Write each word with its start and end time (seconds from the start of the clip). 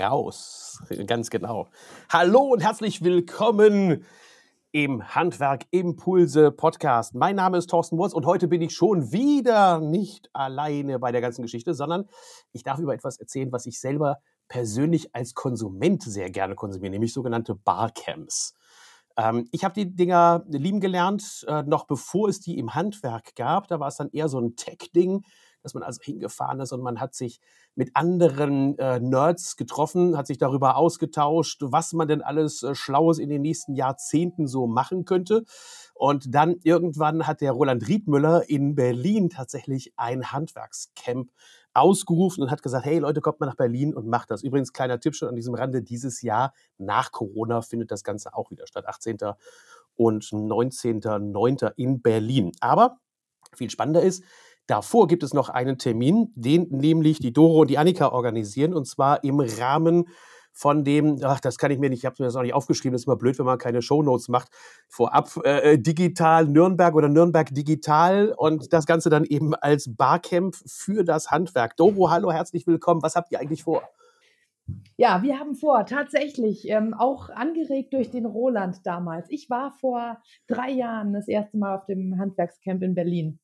raus. 0.00 0.82
Ganz 1.06 1.28
genau. 1.30 1.68
Hallo 2.08 2.40
und 2.40 2.62
herzlich 2.62 3.04
willkommen 3.04 4.04
im 4.72 5.14
Handwerk 5.14 5.66
Impulse 5.70 6.52
Podcast. 6.52 7.14
Mein 7.14 7.36
Name 7.36 7.58
ist 7.58 7.68
Thorsten 7.68 7.98
Wurz 7.98 8.14
und 8.14 8.24
heute 8.24 8.48
bin 8.48 8.62
ich 8.62 8.74
schon 8.74 9.12
wieder 9.12 9.78
nicht 9.80 10.30
alleine 10.32 10.98
bei 10.98 11.12
der 11.12 11.20
ganzen 11.20 11.42
Geschichte, 11.42 11.74
sondern 11.74 12.08
ich 12.52 12.62
darf 12.62 12.78
über 12.78 12.94
etwas 12.94 13.18
erzählen, 13.18 13.52
was 13.52 13.66
ich 13.66 13.78
selber 13.78 14.18
persönlich 14.48 15.14
als 15.14 15.34
Konsument 15.34 16.02
sehr 16.02 16.30
gerne 16.30 16.54
konsumiere, 16.54 16.92
nämlich 16.92 17.12
sogenannte 17.12 17.54
Barcamps. 17.54 18.54
Ähm, 19.18 19.48
ich 19.52 19.64
habe 19.64 19.74
die 19.74 19.94
Dinger 19.94 20.44
lieben 20.48 20.80
gelernt, 20.80 21.44
äh, 21.46 21.62
noch 21.64 21.86
bevor 21.86 22.30
es 22.30 22.40
die 22.40 22.58
im 22.58 22.74
Handwerk 22.74 23.34
gab. 23.34 23.68
Da 23.68 23.80
war 23.80 23.88
es 23.88 23.96
dann 23.96 24.08
eher 24.12 24.28
so 24.28 24.40
ein 24.40 24.56
Tech-Ding 24.56 25.24
dass 25.62 25.74
man 25.74 25.82
also 25.82 26.00
hingefahren 26.02 26.60
ist 26.60 26.72
und 26.72 26.82
man 26.82 27.00
hat 27.00 27.14
sich 27.14 27.40
mit 27.74 27.90
anderen 27.94 28.78
äh, 28.78 29.00
Nerds 29.00 29.56
getroffen, 29.56 30.16
hat 30.16 30.26
sich 30.26 30.38
darüber 30.38 30.76
ausgetauscht, 30.76 31.62
was 31.62 31.92
man 31.92 32.08
denn 32.08 32.22
alles 32.22 32.62
äh, 32.62 32.74
Schlaues 32.74 33.18
in 33.18 33.28
den 33.28 33.42
nächsten 33.42 33.74
Jahrzehnten 33.74 34.46
so 34.46 34.66
machen 34.66 35.04
könnte. 35.04 35.44
Und 35.94 36.34
dann 36.34 36.56
irgendwann 36.62 37.26
hat 37.26 37.40
der 37.40 37.52
Roland 37.52 37.86
Riedmüller 37.86 38.48
in 38.48 38.74
Berlin 38.74 39.30
tatsächlich 39.30 39.92
ein 39.96 40.32
Handwerkscamp 40.32 41.30
ausgerufen 41.72 42.42
und 42.42 42.50
hat 42.50 42.62
gesagt, 42.62 42.84
hey 42.84 42.98
Leute, 42.98 43.20
kommt 43.20 43.40
mal 43.40 43.46
nach 43.46 43.56
Berlin 43.56 43.94
und 43.94 44.06
macht 44.06 44.30
das. 44.30 44.42
Übrigens, 44.42 44.72
kleiner 44.72 44.98
Tipp 44.98 45.14
schon 45.14 45.28
an 45.28 45.36
diesem 45.36 45.54
Rande, 45.54 45.82
dieses 45.82 46.22
Jahr 46.22 46.52
nach 46.78 47.12
Corona 47.12 47.62
findet 47.62 47.90
das 47.90 48.02
Ganze 48.02 48.34
auch 48.34 48.50
wieder 48.50 48.66
statt, 48.66 48.86
18. 48.86 49.18
und 49.94 50.24
19.09. 50.24 51.72
in 51.76 52.02
Berlin. 52.02 52.52
Aber 52.60 52.98
viel 53.54 53.70
spannender 53.70 54.02
ist, 54.02 54.24
Davor 54.70 55.08
gibt 55.08 55.24
es 55.24 55.34
noch 55.34 55.48
einen 55.48 55.78
Termin, 55.78 56.32
den 56.36 56.68
nämlich 56.70 57.18
die 57.18 57.32
Doro 57.32 57.62
und 57.62 57.70
die 57.70 57.76
Annika 57.76 58.10
organisieren, 58.10 58.72
und 58.72 58.86
zwar 58.86 59.24
im 59.24 59.40
Rahmen 59.40 60.04
von 60.52 60.84
dem, 60.84 61.18
ach, 61.24 61.40
das 61.40 61.58
kann 61.58 61.72
ich 61.72 61.80
mir 61.80 61.90
nicht, 61.90 62.00
ich 62.00 62.06
habe 62.06 62.14
mir 62.20 62.26
das 62.26 62.36
auch 62.36 62.42
nicht 62.42 62.54
aufgeschrieben, 62.54 62.92
das 62.92 63.02
ist 63.02 63.06
immer 63.08 63.16
blöd, 63.16 63.36
wenn 63.40 63.46
man 63.46 63.58
keine 63.58 63.82
Shownotes 63.82 64.28
macht, 64.28 64.48
vorab 64.88 65.28
äh, 65.42 65.76
digital 65.76 66.46
Nürnberg 66.46 66.94
oder 66.94 67.08
Nürnberg 67.08 67.52
digital 67.52 68.32
und 68.36 68.72
das 68.72 68.86
Ganze 68.86 69.10
dann 69.10 69.24
eben 69.24 69.56
als 69.56 69.92
Barcamp 69.92 70.54
für 70.54 71.02
das 71.02 71.32
Handwerk. 71.32 71.76
Doro, 71.76 72.08
hallo, 72.08 72.30
herzlich 72.30 72.64
willkommen. 72.68 73.02
Was 73.02 73.16
habt 73.16 73.32
ihr 73.32 73.40
eigentlich 73.40 73.64
vor? 73.64 73.82
Ja, 74.96 75.20
wir 75.24 75.40
haben 75.40 75.56
vor, 75.56 75.84
tatsächlich, 75.84 76.68
ähm, 76.68 76.94
auch 76.94 77.28
angeregt 77.30 77.92
durch 77.92 78.12
den 78.12 78.24
Roland 78.24 78.86
damals. 78.86 79.26
Ich 79.30 79.50
war 79.50 79.72
vor 79.72 80.18
drei 80.46 80.70
Jahren 80.70 81.12
das 81.12 81.26
erste 81.26 81.58
Mal 81.58 81.76
auf 81.76 81.86
dem 81.86 82.20
Handwerkscamp 82.20 82.84
in 82.84 82.94
Berlin 82.94 83.39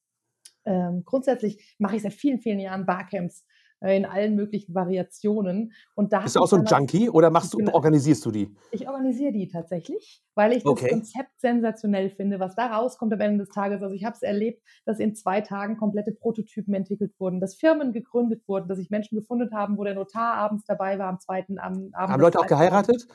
ähm, 0.67 1.03
grundsätzlich 1.05 1.75
mache 1.78 1.97
ich 1.97 2.03
seit 2.03 2.12
vielen, 2.12 2.41
vielen 2.41 2.61
Jahren 2.61 2.86
Barcamps 2.86 3.45
äh, 3.81 3.97
in 3.97 4.06
allen 4.06 4.34
möglichen 4.34 4.75
Variationen. 4.75 5.73
Und 5.95 6.12
da 6.12 6.20
Bist 6.20 6.36
du 6.36 6.41
auch 6.41 6.47
so 6.47 6.56
ein 6.56 6.64
Junkie 6.64 7.11
oder 7.11 7.31
machst 7.31 7.53
du, 7.53 7.58
organisierst 7.73 8.25
du 8.25 8.31
die? 8.31 8.56
Ich 8.70 8.89
organisiere 8.89 9.33
die 9.33 9.48
tatsächlich, 9.48 10.23
weil 10.34 10.53
ich 10.53 10.64
okay. 10.64 10.84
das 10.84 10.92
Konzept 10.92 11.41
sensationell 11.41 12.08
finde, 12.11 12.41
was 12.41 12.55
da 12.55 12.75
rauskommt 12.75 13.12
am 13.12 13.20
Ende 13.20 13.45
des 13.45 13.55
Tages. 13.55 13.83
Also 13.83 13.95
ich 13.95 14.05
habe 14.05 14.14
es 14.14 14.23
erlebt, 14.23 14.62
dass 14.86 14.98
in 14.98 15.14
zwei 15.14 15.42
Tagen 15.42 15.77
komplette 15.77 16.12
Prototypen 16.12 16.73
entwickelt 16.73 17.12
wurden, 17.19 17.39
dass 17.39 17.55
Firmen 17.55 17.92
gegründet 17.92 18.42
wurden, 18.48 18.67
dass 18.67 18.78
sich 18.78 18.89
Menschen 18.89 19.19
gefunden 19.19 19.55
haben, 19.55 19.77
wo 19.77 19.84
der 19.84 19.95
Notar 19.95 20.34
abends 20.34 20.64
dabei 20.64 20.98
war 20.98 21.08
am 21.08 21.20
zweiten 21.20 21.58
Abend. 21.58 21.95
Haben 21.95 22.20
Leute 22.20 22.39
auch 22.39 22.47
geheiratet? 22.47 23.06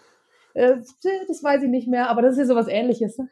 Äh, 0.54 0.76
das 1.28 1.44
weiß 1.44 1.64
ich 1.64 1.70
nicht 1.70 1.88
mehr, 1.88 2.10
aber 2.10 2.22
das 2.22 2.34
ist 2.34 2.40
ja 2.40 2.46
sowas 2.46 2.68
ähnliches. 2.68 3.18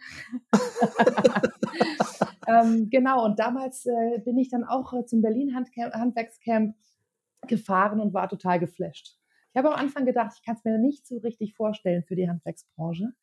ähm, 2.49 2.89
genau, 2.89 3.25
und 3.25 3.39
damals 3.39 3.85
äh, 3.85 4.19
bin 4.25 4.37
ich 4.37 4.49
dann 4.49 4.63
auch 4.63 4.93
äh, 4.93 5.05
zum 5.05 5.21
Berlin 5.21 5.55
Handcamp, 5.55 5.93
Handwerkscamp 5.93 6.75
gefahren 7.47 7.99
und 7.99 8.13
war 8.13 8.27
total 8.27 8.59
geflasht. 8.59 9.17
Ich 9.51 9.57
habe 9.57 9.69
am 9.69 9.79
Anfang 9.79 10.05
gedacht, 10.05 10.33
ich 10.35 10.43
kann 10.43 10.55
es 10.55 10.63
mir 10.63 10.77
nicht 10.77 11.07
so 11.07 11.17
richtig 11.19 11.55
vorstellen 11.55 12.03
für 12.03 12.15
die 12.15 12.29
Handwerksbranche 12.29 13.13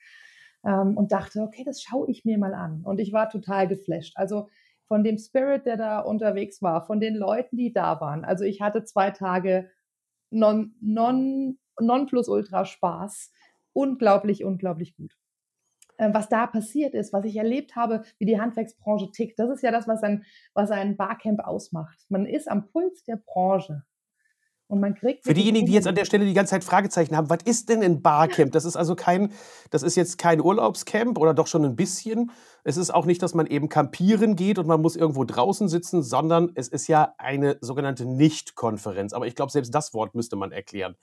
ähm, 0.64 0.96
und 0.96 1.12
dachte, 1.12 1.42
okay, 1.42 1.64
das 1.64 1.82
schaue 1.82 2.10
ich 2.10 2.24
mir 2.24 2.38
mal 2.38 2.54
an. 2.54 2.82
Und 2.84 3.00
ich 3.00 3.12
war 3.12 3.28
total 3.28 3.68
geflasht. 3.68 4.16
Also 4.16 4.48
von 4.86 5.02
dem 5.02 5.18
Spirit, 5.18 5.66
der 5.66 5.76
da 5.76 6.00
unterwegs 6.00 6.62
war, 6.62 6.84
von 6.86 7.00
den 7.00 7.16
Leuten, 7.16 7.56
die 7.56 7.72
da 7.72 8.00
waren. 8.00 8.24
Also 8.24 8.44
ich 8.44 8.60
hatte 8.60 8.84
zwei 8.84 9.10
Tage 9.10 9.70
non, 10.30 10.74
non, 10.80 11.58
non 11.80 12.06
plus 12.06 12.28
ultra 12.28 12.64
Spaß. 12.64 13.32
Unglaublich, 13.72 14.44
unglaublich 14.44 14.96
gut. 14.96 15.16
Ähm, 15.98 16.12
was 16.12 16.28
da 16.28 16.46
passiert 16.46 16.94
ist, 16.94 17.12
was 17.12 17.24
ich 17.24 17.36
erlebt 17.36 17.76
habe, 17.76 18.02
wie 18.18 18.26
die 18.26 18.40
Handwerksbranche 18.40 19.10
tickt. 19.12 19.38
Das 19.38 19.50
ist 19.50 19.62
ja 19.62 19.70
das, 19.70 19.88
was 19.88 20.02
ein, 20.02 20.24
was 20.54 20.70
ein 20.70 20.96
Barcamp 20.96 21.40
ausmacht. 21.40 21.98
Man 22.08 22.26
ist 22.26 22.50
am 22.50 22.66
Puls 22.68 23.04
der 23.04 23.16
Branche. 23.16 23.82
Und 24.68 24.80
man 24.80 24.96
kriegt 24.96 25.24
Für 25.24 25.32
diejenigen, 25.32 25.66
die 25.66 25.72
jetzt 25.72 25.86
an 25.86 25.94
der 25.94 26.04
Stelle 26.04 26.24
die 26.24 26.34
ganze 26.34 26.50
Zeit 26.50 26.64
Fragezeichen 26.64 27.16
haben, 27.16 27.30
was 27.30 27.38
ist 27.44 27.68
denn 27.68 27.82
ein 27.84 28.02
Barcamp? 28.02 28.50
Das 28.50 28.64
ist 28.64 28.74
also 28.74 28.96
kein, 28.96 29.30
das 29.70 29.84
ist 29.84 29.94
jetzt 29.94 30.18
kein 30.18 30.40
Urlaubscamp 30.40 31.18
oder 31.18 31.34
doch 31.34 31.46
schon 31.46 31.64
ein 31.64 31.76
bisschen. 31.76 32.32
Es 32.68 32.76
ist 32.76 32.92
auch 32.92 33.06
nicht, 33.06 33.22
dass 33.22 33.32
man 33.32 33.46
eben 33.46 33.68
campieren 33.68 34.34
geht 34.34 34.58
und 34.58 34.66
man 34.66 34.82
muss 34.82 34.96
irgendwo 34.96 35.22
draußen 35.22 35.68
sitzen, 35.68 36.02
sondern 36.02 36.50
es 36.56 36.66
ist 36.66 36.88
ja 36.88 37.14
eine 37.16 37.58
sogenannte 37.60 38.04
Nicht-Konferenz. 38.06 39.12
Aber 39.12 39.28
ich 39.28 39.36
glaube, 39.36 39.52
selbst 39.52 39.72
das 39.72 39.94
Wort 39.94 40.16
müsste 40.16 40.34
man 40.34 40.50
erklären. 40.50 40.96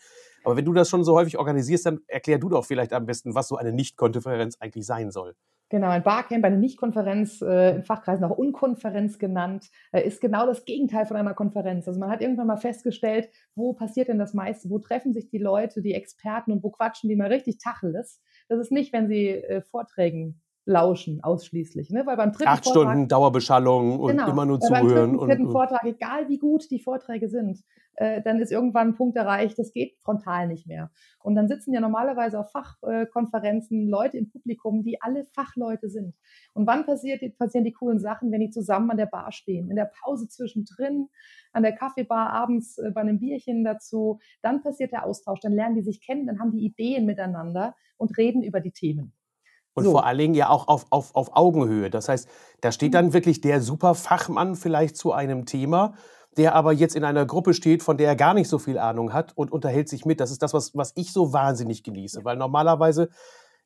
Aber 0.43 0.57
wenn 0.57 0.65
du 0.65 0.73
das 0.73 0.89
schon 0.89 1.05
so 1.05 1.15
häufig 1.15 1.37
organisierst, 1.37 1.85
dann 1.85 2.01
erklär 2.07 2.37
du 2.37 2.49
doch 2.49 2.65
vielleicht 2.65 2.91
am 2.91 3.05
besten, 3.05 3.33
was 3.33 3.47
so 3.47 3.55
eine 3.55 3.71
Nicht-Konferenz 3.71 4.57
eigentlich 4.59 4.85
sein 4.85 5.09
soll. 5.09 5.37
Genau, 5.69 5.87
ein 5.87 6.03
Barcamp, 6.03 6.43
eine 6.43 6.57
Nicht-Konferenz, 6.57 7.41
äh, 7.41 7.77
in 7.77 7.83
Fachkreisen 7.83 8.25
auch 8.25 8.37
Unkonferenz 8.37 9.17
genannt, 9.17 9.69
äh, 9.93 10.05
ist 10.05 10.19
genau 10.19 10.45
das 10.45 10.65
Gegenteil 10.65 11.05
von 11.05 11.15
einer 11.15 11.33
Konferenz. 11.33 11.87
Also 11.87 11.97
man 11.97 12.09
hat 12.09 12.19
irgendwann 12.19 12.47
mal 12.47 12.57
festgestellt, 12.57 13.29
wo 13.55 13.71
passiert 13.71 14.09
denn 14.09 14.19
das 14.19 14.33
meiste, 14.33 14.69
wo 14.69 14.79
treffen 14.79 15.13
sich 15.13 15.29
die 15.29 15.37
Leute, 15.37 15.81
die 15.81 15.93
Experten 15.93 16.51
und 16.51 16.61
wo 16.61 16.71
quatschen 16.71 17.09
die 17.09 17.15
mal 17.15 17.29
richtig 17.29 17.57
Tacheles. 17.59 18.21
Das 18.49 18.59
ist 18.59 18.73
nicht, 18.73 18.91
wenn 18.91 19.07
sie 19.07 19.29
äh, 19.29 19.61
Vorträgen 19.61 20.42
lauschen 20.65 21.21
ausschließlich. 21.23 21.89
Ne? 21.89 22.05
Weil 22.05 22.17
beim 22.17 22.31
dritten 22.31 22.47
Acht 22.47 22.63
Vortrag, 22.63 22.91
Stunden 22.91 23.07
Dauerbeschallung 23.07 23.99
und 23.99 24.11
genau, 24.11 24.29
immer 24.29 24.45
nur 24.45 24.59
zuhören. 24.59 25.17
Beim 25.17 25.27
dritten, 25.27 25.45
und, 25.47 25.51
Vortrag, 25.51 25.83
egal 25.83 26.29
wie 26.29 26.37
gut 26.37 26.69
die 26.71 26.79
Vorträge 26.79 27.29
sind, 27.29 27.63
äh, 27.95 28.21
dann 28.21 28.39
ist 28.39 28.51
irgendwann 28.51 28.89
ein 28.89 28.95
Punkt 28.95 29.17
erreicht, 29.17 29.59
das 29.59 29.71
geht 29.71 29.97
frontal 29.99 30.47
nicht 30.47 30.65
mehr. 30.65 30.89
Und 31.19 31.35
dann 31.35 31.47
sitzen 31.47 31.73
ja 31.73 31.81
normalerweise 31.81 32.39
auf 32.39 32.51
Fachkonferenzen 32.51 33.87
Leute 33.87 34.17
im 34.17 34.29
Publikum, 34.29 34.83
die 34.83 35.01
alle 35.01 35.25
Fachleute 35.25 35.89
sind. 35.89 36.15
Und 36.53 36.65
wann 36.65 36.85
passiert, 36.85 37.21
passieren 37.37 37.65
die 37.65 37.73
coolen 37.73 37.99
Sachen, 37.99 38.31
wenn 38.31 38.39
die 38.39 38.49
zusammen 38.49 38.89
an 38.89 38.97
der 38.97 39.05
Bar 39.05 39.31
stehen? 39.31 39.69
In 39.69 39.75
der 39.75 39.91
Pause 40.01 40.27
zwischendrin, 40.27 41.09
an 41.51 41.63
der 41.63 41.73
Kaffeebar 41.73 42.29
abends 42.29 42.77
äh, 42.77 42.91
bei 42.91 43.01
einem 43.01 43.19
Bierchen 43.19 43.63
dazu. 43.63 44.19
Dann 44.41 44.63
passiert 44.63 44.93
der 44.93 45.05
Austausch, 45.05 45.41
dann 45.41 45.53
lernen 45.53 45.75
die 45.75 45.83
sich 45.83 46.01
kennen, 46.01 46.25
dann 46.25 46.39
haben 46.39 46.51
die 46.51 46.65
Ideen 46.65 47.05
miteinander 47.05 47.75
und 47.97 48.17
reden 48.17 48.43
über 48.43 48.61
die 48.61 48.71
Themen. 48.71 49.13
Und 49.73 49.85
so. 49.85 49.91
vor 49.91 50.05
allen 50.05 50.17
Dingen 50.17 50.33
ja 50.35 50.49
auch 50.49 50.67
auf, 50.67 50.85
auf, 50.91 51.15
auf 51.15 51.35
Augenhöhe. 51.35 51.89
Das 51.89 52.09
heißt, 52.09 52.27
da 52.61 52.71
steht 52.71 52.93
dann 52.93 53.13
wirklich 53.13 53.41
der 53.41 53.61
Superfachmann 53.61 54.55
vielleicht 54.55 54.95
zu 54.97 55.13
einem 55.13 55.45
Thema, 55.45 55.93
der 56.37 56.55
aber 56.55 56.73
jetzt 56.73 56.95
in 56.95 57.03
einer 57.03 57.25
Gruppe 57.25 57.53
steht, 57.53 57.83
von 57.83 57.97
der 57.97 58.07
er 58.07 58.15
gar 58.15 58.33
nicht 58.33 58.47
so 58.47 58.59
viel 58.59 58.77
Ahnung 58.77 59.13
hat 59.13 59.33
und 59.35 59.51
unterhält 59.51 59.89
sich 59.89 60.05
mit. 60.05 60.19
Das 60.19 60.31
ist 60.31 60.41
das, 60.41 60.53
was, 60.53 60.75
was 60.75 60.93
ich 60.95 61.11
so 61.11 61.33
wahnsinnig 61.33 61.83
genieße, 61.83 62.23
weil 62.23 62.37
normalerweise 62.37 63.09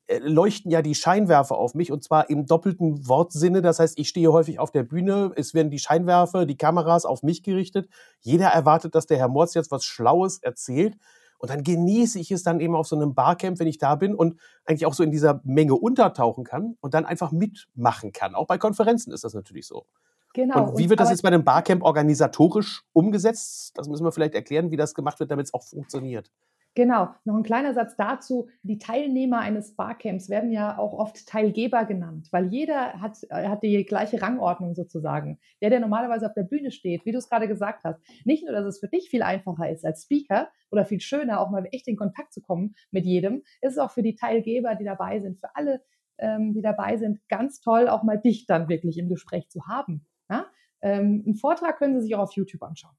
äh, 0.06 0.18
leuchten 0.18 0.70
ja 0.70 0.82
die 0.82 0.94
Scheinwerfer 0.94 1.56
auf 1.56 1.74
mich 1.74 1.92
und 1.92 2.02
zwar 2.02 2.30
im 2.30 2.46
doppelten 2.46 3.06
Wortsinne. 3.06 3.62
Das 3.62 3.78
heißt, 3.78 3.98
ich 3.98 4.08
stehe 4.08 4.32
häufig 4.32 4.58
auf 4.58 4.70
der 4.70 4.82
Bühne, 4.82 5.32
es 5.36 5.54
werden 5.54 5.70
die 5.70 5.78
Scheinwerfer, 5.78 6.46
die 6.46 6.56
Kameras 6.56 7.04
auf 7.04 7.22
mich 7.22 7.42
gerichtet. 7.42 7.88
Jeder 8.20 8.48
erwartet, 8.48 8.94
dass 8.94 9.06
der 9.06 9.18
Herr 9.18 9.28
Morz 9.28 9.54
jetzt 9.54 9.70
was 9.70 9.84
Schlaues 9.84 10.38
erzählt. 10.38 10.96
Und 11.38 11.50
dann 11.50 11.62
genieße 11.62 12.18
ich 12.18 12.30
es 12.30 12.42
dann 12.42 12.60
eben 12.60 12.74
auf 12.74 12.86
so 12.86 12.96
einem 12.96 13.14
Barcamp, 13.14 13.58
wenn 13.58 13.68
ich 13.68 13.78
da 13.78 13.94
bin 13.94 14.14
und 14.14 14.38
eigentlich 14.64 14.86
auch 14.86 14.94
so 14.94 15.02
in 15.02 15.10
dieser 15.10 15.40
Menge 15.44 15.74
untertauchen 15.74 16.44
kann 16.44 16.76
und 16.80 16.94
dann 16.94 17.06
einfach 17.06 17.32
mitmachen 17.32 18.12
kann. 18.12 18.34
Auch 18.34 18.46
bei 18.46 18.58
Konferenzen 18.58 19.12
ist 19.12 19.24
das 19.24 19.34
natürlich 19.34 19.66
so. 19.66 19.86
Genau. 20.34 20.70
Und 20.70 20.78
wie 20.78 20.90
wird 20.90 21.00
das 21.00 21.10
jetzt 21.10 21.22
bei 21.22 21.28
einem 21.28 21.44
Barcamp 21.44 21.82
organisatorisch 21.82 22.82
umgesetzt? 22.92 23.72
Das 23.76 23.88
müssen 23.88 24.04
wir 24.04 24.12
vielleicht 24.12 24.34
erklären, 24.34 24.70
wie 24.70 24.76
das 24.76 24.94
gemacht 24.94 25.20
wird, 25.20 25.30
damit 25.30 25.46
es 25.46 25.54
auch 25.54 25.62
funktioniert. 25.62 26.30
Genau, 26.78 27.08
noch 27.24 27.34
ein 27.34 27.42
kleiner 27.42 27.74
Satz 27.74 27.96
dazu. 27.96 28.50
Die 28.62 28.78
Teilnehmer 28.78 29.40
eines 29.40 29.74
Barcamps 29.74 30.28
werden 30.28 30.52
ja 30.52 30.78
auch 30.78 30.92
oft 30.92 31.26
Teilgeber 31.26 31.84
genannt, 31.84 32.28
weil 32.30 32.46
jeder 32.52 33.00
hat, 33.00 33.18
äh, 33.30 33.48
hat 33.48 33.64
die 33.64 33.84
gleiche 33.84 34.22
Rangordnung 34.22 34.76
sozusagen. 34.76 35.40
Der, 35.60 35.70
der 35.70 35.80
normalerweise 35.80 36.26
auf 36.26 36.34
der 36.34 36.44
Bühne 36.44 36.70
steht, 36.70 37.04
wie 37.04 37.10
du 37.10 37.18
es 37.18 37.28
gerade 37.28 37.48
gesagt 37.48 37.82
hast. 37.82 38.00
Nicht 38.24 38.44
nur, 38.44 38.52
dass 38.52 38.64
es 38.64 38.78
für 38.78 38.86
dich 38.86 39.10
viel 39.10 39.24
einfacher 39.24 39.68
ist 39.68 39.84
als 39.84 40.04
Speaker 40.04 40.50
oder 40.70 40.84
viel 40.84 41.00
schöner, 41.00 41.40
auch 41.40 41.50
mal 41.50 41.66
echt 41.72 41.88
in 41.88 41.96
Kontakt 41.96 42.32
zu 42.32 42.40
kommen 42.40 42.76
mit 42.92 43.04
jedem, 43.04 43.42
ist 43.60 43.72
es 43.72 43.78
auch 43.78 43.90
für 43.90 44.04
die 44.04 44.14
Teilgeber, 44.14 44.76
die 44.76 44.84
dabei 44.84 45.18
sind, 45.18 45.40
für 45.40 45.56
alle, 45.56 45.82
ähm, 46.18 46.54
die 46.54 46.62
dabei 46.62 46.96
sind, 46.96 47.28
ganz 47.28 47.60
toll, 47.60 47.88
auch 47.88 48.04
mal 48.04 48.20
dich 48.20 48.46
dann 48.46 48.68
wirklich 48.68 48.98
im 48.98 49.08
Gespräch 49.08 49.48
zu 49.48 49.66
haben. 49.66 50.06
Ja? 50.30 50.46
Ähm, 50.80 51.24
einen 51.26 51.34
Vortrag 51.34 51.76
können 51.78 51.96
Sie 51.96 52.02
sich 52.02 52.14
auch 52.14 52.20
auf 52.20 52.34
YouTube 52.34 52.62
anschauen. 52.62 52.94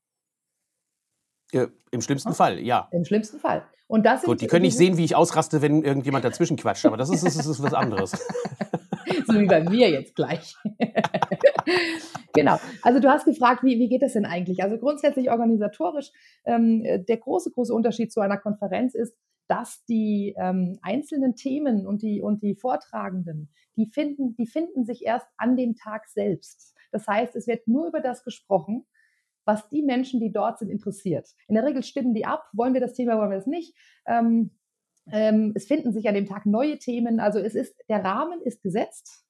Äh, 1.52 1.68
Im 1.92 2.02
schlimmsten 2.02 2.30
ja? 2.30 2.36
Fall, 2.36 2.60
ja. 2.60 2.88
Im 2.92 3.06
schlimmsten 3.06 3.40
Fall. 3.40 3.64
Und 3.88 4.06
das 4.06 4.24
Gut, 4.24 4.42
die 4.42 4.48
können 4.48 4.62
nicht 4.62 4.78
sehen, 4.78 4.98
wie 4.98 5.04
ich 5.04 5.16
ausraste, 5.16 5.62
wenn 5.64 5.84
irgendjemand 5.84 6.24
dazwischen 6.24 6.58
quatscht, 6.58 6.86
aber 6.86 6.98
das 6.98 7.10
ist, 7.10 7.26
das 7.26 7.36
ist, 7.36 7.48
ist 7.48 7.64
was 7.64 7.74
anderes. 7.74 8.12
so 9.28 9.40
wie 9.40 9.48
bei 9.48 9.64
mir 9.64 9.90
jetzt 9.90 10.16
gleich. 10.16 10.56
genau. 12.34 12.58
Also 12.84 13.00
du 13.00 13.10
hast 13.10 13.26
gefragt, 13.26 13.64
wie, 13.64 13.80
wie 13.80 13.90
geht 13.90 14.04
das 14.04 14.14
denn 14.14 14.26
eigentlich? 14.26 14.62
Also 14.62 14.78
grundsätzlich 14.78 15.32
organisatorisch, 15.32 16.12
ähm, 16.46 16.84
der 16.84 17.18
große, 17.18 17.52
große 17.52 17.74
Unterschied 17.74 18.12
zu 18.12 18.22
einer 18.22 18.38
Konferenz 18.38 18.94
ist, 18.94 19.16
dass 19.48 19.84
die 19.86 20.36
ähm, 20.38 20.78
einzelnen 20.84 21.36
Themen 21.36 21.88
und 21.88 22.04
die, 22.04 22.22
und 22.22 22.44
die 22.44 22.56
Vortragenden, 22.56 23.50
die 23.76 23.88
finden, 23.88 24.36
die 24.36 24.46
finden 24.46 24.86
sich 24.86 25.04
erst 25.04 25.28
an 25.38 25.58
dem 25.58 25.76
Tag 25.76 26.08
selbst. 26.08 26.76
Das 26.92 27.08
heißt, 27.08 27.36
es 27.36 27.48
wird 27.48 27.68
nur 27.68 27.88
über 27.88 28.02
das 28.02 28.24
gesprochen, 28.24 28.86
was 29.50 29.68
die 29.70 29.82
Menschen, 29.82 30.20
die 30.20 30.32
dort 30.32 30.60
sind, 30.60 30.70
interessiert. 30.70 31.28
In 31.48 31.56
der 31.56 31.66
Regel 31.66 31.82
stimmen 31.82 32.14
die 32.14 32.26
ab, 32.26 32.48
wollen 32.54 32.76
wir 32.76 32.82
das 32.82 32.94
Thema, 32.94 33.18
wollen 33.18 33.32
wir 33.32 33.38
das 33.38 33.48
nicht. 33.48 33.76
Ähm, 34.06 34.52
ähm, 35.12 35.54
es 35.56 35.66
finden 35.66 35.92
sich 35.92 36.08
an 36.08 36.14
dem 36.14 36.28
Tag 36.28 36.46
neue 36.46 36.78
Themen. 36.78 37.20
Also 37.20 37.40
es 37.40 37.56
ist, 37.56 37.76
der 37.90 38.06
Rahmen 38.06 38.44
ist 38.44 38.62
gesetzt. 38.62 39.26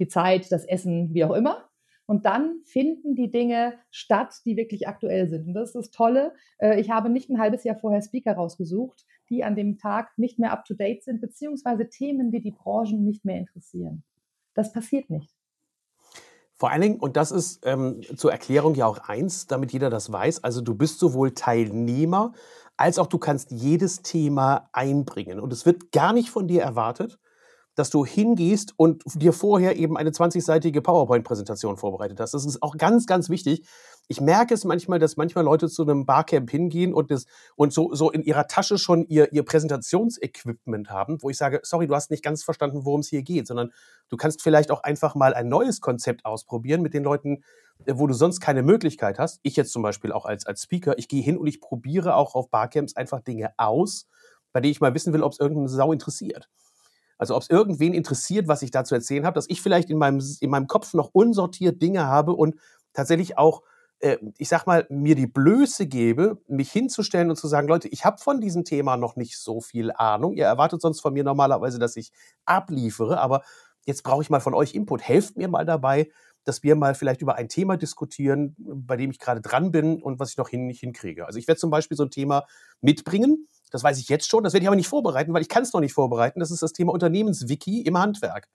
Die 0.00 0.08
Zeit, 0.08 0.50
das 0.50 0.64
Essen, 0.64 1.14
wie 1.14 1.24
auch 1.24 1.36
immer. 1.36 1.68
Und 2.06 2.26
dann 2.26 2.62
finden 2.64 3.14
die 3.14 3.30
Dinge 3.30 3.74
statt, 3.92 4.34
die 4.44 4.56
wirklich 4.56 4.88
aktuell 4.88 5.28
sind. 5.28 5.46
Und 5.46 5.54
das 5.54 5.68
ist 5.68 5.76
das 5.76 5.90
Tolle. 5.92 6.34
Äh, 6.58 6.80
ich 6.80 6.90
habe 6.90 7.10
nicht 7.10 7.30
ein 7.30 7.38
halbes 7.38 7.62
Jahr 7.62 7.76
vorher 7.76 8.02
Speaker 8.02 8.32
rausgesucht, 8.32 9.06
die 9.28 9.44
an 9.44 9.54
dem 9.54 9.78
Tag 9.78 10.18
nicht 10.18 10.40
mehr 10.40 10.50
up-to-date 10.50 11.04
sind, 11.04 11.20
beziehungsweise 11.20 11.88
Themen, 11.88 12.32
die 12.32 12.40
die 12.40 12.50
Branchen 12.50 13.04
nicht 13.04 13.24
mehr 13.24 13.38
interessieren. 13.38 14.02
Das 14.54 14.72
passiert 14.72 15.10
nicht. 15.10 15.32
Vor 16.60 16.70
allen 16.70 16.82
Dingen, 16.82 17.00
und 17.00 17.16
das 17.16 17.30
ist 17.30 17.60
ähm, 17.64 18.02
zur 18.16 18.32
Erklärung 18.32 18.74
ja 18.74 18.84
auch 18.84 18.98
eins, 18.98 19.46
damit 19.46 19.72
jeder 19.72 19.88
das 19.88 20.12
weiß, 20.12 20.44
also 20.44 20.60
du 20.60 20.74
bist 20.74 20.98
sowohl 20.98 21.32
Teilnehmer 21.32 22.32
als 22.76 22.98
auch 22.98 23.06
du 23.06 23.16
kannst 23.18 23.50
jedes 23.50 24.02
Thema 24.02 24.68
einbringen. 24.72 25.40
Und 25.40 25.54
es 25.54 25.64
wird 25.64 25.90
gar 25.90 26.12
nicht 26.12 26.30
von 26.30 26.48
dir 26.48 26.62
erwartet, 26.62 27.18
dass 27.74 27.90
du 27.90 28.04
hingehst 28.04 28.74
und 28.76 29.02
dir 29.14 29.32
vorher 29.32 29.76
eben 29.76 29.96
eine 29.96 30.10
20-seitige 30.10 30.80
PowerPoint-Präsentation 30.80 31.76
vorbereitet 31.76 32.20
hast. 32.20 32.34
Das 32.34 32.44
ist 32.44 32.62
auch 32.62 32.76
ganz, 32.76 33.06
ganz 33.06 33.28
wichtig. 33.28 33.66
Ich 34.08 34.20
merke 34.20 34.54
es 34.54 34.64
manchmal, 34.64 34.98
dass 34.98 35.16
manchmal 35.16 35.44
Leute 35.44 35.68
zu 35.68 35.82
einem 35.82 36.04
Barcamp 36.04 36.50
hingehen 36.50 36.92
und, 36.92 37.10
das, 37.12 37.26
und 37.54 37.72
so, 37.72 37.94
so 37.94 38.10
in 38.10 38.22
ihrer 38.22 38.48
Tasche 38.48 38.76
schon 38.76 39.06
ihr, 39.06 39.32
ihr 39.32 39.44
Präsentationsequipment 39.44 40.90
haben, 40.90 41.22
wo 41.22 41.30
ich 41.30 41.36
sage, 41.36 41.60
sorry, 41.62 41.86
du 41.86 41.94
hast 41.94 42.10
nicht 42.10 42.24
ganz 42.24 42.42
verstanden, 42.42 42.84
worum 42.84 43.00
es 43.00 43.08
hier 43.08 43.22
geht, 43.22 43.46
sondern 43.46 43.70
du 44.08 44.16
kannst 44.16 44.42
vielleicht 44.42 44.72
auch 44.72 44.82
einfach 44.82 45.14
mal 45.14 45.32
ein 45.32 45.48
neues 45.48 45.80
Konzept 45.80 46.24
ausprobieren 46.24 46.82
mit 46.82 46.92
den 46.92 47.04
Leuten, 47.04 47.44
äh, 47.86 47.94
wo 47.96 48.08
du 48.08 48.14
sonst 48.14 48.40
keine 48.40 48.64
Möglichkeit 48.64 49.20
hast. 49.20 49.38
Ich 49.44 49.54
jetzt 49.54 49.72
zum 49.72 49.82
Beispiel 49.82 50.10
auch 50.10 50.26
als, 50.26 50.44
als 50.44 50.62
Speaker, 50.62 50.98
ich 50.98 51.06
gehe 51.06 51.22
hin 51.22 51.38
und 51.38 51.46
ich 51.46 51.60
probiere 51.60 52.16
auch 52.16 52.34
auf 52.34 52.50
Barcamps 52.50 52.96
einfach 52.96 53.20
Dinge 53.20 53.52
aus, 53.56 54.08
bei 54.52 54.60
denen 54.60 54.72
ich 54.72 54.80
mal 54.80 54.92
wissen 54.94 55.12
will, 55.12 55.22
ob 55.22 55.32
es 55.32 55.38
irgendeine 55.38 55.68
Sau 55.68 55.92
interessiert. 55.92 56.48
Also 57.20 57.36
ob 57.36 57.42
es 57.42 57.50
irgendwen 57.50 57.92
interessiert, 57.92 58.48
was 58.48 58.62
ich 58.62 58.70
da 58.70 58.82
zu 58.82 58.94
erzählen 58.94 59.26
habe, 59.26 59.34
dass 59.34 59.44
ich 59.50 59.60
vielleicht 59.60 59.90
in 59.90 59.98
meinem, 59.98 60.22
in 60.40 60.48
meinem 60.48 60.66
Kopf 60.66 60.94
noch 60.94 61.10
unsortiert 61.12 61.82
Dinge 61.82 62.06
habe 62.06 62.32
und 62.32 62.54
tatsächlich 62.94 63.36
auch, 63.36 63.62
äh, 63.98 64.16
ich 64.38 64.48
sag 64.48 64.66
mal, 64.66 64.86
mir 64.88 65.14
die 65.16 65.26
Blöße 65.26 65.86
gebe, 65.86 66.38
mich 66.48 66.72
hinzustellen 66.72 67.28
und 67.28 67.36
zu 67.36 67.46
sagen, 67.46 67.68
Leute, 67.68 67.88
ich 67.88 68.06
habe 68.06 68.16
von 68.16 68.40
diesem 68.40 68.64
Thema 68.64 68.96
noch 68.96 69.16
nicht 69.16 69.36
so 69.38 69.60
viel 69.60 69.92
Ahnung. 69.92 70.32
Ihr 70.32 70.46
erwartet 70.46 70.80
sonst 70.80 71.00
von 71.00 71.12
mir 71.12 71.22
normalerweise, 71.22 71.78
dass 71.78 71.94
ich 71.96 72.10
abliefere, 72.46 73.20
aber 73.20 73.42
jetzt 73.84 74.02
brauche 74.02 74.22
ich 74.22 74.30
mal 74.30 74.40
von 74.40 74.54
euch 74.54 74.74
Input. 74.74 75.02
Helft 75.02 75.36
mir 75.36 75.48
mal 75.48 75.66
dabei, 75.66 76.08
dass 76.44 76.62
wir 76.62 76.74
mal 76.74 76.94
vielleicht 76.94 77.20
über 77.20 77.34
ein 77.34 77.50
Thema 77.50 77.76
diskutieren, 77.76 78.56
bei 78.58 78.96
dem 78.96 79.10
ich 79.10 79.18
gerade 79.18 79.42
dran 79.42 79.72
bin 79.72 80.00
und 80.00 80.18
was 80.20 80.30
ich 80.30 80.38
noch 80.38 80.48
hin, 80.48 80.66
nicht 80.66 80.80
hinkriege. 80.80 81.26
Also 81.26 81.38
ich 81.38 81.46
werde 81.46 81.60
zum 81.60 81.70
Beispiel 81.70 81.98
so 81.98 82.04
ein 82.04 82.10
Thema 82.10 82.46
mitbringen, 82.80 83.46
das 83.70 83.82
weiß 83.84 83.98
ich 83.98 84.08
jetzt 84.08 84.28
schon, 84.28 84.44
das 84.44 84.52
werde 84.52 84.64
ich 84.64 84.68
aber 84.68 84.76
nicht 84.76 84.88
vorbereiten, 84.88 85.32
weil 85.32 85.42
ich 85.42 85.48
kann 85.48 85.62
es 85.62 85.72
noch 85.72 85.80
nicht 85.80 85.92
vorbereiten. 85.92 86.40
Das 86.40 86.50
ist 86.50 86.62
das 86.62 86.72
Thema 86.72 86.92
Unternehmenswiki 86.92 87.82
im 87.82 87.98
Handwerk. 87.98 88.48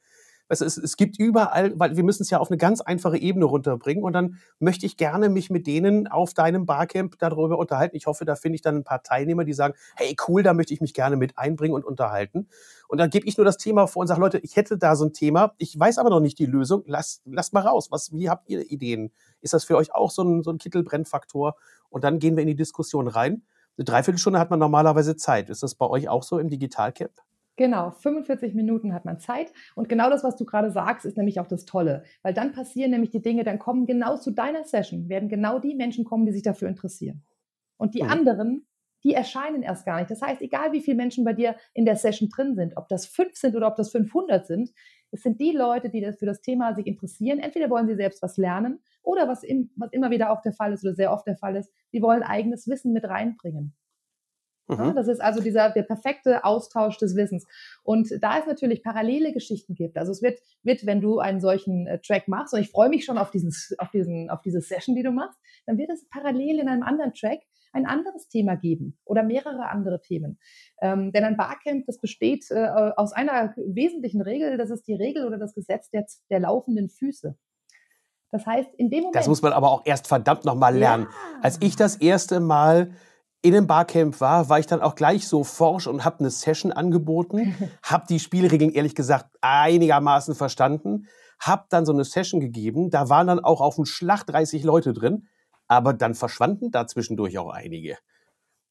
Weißt 0.47 0.61
du, 0.61 0.65
es, 0.65 0.95
gibt 0.95 1.17
überall, 1.17 1.73
weil 1.79 1.97
wir 1.97 2.03
müssen 2.03 2.21
es 2.21 2.29
ja 2.29 2.37
auf 2.37 2.51
eine 2.51 2.57
ganz 2.57 2.79
einfache 2.79 3.17
Ebene 3.17 3.45
runterbringen 3.45 4.03
und 4.03 4.13
dann 4.13 4.37
möchte 4.59 4.85
ich 4.85 4.95
gerne 4.95 5.27
mich 5.29 5.49
mit 5.49 5.65
denen 5.65 6.07
auf 6.07 6.35
deinem 6.35 6.67
Barcamp 6.67 7.17
darüber 7.17 7.57
unterhalten. 7.57 7.95
Ich 7.95 8.05
hoffe, 8.05 8.25
da 8.25 8.35
finde 8.35 8.57
ich 8.57 8.61
dann 8.61 8.75
ein 8.75 8.83
paar 8.83 9.01
Teilnehmer, 9.01 9.43
die 9.43 9.53
sagen, 9.53 9.73
hey 9.95 10.15
cool, 10.27 10.43
da 10.43 10.53
möchte 10.53 10.71
ich 10.71 10.81
mich 10.81 10.93
gerne 10.93 11.15
mit 11.15 11.35
einbringen 11.39 11.73
und 11.73 11.83
unterhalten. 11.83 12.47
Und 12.87 12.99
dann 12.99 13.09
gebe 13.09 13.25
ich 13.27 13.37
nur 13.37 13.45
das 13.45 13.57
Thema 13.57 13.87
vor 13.87 14.01
und 14.01 14.07
sage, 14.07 14.21
Leute, 14.21 14.37
ich 14.37 14.55
hätte 14.55 14.77
da 14.77 14.95
so 14.95 15.05
ein 15.05 15.13
Thema, 15.13 15.55
ich 15.57 15.79
weiß 15.79 15.97
aber 15.97 16.11
noch 16.11 16.19
nicht 16.19 16.37
die 16.37 16.45
Lösung, 16.45 16.83
lasst, 16.85 17.23
lasst 17.25 17.53
mal 17.53 17.61
raus. 17.61 17.87
Was, 17.89 18.13
wie 18.13 18.29
habt 18.29 18.47
ihr 18.47 18.69
Ideen? 18.69 19.11
Ist 19.41 19.53
das 19.53 19.63
für 19.63 19.77
euch 19.77 19.95
auch 19.95 20.11
so 20.11 20.21
ein, 20.21 20.43
so 20.43 20.51
ein 20.51 20.59
Kittelbrennfaktor? 20.59 21.55
Und 21.89 22.03
dann 22.03 22.19
gehen 22.19 22.35
wir 22.35 22.43
in 22.43 22.47
die 22.47 22.55
Diskussion 22.55 23.07
rein. 23.07 23.41
Eine 23.77 23.85
Dreiviertelstunde 23.85 24.39
hat 24.39 24.49
man 24.49 24.59
normalerweise 24.59 25.15
Zeit. 25.15 25.49
Ist 25.49 25.63
das 25.63 25.75
bei 25.75 25.87
euch 25.87 26.07
auch 26.07 26.23
so 26.23 26.39
im 26.39 26.49
Digitalcamp? 26.49 27.11
Genau, 27.57 27.91
45 27.91 28.53
Minuten 28.53 28.93
hat 28.93 29.05
man 29.05 29.19
Zeit. 29.19 29.53
Und 29.75 29.87
genau 29.87 30.09
das, 30.09 30.23
was 30.23 30.35
du 30.35 30.45
gerade 30.45 30.71
sagst, 30.71 31.05
ist 31.05 31.17
nämlich 31.17 31.39
auch 31.39 31.47
das 31.47 31.65
Tolle. 31.65 32.03
Weil 32.21 32.33
dann 32.33 32.51
passieren 32.51 32.91
nämlich 32.91 33.11
die 33.11 33.21
Dinge, 33.21 33.43
dann 33.43 33.59
kommen 33.59 33.85
genau 33.85 34.17
zu 34.17 34.31
deiner 34.31 34.65
Session, 34.65 35.07
werden 35.07 35.29
genau 35.29 35.59
die 35.59 35.75
Menschen 35.75 36.03
kommen, 36.03 36.25
die 36.25 36.33
sich 36.33 36.43
dafür 36.43 36.67
interessieren. 36.67 37.23
Und 37.77 37.95
die 37.95 38.03
mhm. 38.03 38.09
anderen, 38.09 38.67
die 39.03 39.13
erscheinen 39.13 39.61
erst 39.61 39.85
gar 39.85 39.99
nicht. 39.99 40.11
Das 40.11 40.21
heißt, 40.21 40.41
egal 40.41 40.73
wie 40.73 40.81
viele 40.81 40.97
Menschen 40.97 41.23
bei 41.23 41.33
dir 41.33 41.55
in 41.73 41.85
der 41.85 41.95
Session 41.95 42.29
drin 42.29 42.55
sind, 42.55 42.75
ob 42.75 42.89
das 42.89 43.05
fünf 43.05 43.35
sind 43.35 43.55
oder 43.55 43.67
ob 43.67 43.75
das 43.75 43.91
500 43.91 44.45
sind, 44.45 44.71
es 45.11 45.21
sind 45.21 45.39
die 45.39 45.51
Leute, 45.51 45.89
die 45.89 46.01
das 46.01 46.17
für 46.17 46.25
das 46.25 46.41
Thema 46.41 46.73
sich 46.75 46.87
interessieren. 46.87 47.39
Entweder 47.39 47.69
wollen 47.69 47.87
sie 47.87 47.95
selbst 47.95 48.21
was 48.21 48.37
lernen 48.37 48.79
oder 49.01 49.27
was, 49.27 49.43
im, 49.43 49.71
was 49.75 49.91
immer 49.91 50.09
wieder 50.09 50.31
auch 50.31 50.41
der 50.41 50.53
Fall 50.53 50.73
ist 50.73 50.83
oder 50.83 50.95
sehr 50.95 51.11
oft 51.11 51.27
der 51.27 51.37
Fall 51.37 51.55
ist, 51.55 51.71
sie 51.91 52.01
wollen 52.01 52.23
eigenes 52.23 52.67
Wissen 52.67 52.91
mit 52.91 53.05
reinbringen. 53.05 53.73
Mhm. 54.67 54.93
Das 54.95 55.07
ist 55.07 55.21
also 55.21 55.41
dieser, 55.41 55.69
der 55.69 55.83
perfekte 55.83 56.43
Austausch 56.43 56.97
des 56.97 57.15
Wissens. 57.15 57.45
Und 57.83 58.09
da 58.21 58.39
es 58.39 58.47
natürlich 58.47 58.83
parallele 58.83 59.31
Geschichten 59.31 59.75
gibt, 59.75 59.97
also 59.97 60.11
es 60.11 60.21
wird, 60.21 60.39
wird 60.63 60.85
wenn 60.85 61.01
du 61.01 61.19
einen 61.19 61.39
solchen 61.39 61.85
äh, 61.87 61.99
Track 61.99 62.27
machst, 62.27 62.53
und 62.53 62.61
ich 62.61 62.71
freue 62.71 62.89
mich 62.89 63.05
schon 63.05 63.17
auf, 63.17 63.29
diesen, 63.29 63.53
auf, 63.77 63.91
diesen, 63.91 64.29
auf 64.29 64.41
diese 64.41 64.61
Session, 64.61 64.95
die 64.95 65.03
du 65.03 65.11
machst, 65.11 65.39
dann 65.65 65.77
wird 65.77 65.91
es 65.91 66.07
parallel 66.09 66.59
in 66.59 66.67
einem 66.67 66.83
anderen 66.83 67.13
Track 67.13 67.41
ein 67.75 67.85
anderes 67.85 68.27
Thema 68.29 68.55
geben 68.55 68.97
oder 69.03 69.21
mehrere 69.23 69.69
andere 69.69 70.01
Themen. 70.01 70.39
Ähm, 70.81 71.11
denn 71.11 71.23
ein 71.23 71.37
Barcamp, 71.37 71.85
das 71.85 71.99
besteht 71.99 72.45
äh, 72.49 72.67
aus 72.95 73.13
einer 73.13 73.53
wesentlichen 73.57 74.21
Regel, 74.21 74.57
das 74.57 74.69
ist 74.69 74.87
die 74.87 74.95
Regel 74.95 75.25
oder 75.25 75.37
das 75.37 75.53
Gesetz 75.53 75.89
der, 75.89 76.05
der 76.29 76.39
laufenden 76.39 76.89
Füße. 76.89 77.37
Das 78.31 78.45
heißt, 78.45 78.69
in 78.77 78.89
dem 78.89 78.99
Moment. 79.01 79.15
Das 79.15 79.27
muss 79.27 79.41
man 79.41 79.53
aber 79.53 79.71
auch 79.71 79.83
erst 79.85 80.07
verdammt 80.07 80.45
nochmal 80.45 80.75
lernen. 80.75 81.03
Ja. 81.03 81.39
Als 81.41 81.57
ich 81.61 81.75
das 81.75 81.97
erste 81.97 82.39
Mal 82.39 82.91
in 83.41 83.55
einem 83.55 83.67
Barcamp 83.67 84.19
war, 84.21 84.49
war 84.49 84.57
ich 84.57 84.65
dann 84.65 84.81
auch 84.81 84.95
gleich 84.95 85.27
so 85.27 85.43
forsch 85.43 85.87
und 85.87 86.03
habe 86.03 86.19
eine 86.19 86.31
Session 86.31 86.71
angeboten, 86.71 87.55
habe 87.83 88.05
die 88.09 88.19
Spielregeln 88.19 88.71
ehrlich 88.71 88.95
gesagt 88.95 89.29
einigermaßen 89.41 90.33
verstanden, 90.33 91.07
habe 91.39 91.65
dann 91.69 91.85
so 91.85 91.93
eine 91.93 92.05
Session 92.05 92.39
gegeben, 92.39 92.89
da 92.89 93.09
waren 93.09 93.27
dann 93.27 93.39
auch 93.39 93.61
auf 93.61 93.75
dem 93.75 93.85
Schlag 93.85 94.23
30 94.23 94.63
Leute 94.63 94.93
drin, 94.93 95.27
aber 95.67 95.93
dann 95.93 96.13
verschwanden 96.13 96.71
da 96.71 96.87
zwischendurch 96.87 97.37
auch 97.37 97.49
einige. 97.49 97.97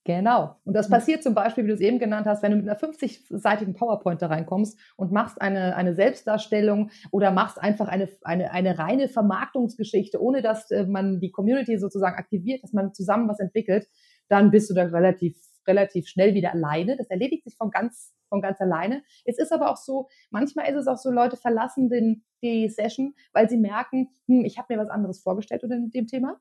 Genau. 0.05 0.57
Und 0.65 0.75
das 0.75 0.87
hm. 0.87 0.93
passiert 0.93 1.23
zum 1.23 1.35
Beispiel, 1.35 1.65
wie 1.65 1.69
du 1.69 1.75
es 1.75 1.81
eben 1.81 1.99
genannt 1.99 2.27
hast, 2.27 2.43
wenn 2.43 2.51
du 2.51 2.59
mit 2.59 2.69
einer 2.69 2.79
50-seitigen 2.79 3.75
PowerPoint 3.75 4.21
da 4.21 4.27
reinkommst 4.27 4.79
und 4.97 5.13
machst 5.13 5.41
eine, 5.41 5.77
eine 5.77 5.95
Selbstdarstellung 5.95 6.91
oder 7.11 7.31
machst 7.31 7.59
einfach 7.59 7.89
eine, 7.89 8.09
eine, 8.23 8.53
eine 8.53 8.79
reine 8.79 9.09
Vermarktungsgeschichte, 9.09 10.21
ohne 10.21 10.43
dass 10.43 10.71
äh, 10.71 10.85
man 10.85 11.21
die 11.21 11.31
Community 11.31 11.79
sozusagen 11.79 12.17
aktiviert, 12.17 12.63
dass 12.63 12.75
man 12.75 12.93
zusammen 12.93 13.29
was 13.29 13.41
entwickelt, 13.41 13.89
dann 14.29 14.51
bist 14.51 14.69
du 14.69 14.75
da 14.75 14.85
relativ, 14.85 15.39
relativ 15.67 16.07
schnell 16.07 16.35
wieder 16.35 16.53
alleine. 16.53 16.99
Das 16.99 17.09
erledigt 17.09 17.45
sich 17.45 17.57
von 17.57 17.71
ganz, 17.71 18.13
von 18.29 18.43
ganz 18.43 18.61
alleine. 18.61 19.03
Es 19.25 19.39
ist 19.39 19.53
aber 19.53 19.71
auch 19.71 19.79
so, 19.79 20.09
manchmal 20.29 20.69
ist 20.69 20.77
es 20.77 20.87
auch 20.87 20.99
so, 20.99 21.11
Leute 21.11 21.39
verlassen 21.39 21.89
den, 21.89 22.25
die 22.43 22.69
Session, 22.69 23.15
weil 23.33 23.49
sie 23.49 23.57
merken, 23.57 24.11
hm, 24.27 24.45
ich 24.45 24.59
habe 24.59 24.75
mir 24.75 24.83
was 24.83 24.91
anderes 24.91 25.23
vorgestellt 25.23 25.63
unter 25.63 25.79
dem 25.79 26.07
Thema. 26.07 26.39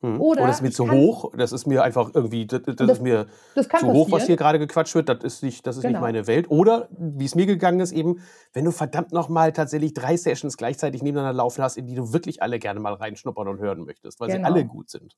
Hm. 0.00 0.20
Oder, 0.20 0.42
Oder 0.42 0.50
ist 0.52 0.62
mir 0.62 0.70
zu 0.70 0.84
kann, 0.84 0.96
hoch, 0.96 1.32
das 1.36 1.50
ist 1.50 1.66
mir 1.66 1.82
einfach 1.82 2.10
irgendwie, 2.14 2.46
das, 2.46 2.62
das, 2.62 2.76
das 2.76 2.88
ist 2.90 3.02
mir 3.02 3.26
zu 3.54 3.68
passieren. 3.68 3.94
hoch, 3.94 4.12
was 4.12 4.26
hier 4.26 4.36
gerade 4.36 4.60
gequatscht 4.60 4.94
wird, 4.94 5.08
das 5.08 5.24
ist 5.24 5.42
nicht, 5.42 5.66
das 5.66 5.76
ist 5.76 5.82
genau. 5.82 5.94
nicht 5.94 6.00
meine 6.00 6.26
Welt. 6.28 6.50
Oder, 6.50 6.88
wie 6.96 7.24
es 7.24 7.34
mir 7.34 7.46
gegangen 7.46 7.80
ist, 7.80 7.90
eben, 7.90 8.20
wenn 8.52 8.64
du 8.64 8.70
verdammt 8.70 9.12
nochmal 9.12 9.52
tatsächlich 9.52 9.94
drei 9.94 10.16
Sessions 10.16 10.56
gleichzeitig 10.56 11.02
nebeneinander 11.02 11.36
laufen 11.36 11.64
hast, 11.64 11.76
in 11.76 11.86
die 11.86 11.96
du 11.96 12.12
wirklich 12.12 12.42
alle 12.42 12.60
gerne 12.60 12.78
mal 12.78 12.94
reinschnuppern 12.94 13.48
und 13.48 13.58
hören 13.58 13.84
möchtest, 13.84 14.20
weil 14.20 14.28
genau. 14.28 14.46
sie 14.46 14.54
alle 14.54 14.64
gut 14.64 14.88
sind. 14.88 15.16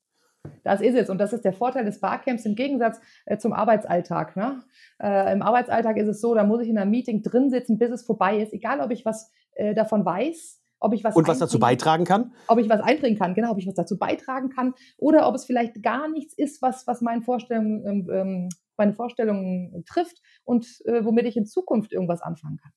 Das 0.63 0.81
ist 0.81 0.95
es. 0.95 1.11
Und 1.11 1.19
das 1.19 1.33
ist 1.33 1.45
der 1.45 1.53
Vorteil 1.53 1.85
des 1.85 1.99
Barcamps 1.99 2.45
im 2.45 2.55
Gegensatz 2.55 2.99
äh, 3.27 3.37
zum 3.37 3.53
Arbeitsalltag. 3.53 4.35
Ne? 4.35 4.63
Äh, 4.99 5.31
Im 5.33 5.43
Arbeitsalltag 5.43 5.97
ist 5.97 6.07
es 6.07 6.21
so, 6.21 6.33
da 6.33 6.43
muss 6.43 6.61
ich 6.61 6.69
in 6.69 6.79
einem 6.79 6.89
Meeting 6.89 7.21
drin 7.21 7.51
sitzen, 7.51 7.77
bis 7.77 7.91
es 7.91 8.03
vorbei 8.03 8.39
ist, 8.39 8.51
egal 8.51 8.79
ob 8.79 8.89
ich 8.89 9.05
was 9.05 9.31
äh, 9.53 9.75
davon 9.75 10.03
weiß 10.03 10.60
ob 10.81 10.93
ich 10.93 11.03
was 11.03 11.15
und 11.15 11.27
was 11.27 11.39
dazu 11.39 11.59
beitragen 11.59 12.03
kann? 12.03 12.33
Ob 12.47 12.59
ich 12.59 12.67
was 12.67 12.81
einbringen 12.81 13.17
kann, 13.17 13.33
genau, 13.33 13.51
ob 13.51 13.59
ich 13.59 13.67
was 13.67 13.75
dazu 13.75 13.97
beitragen 13.97 14.49
kann 14.49 14.73
oder 14.97 15.27
ob 15.27 15.35
es 15.35 15.45
vielleicht 15.45 15.81
gar 15.81 16.09
nichts 16.09 16.33
ist, 16.33 16.61
was, 16.61 16.85
was 16.87 17.01
meine 17.01 17.21
Vorstellungen, 17.21 17.85
ähm, 17.85 18.09
ähm, 18.11 18.49
meine 18.77 18.93
Vorstellungen 18.93 19.83
trifft 19.85 20.21
und 20.43 20.65
äh, 20.85 21.05
womit 21.05 21.25
ich 21.27 21.37
in 21.37 21.45
Zukunft 21.45 21.93
irgendwas 21.93 22.21
anfangen 22.21 22.57
kann. 22.57 22.71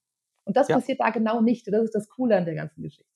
Und 0.45 0.57
das 0.57 0.69
ja. 0.69 0.77
passiert 0.77 1.01
da 1.01 1.11
genau 1.11 1.41
nicht. 1.41 1.67
Das 1.67 1.83
ist 1.83 1.95
das 1.95 2.09
Coole 2.09 2.37
an 2.37 2.45
der 2.45 2.55
ganzen 2.55 2.83
Geschichte. 2.83 3.14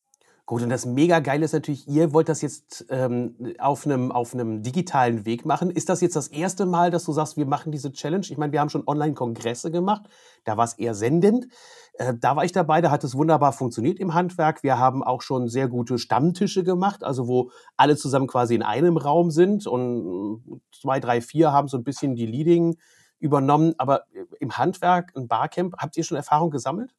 Gut, 0.48 0.62
und 0.62 0.70
das 0.70 0.86
mega 0.86 1.18
geile 1.18 1.44
ist 1.44 1.52
natürlich, 1.52 1.86
ihr 1.88 2.14
wollt 2.14 2.30
das 2.30 2.40
jetzt 2.40 2.86
ähm, 2.88 3.36
auf 3.58 3.84
einem 3.84 4.10
auf 4.10 4.32
einem 4.32 4.62
digitalen 4.62 5.26
Weg 5.26 5.44
machen. 5.44 5.70
Ist 5.70 5.90
das 5.90 6.00
jetzt 6.00 6.16
das 6.16 6.28
erste 6.28 6.64
Mal, 6.64 6.90
dass 6.90 7.04
du 7.04 7.12
sagst, 7.12 7.36
wir 7.36 7.44
machen 7.44 7.70
diese 7.70 7.92
Challenge? 7.92 8.24
Ich 8.26 8.38
meine, 8.38 8.50
wir 8.50 8.60
haben 8.60 8.70
schon 8.70 8.88
Online-Kongresse 8.88 9.70
gemacht, 9.70 10.08
da 10.44 10.56
war 10.56 10.64
es 10.64 10.72
eher 10.72 10.94
sendend. 10.94 11.48
Äh, 11.98 12.14
da 12.18 12.34
war 12.34 12.46
ich 12.46 12.52
dabei, 12.52 12.80
da 12.80 12.90
hat 12.90 13.04
es 13.04 13.14
wunderbar 13.14 13.52
funktioniert 13.52 13.98
im 14.00 14.14
Handwerk. 14.14 14.62
Wir 14.62 14.78
haben 14.78 15.04
auch 15.04 15.20
schon 15.20 15.48
sehr 15.48 15.68
gute 15.68 15.98
Stammtische 15.98 16.64
gemacht, 16.64 17.04
also 17.04 17.28
wo 17.28 17.50
alle 17.76 17.98
zusammen 17.98 18.26
quasi 18.26 18.54
in 18.54 18.62
einem 18.62 18.96
Raum 18.96 19.30
sind 19.30 19.66
und 19.66 20.62
zwei, 20.72 20.98
drei, 20.98 21.20
vier 21.20 21.52
haben 21.52 21.68
so 21.68 21.76
ein 21.76 21.84
bisschen 21.84 22.14
die 22.14 22.24
Leading 22.24 22.78
übernommen. 23.18 23.74
Aber 23.76 24.04
im 24.40 24.56
Handwerk, 24.56 25.12
ein 25.14 25.28
Barcamp, 25.28 25.74
habt 25.76 25.98
ihr 25.98 26.04
schon 26.04 26.16
Erfahrung 26.16 26.50
gesammelt? 26.50 26.94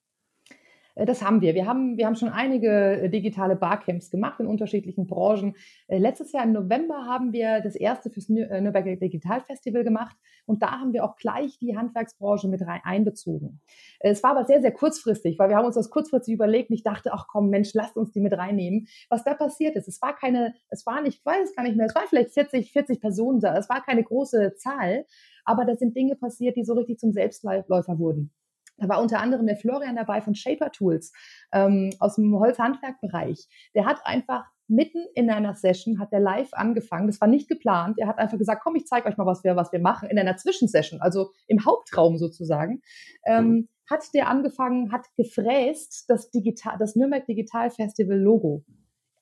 Äh, 1.00 1.06
das 1.06 1.24
haben 1.24 1.42
wir. 1.42 1.56
Wir 1.56 1.66
haben, 1.66 1.98
wir 1.98 2.06
haben 2.06 2.16
schon 2.16 2.30
einige 2.30 2.70
äh, 2.70 3.10
digitale 3.10 3.56
Barcamps 3.56 4.10
gemacht 4.10 4.40
in 4.40 4.48
unterschiedlichen 4.48 5.08
Branchen. 5.08 5.56
Äh, 5.88 5.98
letztes 5.98 6.32
Jahr 6.32 6.44
im 6.44 6.52
November 6.52 7.06
haben 7.06 7.34
wir 7.34 7.62
das 7.62 7.76
erste 7.76 8.10
fürs 8.10 8.30
Nürnberger 8.30 8.96
Digital 8.98 9.42
Festival 9.42 9.84
gemacht 9.84 10.16
und 10.46 10.62
da 10.62 10.72
haben 10.80 10.94
wir 10.94 11.04
auch 11.04 11.16
gleich 11.16 11.58
die 11.60 11.78
Handwerksbranche 11.78 12.48
mit 12.48 12.62
rein 12.62 12.82
einbezogen. 12.84 13.62
Es 14.00 14.24
war 14.24 14.32
aber 14.32 14.46
sehr, 14.46 14.62
sehr 14.62 14.72
kurzfristig, 14.72 15.40
weil 15.40 15.50
wir 15.50 15.56
haben 15.56 15.66
uns 15.66 15.76
das 15.76 15.90
kurzfristig 15.90 16.34
überlegt 16.34 16.70
und 16.70 16.76
ich 16.76 16.84
dachte, 16.84 17.14
ach 17.14 17.28
komm, 17.28 17.50
Mensch, 17.50 17.74
lasst 17.74 17.98
uns 17.98 18.12
die 18.12 18.22
mit 18.22 18.34
reinnehmen. 18.34 18.88
Was 19.10 19.24
da 19.24 19.34
passiert 19.34 19.76
ist, 19.76 19.88
es 19.88 20.02
war 20.02 20.16
keine, 20.16 20.54
es 20.70 20.86
war 20.86 21.02
nicht, 21.02 21.20
ich 21.20 21.26
weiß 21.26 21.56
gar 21.56 21.64
nicht 21.64 21.76
mehr, 21.76 21.88
es 21.88 21.96
waren 21.96 22.08
vielleicht 22.08 22.32
40, 22.32 22.72
40 22.72 23.02
Personen 23.02 23.40
da, 23.40 23.56
es 23.58 23.70
war 23.70 23.84
keine 23.84 24.04
große 24.04 24.56
Zahl, 24.56 25.06
aber 25.46 25.66
da 25.66 25.76
sind 25.76 25.96
Dinge 25.96 26.16
passiert, 26.16 26.56
die 26.56 26.64
so 26.64 26.74
richtig 26.74 27.00
zum 27.00 27.12
Selbstläufer 27.12 28.00
wurden. 28.00 28.32
Da 28.80 28.90
war 28.90 29.02
unter 29.02 29.20
anderem 29.20 29.46
der 29.46 29.58
Florian 29.58 29.96
dabei 29.96 30.22
von 30.22 30.36
Shaper 30.36 30.72
Tools 30.72 31.12
ähm, 31.54 31.92
aus 32.00 32.16
dem 32.16 32.38
Holzhandwerkbereich. 32.38 33.48
Der 33.76 33.86
hat 33.86 34.00
einfach 34.06 34.46
mitten 34.70 35.04
in 35.16 35.30
einer 35.30 35.56
Session 35.56 36.00
hat 36.00 36.12
der 36.12 36.20
live 36.20 36.54
angefangen. 36.54 37.08
Das 37.08 37.20
war 37.20 37.28
nicht 37.28 37.50
geplant. 37.50 37.98
Er 37.98 38.08
hat 38.08 38.20
einfach 38.20 38.38
gesagt, 38.38 38.62
komm, 38.64 38.76
ich 38.76 38.86
zeige 38.86 39.10
euch 39.10 39.18
mal, 39.18 39.26
was 39.26 39.44
wir, 39.44 39.56
was 39.56 39.72
wir 39.72 39.80
machen 39.80 40.10
in 40.10 40.20
einer 40.20 40.38
Zwischensession, 40.38 41.02
also 41.02 41.32
im 41.48 41.66
Hauptraum 41.66 42.18
sozusagen. 42.18 42.82
Ähm, 43.26 43.48
mhm. 43.48 43.70
hat 43.90 44.04
der 44.14 44.30
angefangen, 44.30 44.92
hat 44.92 45.08
gefräst 45.18 46.06
das 46.08 46.30
Digital, 46.30 46.78
das 46.78 46.96
Nürnberg 46.96 47.26
Digital 47.26 47.72
Festival 47.72 48.18
Logo 48.18 48.64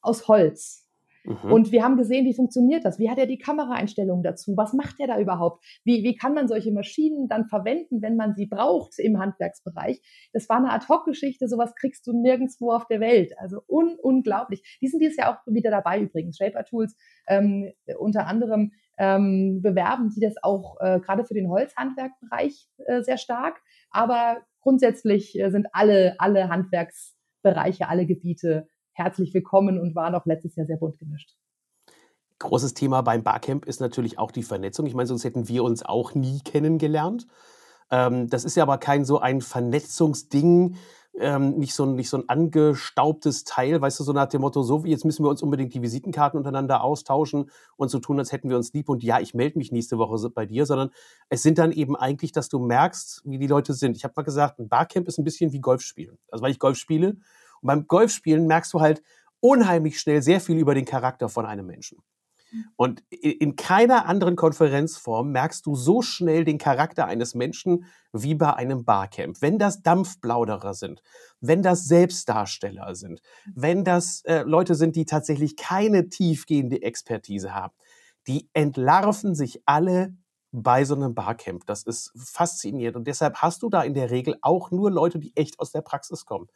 aus 0.02 0.28
Holz. 0.28 0.87
Mhm. 1.28 1.52
Und 1.52 1.72
wir 1.72 1.84
haben 1.84 1.98
gesehen, 1.98 2.26
wie 2.26 2.34
funktioniert 2.34 2.86
das? 2.86 3.00
Wie 3.00 3.10
hat 3.10 3.18
er 3.18 3.26
die 3.26 3.38
Kameraeinstellungen 3.38 4.24
dazu? 4.24 4.56
Was 4.56 4.72
macht 4.74 5.00
er 5.00 5.08
da 5.08 5.20
überhaupt? 5.20 5.64
Wie, 5.84 6.04
wie 6.04 6.16
kann 6.16 6.34
man 6.34 6.48
solche 6.48 6.72
Maschinen 6.72 7.28
dann 7.28 7.48
verwenden, 7.48 8.02
wenn 8.02 8.16
man 8.16 8.34
sie 8.34 8.46
braucht 8.46 8.98
im 8.98 9.20
Handwerksbereich? 9.20 10.02
Das 10.32 10.48
war 10.48 10.58
eine 10.58 10.72
Ad-Hoc-Geschichte, 10.72 11.50
sowas 11.50 11.76
kriegst 11.76 12.08
du 12.08 12.14
nirgendwo 12.14 12.72
auf 12.72 12.88
der 12.88 13.02
Welt. 13.02 13.34
Also 13.38 13.62
un 13.68 13.98
unglaublich. 14.02 14.78
Die 14.82 14.88
sind 14.88 15.02
dieses 15.02 15.18
Jahr 15.18 15.34
auch 15.34 15.54
wieder 15.54 15.70
dabei 15.70 16.00
übrigens. 16.00 16.38
Shaper 16.38 16.64
Tools 16.64 16.96
ähm, 17.28 17.74
unter 18.00 18.28
anderem 18.28 18.72
ähm, 18.98 19.62
bewerben 19.62 20.10
die 20.16 20.22
das 20.22 20.36
auch 20.42 20.78
äh, 20.80 21.00
gerade 21.00 21.26
für 21.26 21.34
den 21.34 21.50
Holzhandwerkbereich 21.50 22.68
äh, 22.86 23.02
sehr 23.02 23.18
stark. 23.18 23.62
Aber 23.92 24.38
grundsätzlich 24.62 25.38
äh, 25.40 25.52
sind 25.52 25.68
alle, 25.74 26.16
alle 26.20 26.50
Handwerksbereiche, 26.50 27.90
alle 27.90 28.06
Gebiete 28.06 28.68
herzlich 28.98 29.32
willkommen 29.34 29.80
und 29.80 29.96
waren 29.96 30.16
auch 30.16 30.26
letztes 30.26 30.56
Jahr 30.56 30.66
sehr 30.66 30.78
bunt 30.78 30.98
gemischt. 30.98 31.36
Großes 32.40 32.74
Thema 32.74 33.02
beim 33.02 33.24
Barcamp 33.24 33.66
ist 33.66 33.80
natürlich 33.80 34.18
auch 34.18 34.32
die 34.32 34.44
Vernetzung. 34.44 34.88
Ich 34.88 34.96
meine, 34.96 35.08
sonst 35.08 35.24
hätten 35.24 35.48
wir 35.48 35.64
uns 35.64 35.84
auch 35.84 36.16
nie 36.16 36.40
kennengelernt. 36.40 37.28
Ähm, 37.92 38.28
das 38.28 38.44
ist 38.44 38.56
ja 38.58 38.64
aber 38.64 38.80
kein 38.80 39.06
so 39.06 39.20
ein 39.20 39.42
Vernetzungsding, 39.42 40.78
ähm, 41.20 41.58
nicht, 41.58 41.74
so 41.74 41.84
ein, 41.84 41.96
nicht 41.96 42.10
so 42.10 42.18
ein 42.18 42.28
angestaubtes 42.28 43.44
Teil, 43.44 43.82
weißt 43.82 44.00
du, 44.00 44.04
so 44.04 44.14
nach 44.14 44.28
dem 44.28 44.42
Motto, 44.42 44.62
so, 44.62 44.84
jetzt 44.86 45.06
müssen 45.06 45.24
wir 45.24 45.30
uns 45.30 45.42
unbedingt 45.42 45.74
die 45.74 45.82
Visitenkarten 45.82 46.38
untereinander 46.38 46.84
austauschen 46.84 47.50
und 47.76 47.90
so 47.90 48.00
tun, 48.00 48.20
als 48.20 48.32
hätten 48.32 48.50
wir 48.50 48.58
uns 48.58 48.74
lieb 48.74 48.90
und 48.90 49.04
ja, 49.04 49.20
ich 49.20 49.34
melde 49.34 49.58
mich 49.58 49.72
nächste 49.72 49.98
Woche 49.98 50.30
bei 50.30 50.46
dir, 50.46 50.66
sondern 50.66 50.90
es 51.30 51.42
sind 51.44 51.58
dann 51.58 51.72
eben 51.72 51.96
eigentlich, 51.96 52.32
dass 52.32 52.50
du 52.50 52.60
merkst, 52.60 53.24
wie 53.26 53.40
die 53.40 53.48
Leute 53.48 53.74
sind. 53.74 53.98
Ich 53.98 54.04
habe 54.04 54.14
mal 54.16 54.24
gesagt, 54.24 54.60
ein 54.60 54.70
Barcamp 54.70 55.08
ist 55.08 55.18
ein 55.18 55.24
bisschen 55.24 55.52
wie 55.54 55.62
Golf 55.62 55.82
spielen. 55.82 56.18
Also 56.32 56.44
weil 56.44 56.52
ich 56.52 56.60
Golf 56.60 56.78
spiele 56.78 57.18
und 57.62 57.68
beim 57.68 57.88
Golfspielen 57.88 58.48
merkst 58.48 58.74
du 58.74 58.82
halt 58.82 59.02
unheimlich 59.40 60.00
schnell 60.00 60.22
sehr 60.22 60.42
viel 60.42 60.58
über 60.58 60.74
den 60.74 60.86
Charakter 60.86 61.30
von 61.30 61.46
einem 61.46 61.66
Menschen. 61.66 62.00
Und 62.76 63.04
in 63.10 63.56
keiner 63.56 64.06
anderen 64.06 64.36
Konferenzform 64.36 65.32
merkst 65.32 65.66
du 65.66 65.76
so 65.76 66.02
schnell 66.02 66.46
den 66.46 66.58
Charakter 66.58 67.06
eines 67.06 67.36
Menschen 67.36 67.86
wie 68.14 68.36
bei 68.36 68.54
einem 68.54 68.86
Barcamp. 68.86 69.42
Wenn 69.42 69.60
das 69.60 69.82
Dampfplauderer 69.82 70.74
sind, 70.74 71.02
wenn 71.42 71.62
das 71.62 71.86
Selbstdarsteller 71.86 72.96
sind, 72.96 73.22
wenn 73.54 73.84
das 73.84 74.22
äh, 74.26 74.44
Leute 74.44 74.76
sind, 74.76 74.96
die 74.96 75.06
tatsächlich 75.06 75.58
keine 75.58 76.08
tiefgehende 76.10 76.82
Expertise 76.82 77.54
haben, 77.54 77.74
die 78.28 78.50
entlarven 78.54 79.36
sich 79.36 79.62
alle 79.66 80.16
bei 80.52 80.86
so 80.86 80.96
einem 80.96 81.14
Barcamp. 81.14 81.66
Das 81.66 81.84
ist 81.84 82.14
faszinierend. 82.16 82.96
Und 82.96 83.08
deshalb 83.08 83.38
hast 83.38 83.62
du 83.62 83.70
da 83.70 83.82
in 83.82 83.94
der 83.94 84.10
Regel 84.10 84.38
auch 84.42 84.72
nur 84.72 84.90
Leute, 84.90 85.20
die 85.20 85.36
echt 85.36 85.60
aus 85.60 85.72
der 85.72 85.82
Praxis 85.82 86.26
kommen. 86.26 86.48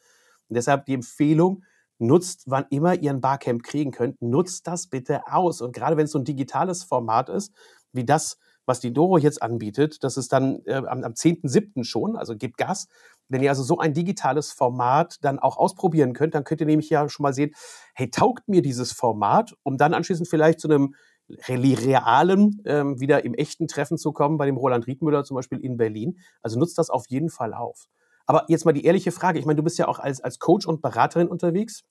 Deshalb 0.55 0.86
die 0.86 0.93
Empfehlung, 0.93 1.63
nutzt, 2.01 2.43
wann 2.48 2.65
immer 2.70 2.96
ihr 2.96 3.12
ein 3.12 3.22
Barcamp 3.22 3.63
kriegen 3.63 3.91
könnt, 3.91 4.22
nutzt 4.22 4.67
das 4.67 4.88
bitte 4.88 5.22
aus. 5.27 5.62
Und 5.62 5.74
gerade 5.74 5.98
wenn 5.98 6.05
es 6.05 6.12
so 6.12 6.20
ein 6.20 6.25
digitales 6.25 6.84
Format 6.84 7.29
ist, 7.29 7.53
wie 7.93 8.03
das, 8.03 8.38
was 8.65 8.79
die 8.79 8.91
Doro 8.91 9.17
jetzt 9.17 9.41
anbietet, 9.41 10.03
das 10.03 10.17
ist 10.17 10.34
dann 10.34 10.62
äh, 10.65 10.74
am, 10.74 11.03
am 11.03 11.13
10.7. 11.13 11.84
schon, 11.84 12.15
also 12.15 12.36
gebt 12.36 12.58
Gas. 12.58 12.88
Wenn 13.29 13.41
ihr 13.41 13.50
also 13.50 13.63
so 13.63 13.77
ein 13.77 13.93
digitales 13.93 14.51
Format 14.51 15.17
dann 15.22 15.39
auch 15.39 15.58
ausprobieren 15.58 16.13
könnt, 16.13 16.36
dann 16.36 16.43
könnt 16.43 16.62
ihr 16.62 16.67
nämlich 16.67 16.89
ja 16.89 17.08
schon 17.08 17.24
mal 17.24 17.34
sehen, 17.34 17.51
hey, 17.93 18.10
taugt 18.10 18.48
mir 18.48 18.62
dieses 18.62 18.91
Format, 18.91 19.55
um 19.63 19.77
dann 19.77 19.93
anschließend 19.93 20.27
vielleicht 20.27 20.60
zu 20.60 20.67
einem 20.67 20.96
realen 21.48 22.62
ähm, 22.65 23.00
wieder 23.00 23.24
im 23.24 23.34
echten 23.34 23.67
Treffen 23.67 23.98
zu 23.98 24.12
kommen, 24.12 24.38
bei 24.38 24.48
dem 24.48 24.58
Roland 24.58 24.86
Riedmüller 24.86 25.24
zum 25.24 25.36
Beispiel 25.36 25.60
in 25.60 25.77
Berlin. 25.77 26.20
Also 26.41 26.60
nutzt 26.60 26.77
das 26.77 26.89
auf 26.89 27.05
jeden 27.08 27.29
Fall 27.29 27.53
auf. 27.53 27.88
Aber 28.25 28.45
jetzt 28.47 28.65
mal 28.65 28.73
die 28.73 28.85
ehrliche 28.85 29.11
Frage. 29.11 29.39
Ich 29.39 29.45
meine, 29.45 29.57
du 29.57 29.63
bist 29.63 29.77
ja 29.77 29.87
auch 29.87 29.99
als, 29.99 30.21
als 30.21 30.39
Coach 30.39 30.65
und 30.65 30.81
Beraterin 30.81 31.27
unterwegs. 31.27 31.83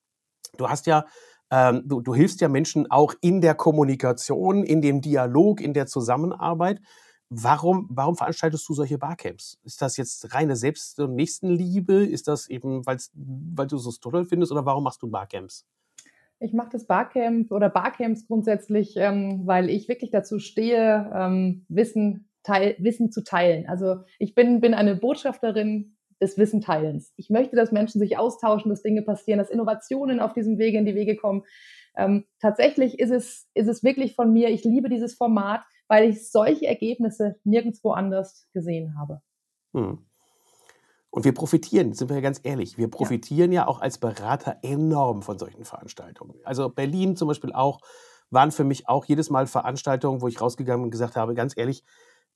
Du 0.57 0.69
hast 0.69 0.87
ja, 0.87 1.05
ähm, 1.51 1.83
du, 1.85 2.01
du 2.01 2.15
hilfst 2.15 2.41
ja 2.41 2.49
Menschen 2.49 2.91
auch 2.91 3.15
in 3.21 3.41
der 3.41 3.55
Kommunikation, 3.55 4.65
in 4.65 4.81
dem 4.81 5.01
Dialog, 5.01 5.61
in 5.61 5.75
der 5.75 5.87
Zusammenarbeit. 5.87 6.81
Warum, 7.29 7.87
warum 7.91 8.17
veranstaltest 8.17 8.69
du 8.69 8.75
solche 8.75 8.99
Barcamps? 8.99 9.59
Ist 9.63 9.81
das 9.81 9.97
jetzt 9.97 10.35
reine 10.35 10.57
Selbst- 10.57 10.99
und 10.99 11.15
Nächstenliebe? 11.15 12.05
Ist 12.05 12.27
das 12.27 12.49
eben, 12.49 12.85
weil 12.85 13.67
du 13.69 13.79
so 13.79 13.93
toll 13.93 14.25
findest 14.25 14.51
oder 14.51 14.67
warum 14.67 14.83
machst 14.83 15.01
du 15.03 15.09
Barcamps? 15.09 15.65
Ich 16.41 16.53
mache 16.55 16.71
das 16.73 16.87
Barcamp 16.87 17.53
oder 17.53 17.69
Barcamps 17.69 18.27
grundsätzlich, 18.27 18.95
ähm, 18.97 19.43
weil 19.45 19.69
ich 19.69 19.89
wirklich 19.89 20.11
dazu 20.11 20.39
stehe, 20.39 21.11
ähm, 21.15 21.67
Wissen, 21.69 22.31
teil, 22.43 22.75
Wissen 22.79 23.13
zu 23.13 23.23
teilen. 23.23 23.69
Also 23.69 23.99
ich 24.19 24.35
bin, 24.35 24.61
bin 24.61 24.75
eine 24.75 24.97
Botschafterin 24.97 25.97
des 26.21 26.37
Wissenteilens. 26.39 27.13
Ich 27.17 27.31
möchte, 27.31 27.57
dass 27.57 27.73
Menschen 27.73 27.99
sich 27.99 28.19
austauschen, 28.19 28.71
dass 28.71 28.83
Dinge 28.83 29.03
passieren, 29.03 29.39
dass 29.39 29.51
Innovationen 29.51 30.21
auf 30.21 30.33
diesem 30.33 30.59
Wege 30.59 30.79
in 30.79 30.85
die 30.85 30.95
Wege 30.95 31.17
kommen. 31.17 31.45
Ähm, 31.97 32.25
tatsächlich 32.41 32.99
ist 32.99 33.11
es, 33.11 33.49
ist 33.55 33.69
es 33.69 33.83
wirklich 33.83 34.15
von 34.15 34.33
mir, 34.33 34.51
ich 34.51 34.65
liebe 34.65 34.89
dieses 34.89 35.15
Format, 35.15 35.63
weil 35.89 36.09
ich 36.09 36.31
solche 36.31 36.67
Ergebnisse 36.67 37.37
nirgendwo 37.45 37.93
anders 37.93 38.47
gesehen 38.53 38.99
habe. 38.99 39.21
Hm. 39.75 39.99
Und 41.11 41.25
wir 41.25 41.35
profitieren, 41.35 41.93
sind 41.93 42.09
wir 42.09 42.17
ja 42.17 42.23
ganz 42.23 42.41
ehrlich, 42.45 42.79
wir 42.79 42.89
profitieren 42.89 43.51
ja. 43.51 43.63
ja 43.63 43.69
auch 43.69 43.81
als 43.81 43.99
Berater 43.99 44.59
enorm 44.63 45.23
von 45.23 45.39
solchen 45.39 45.65
Veranstaltungen. 45.65 46.39
Also 46.45 46.69
Berlin 46.69 47.17
zum 47.17 47.27
Beispiel 47.27 47.53
auch, 47.53 47.81
waren 48.31 48.53
für 48.53 48.63
mich 48.63 48.89
auch 48.89 49.05
jedes 49.07 49.29
Mal 49.29 49.49
Veranstaltungen, 49.49 50.21
wo 50.21 50.29
ich 50.29 50.41
rausgegangen 50.41 50.85
und 50.85 50.91
gesagt 50.91 51.17
habe, 51.17 51.35
ganz 51.35 51.57
ehrlich, 51.57 51.83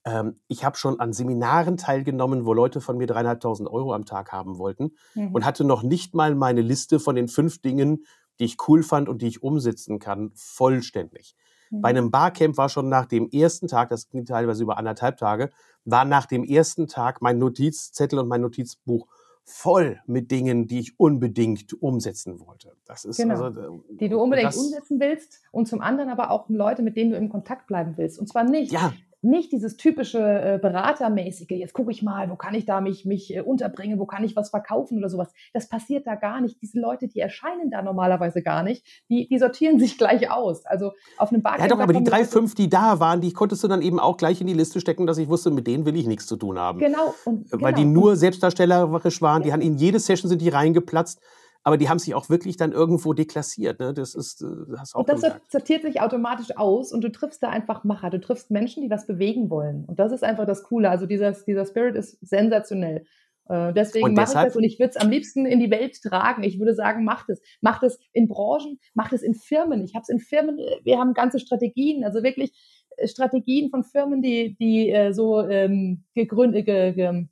ähm, 0.04 0.40
ich 0.48 0.64
habe 0.64 0.76
schon 0.76 1.00
an 1.00 1.12
Seminaren 1.12 1.76
teilgenommen, 1.76 2.44
wo 2.44 2.52
Leute 2.52 2.80
von 2.80 2.96
mir 2.96 3.06
dreieinhalbtausend 3.06 3.68
Euro 3.68 3.94
am 3.94 4.04
Tag 4.04 4.32
haben 4.32 4.58
wollten 4.58 4.92
mhm. 5.14 5.34
und 5.34 5.44
hatte 5.44 5.64
noch 5.64 5.82
nicht 5.82 6.14
mal 6.14 6.34
meine 6.34 6.60
Liste 6.60 7.00
von 7.00 7.16
den 7.16 7.28
fünf 7.28 7.60
Dingen, 7.60 8.04
die 8.38 8.44
ich 8.44 8.56
cool 8.68 8.82
fand 8.82 9.08
und 9.08 9.22
die 9.22 9.28
ich 9.28 9.42
umsetzen 9.42 9.98
kann, 9.98 10.32
vollständig. 10.34 11.34
Mhm. 11.70 11.80
Bei 11.80 11.88
einem 11.88 12.10
Barcamp 12.10 12.56
war 12.56 12.68
schon 12.68 12.88
nach 12.88 13.06
dem 13.06 13.28
ersten 13.30 13.68
Tag, 13.68 13.88
das 13.88 14.08
ging 14.08 14.24
teilweise 14.26 14.62
über 14.62 14.76
anderthalb 14.76 15.16
Tage, 15.16 15.50
war 15.84 16.04
nach 16.04 16.26
dem 16.26 16.44
ersten 16.44 16.86
Tag 16.86 17.22
mein 17.22 17.38
Notizzettel 17.38 18.18
und 18.18 18.28
mein 18.28 18.42
Notizbuch 18.42 19.06
voll 19.46 20.00
mit 20.06 20.30
Dingen, 20.30 20.66
die 20.66 20.80
ich 20.80 20.98
unbedingt 20.98 21.74
umsetzen 21.82 22.40
wollte. 22.40 22.72
Das 22.86 23.04
ist 23.04 23.18
genau. 23.18 23.42
also, 23.42 23.60
äh, 23.60 23.78
die 23.90 24.08
du 24.08 24.18
unbedingt 24.18 24.56
umsetzen 24.56 24.98
willst 25.00 25.42
und 25.52 25.68
zum 25.68 25.82
anderen 25.82 26.08
aber 26.08 26.30
auch 26.30 26.48
Leute, 26.48 26.82
mit 26.82 26.96
denen 26.96 27.10
du 27.10 27.16
im 27.18 27.28
Kontakt 27.28 27.66
bleiben 27.66 27.94
willst. 27.96 28.18
Und 28.18 28.26
zwar 28.26 28.44
nicht 28.44 28.72
ja 28.72 28.94
nicht 29.24 29.52
dieses 29.52 29.76
typische 29.76 30.18
äh, 30.18 30.58
Beratermäßige, 30.60 31.50
jetzt 31.50 31.72
gucke 31.72 31.90
ich 31.90 32.02
mal, 32.02 32.30
wo 32.30 32.36
kann 32.36 32.54
ich 32.54 32.66
da 32.66 32.80
mich, 32.80 33.04
mich 33.04 33.34
äh, 33.34 33.40
unterbringen, 33.40 33.98
wo 33.98 34.06
kann 34.06 34.22
ich 34.22 34.36
was 34.36 34.50
verkaufen 34.50 34.98
oder 34.98 35.08
sowas. 35.08 35.32
Das 35.52 35.68
passiert 35.68 36.06
da 36.06 36.14
gar 36.14 36.40
nicht. 36.40 36.60
Diese 36.60 36.78
Leute, 36.78 37.08
die 37.08 37.20
erscheinen 37.20 37.70
da 37.70 37.82
normalerweise 37.82 38.42
gar 38.42 38.62
nicht, 38.62 38.86
die, 39.08 39.26
die 39.28 39.38
sortieren 39.38 39.78
sich 39.80 39.98
gleich 39.98 40.30
aus. 40.30 40.66
Also 40.66 40.92
auf 41.16 41.32
einem 41.32 41.42
Barcamp. 41.42 41.70
Ja 41.70 41.74
doch, 41.74 41.82
aber 41.82 41.92
die 41.92 42.04
drei, 42.04 42.24
fünf, 42.24 42.54
die 42.54 42.68
da 42.68 43.00
waren, 43.00 43.20
die 43.20 43.32
konntest 43.32 43.64
du 43.64 43.68
dann 43.68 43.82
eben 43.82 43.98
auch 43.98 44.16
gleich 44.16 44.40
in 44.40 44.46
die 44.46 44.54
Liste 44.54 44.80
stecken, 44.80 45.06
dass 45.06 45.18
ich 45.18 45.28
wusste, 45.28 45.50
mit 45.50 45.66
denen 45.66 45.86
will 45.86 45.96
ich 45.96 46.06
nichts 46.06 46.26
zu 46.26 46.36
tun 46.36 46.58
haben. 46.58 46.78
Genau. 46.78 47.14
Und, 47.24 47.50
Weil 47.50 47.72
genau. 47.72 47.76
die 47.76 47.84
nur 47.84 48.16
selbstdarstellerisch 48.16 49.22
waren, 49.22 49.42
die 49.42 49.52
haben 49.52 49.62
in 49.62 49.76
jede 49.76 49.98
Session 49.98 50.28
sind 50.28 50.42
die 50.42 50.50
reingeplatzt 50.50 51.20
aber 51.64 51.78
die 51.78 51.88
haben 51.88 51.98
sich 51.98 52.14
auch 52.14 52.28
wirklich 52.28 52.58
dann 52.58 52.72
irgendwo 52.72 53.14
deklassiert. 53.14 53.80
Ne? 53.80 53.94
Das 53.94 54.14
ist, 54.14 54.42
äh, 54.42 54.76
hast 54.76 54.94
auch 54.94 55.00
Und 55.00 55.08
das 55.08 55.22
gemerkt. 55.22 55.50
sortiert 55.50 55.82
sich 55.82 56.00
automatisch 56.02 56.56
aus 56.56 56.92
und 56.92 57.02
du 57.02 57.10
triffst 57.10 57.42
da 57.42 57.48
einfach 57.48 57.84
Macher. 57.84 58.10
Du 58.10 58.20
triffst 58.20 58.50
Menschen, 58.50 58.82
die 58.82 58.90
was 58.90 59.06
bewegen 59.06 59.48
wollen. 59.48 59.86
Und 59.86 59.98
das 59.98 60.12
ist 60.12 60.22
einfach 60.22 60.46
das 60.46 60.62
Coole. 60.62 60.90
Also 60.90 61.06
dieser, 61.06 61.32
dieser 61.32 61.64
Spirit 61.64 61.96
ist 61.96 62.18
sensationell. 62.20 63.06
Äh, 63.48 63.72
deswegen 63.72 64.12
mache 64.12 64.26
ich 64.26 64.32
das 64.32 64.56
und 64.56 64.62
ich 64.62 64.78
würde 64.78 64.90
es 64.90 64.96
am 64.98 65.08
liebsten 65.08 65.46
in 65.46 65.58
die 65.58 65.70
Welt 65.70 66.00
tragen. 66.02 66.42
Ich 66.42 66.58
würde 66.58 66.74
sagen, 66.74 67.02
macht 67.02 67.30
es. 67.30 67.40
Macht 67.62 67.82
es 67.82 67.98
in 68.12 68.28
Branchen, 68.28 68.78
macht 68.92 69.14
es 69.14 69.22
in 69.22 69.34
Firmen. 69.34 69.84
Ich 69.84 69.94
habe 69.94 70.02
es 70.02 70.10
in 70.10 70.18
Firmen, 70.18 70.58
äh, 70.58 70.80
wir 70.84 70.98
haben 70.98 71.14
ganze 71.14 71.38
Strategien, 71.38 72.04
also 72.04 72.22
wirklich 72.22 72.52
äh, 72.96 73.08
Strategien 73.08 73.70
von 73.70 73.84
Firmen, 73.84 74.20
die, 74.20 74.54
die 74.58 74.90
äh, 74.90 75.12
so 75.12 75.40
ähm, 75.40 76.04
gegründet, 76.14 76.66
ge, 76.66 76.92
ge, 76.92 77.24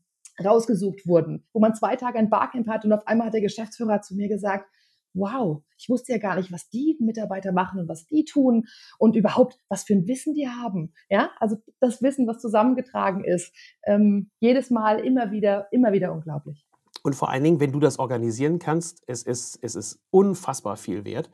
rausgesucht 0.42 1.06
wurden, 1.06 1.44
wo 1.52 1.60
man 1.60 1.74
zwei 1.74 1.96
Tage 1.96 2.18
ein 2.18 2.30
Barcamp 2.30 2.68
hat 2.68 2.84
und 2.84 2.92
auf 2.92 3.06
einmal 3.06 3.26
hat 3.28 3.34
der 3.34 3.40
Geschäftsführer 3.40 4.00
zu 4.00 4.14
mir 4.14 4.28
gesagt, 4.28 4.66
wow, 5.14 5.62
ich 5.76 5.88
wusste 5.88 6.12
ja 6.12 6.18
gar 6.18 6.36
nicht, 6.36 6.52
was 6.52 6.68
die 6.70 6.96
Mitarbeiter 7.00 7.52
machen 7.52 7.80
und 7.80 7.88
was 7.88 8.06
die 8.06 8.24
tun 8.24 8.66
und 8.98 9.16
überhaupt, 9.16 9.58
was 9.68 9.84
für 9.84 9.94
ein 9.94 10.06
Wissen 10.06 10.34
die 10.34 10.48
haben. 10.48 10.94
Ja, 11.10 11.30
also 11.38 11.56
das 11.80 12.02
Wissen, 12.02 12.26
was 12.26 12.40
zusammengetragen 12.40 13.24
ist, 13.24 13.54
ähm, 13.84 14.30
jedes 14.40 14.70
Mal 14.70 15.00
immer 15.00 15.30
wieder, 15.30 15.68
immer 15.70 15.92
wieder 15.92 16.12
unglaublich. 16.12 16.66
Und 17.02 17.14
vor 17.14 17.30
allen 17.30 17.44
Dingen, 17.44 17.60
wenn 17.60 17.72
du 17.72 17.80
das 17.80 17.98
organisieren 17.98 18.58
kannst, 18.58 19.02
es 19.06 19.22
ist, 19.22 19.58
es 19.62 19.74
ist 19.74 20.00
unfassbar 20.10 20.76
viel 20.76 21.04
wert. 21.04 21.30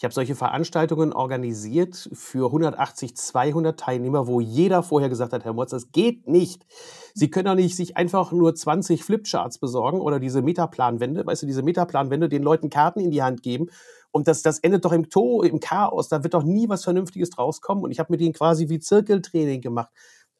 Ich 0.00 0.04
habe 0.04 0.14
solche 0.14 0.34
Veranstaltungen 0.34 1.12
organisiert 1.12 2.08
für 2.14 2.46
180, 2.46 3.18
200 3.18 3.78
Teilnehmer, 3.78 4.26
wo 4.26 4.40
jeder 4.40 4.82
vorher 4.82 5.10
gesagt 5.10 5.34
hat, 5.34 5.44
Herr 5.44 5.52
Motz, 5.52 5.72
das 5.72 5.92
geht 5.92 6.26
nicht. 6.26 6.64
Sie 7.12 7.28
können 7.28 7.44
doch 7.44 7.54
nicht 7.54 7.76
sich 7.76 7.98
einfach 7.98 8.32
nur 8.32 8.54
20 8.54 9.04
Flipcharts 9.04 9.58
besorgen 9.58 10.00
oder 10.00 10.18
diese 10.18 10.40
Metaplanwände, 10.40 11.26
weißt 11.26 11.42
du, 11.42 11.46
diese 11.46 11.62
Metaplanwände, 11.62 12.30
den 12.30 12.42
Leuten 12.42 12.70
Karten 12.70 13.00
in 13.00 13.10
die 13.10 13.22
Hand 13.22 13.42
geben. 13.42 13.66
Und 14.10 14.26
das, 14.26 14.40
das 14.40 14.58
endet 14.60 14.86
doch 14.86 14.92
im 14.92 15.10
To, 15.10 15.42
im 15.42 15.60
Chaos. 15.60 16.08
Da 16.08 16.22
wird 16.24 16.32
doch 16.32 16.44
nie 16.44 16.70
was 16.70 16.82
Vernünftiges 16.82 17.28
draus 17.28 17.60
kommen. 17.60 17.82
Und 17.82 17.90
ich 17.90 17.98
habe 17.98 18.10
mit 18.10 18.22
denen 18.22 18.32
quasi 18.32 18.70
wie 18.70 18.78
Zirkeltraining 18.78 19.60
gemacht 19.60 19.90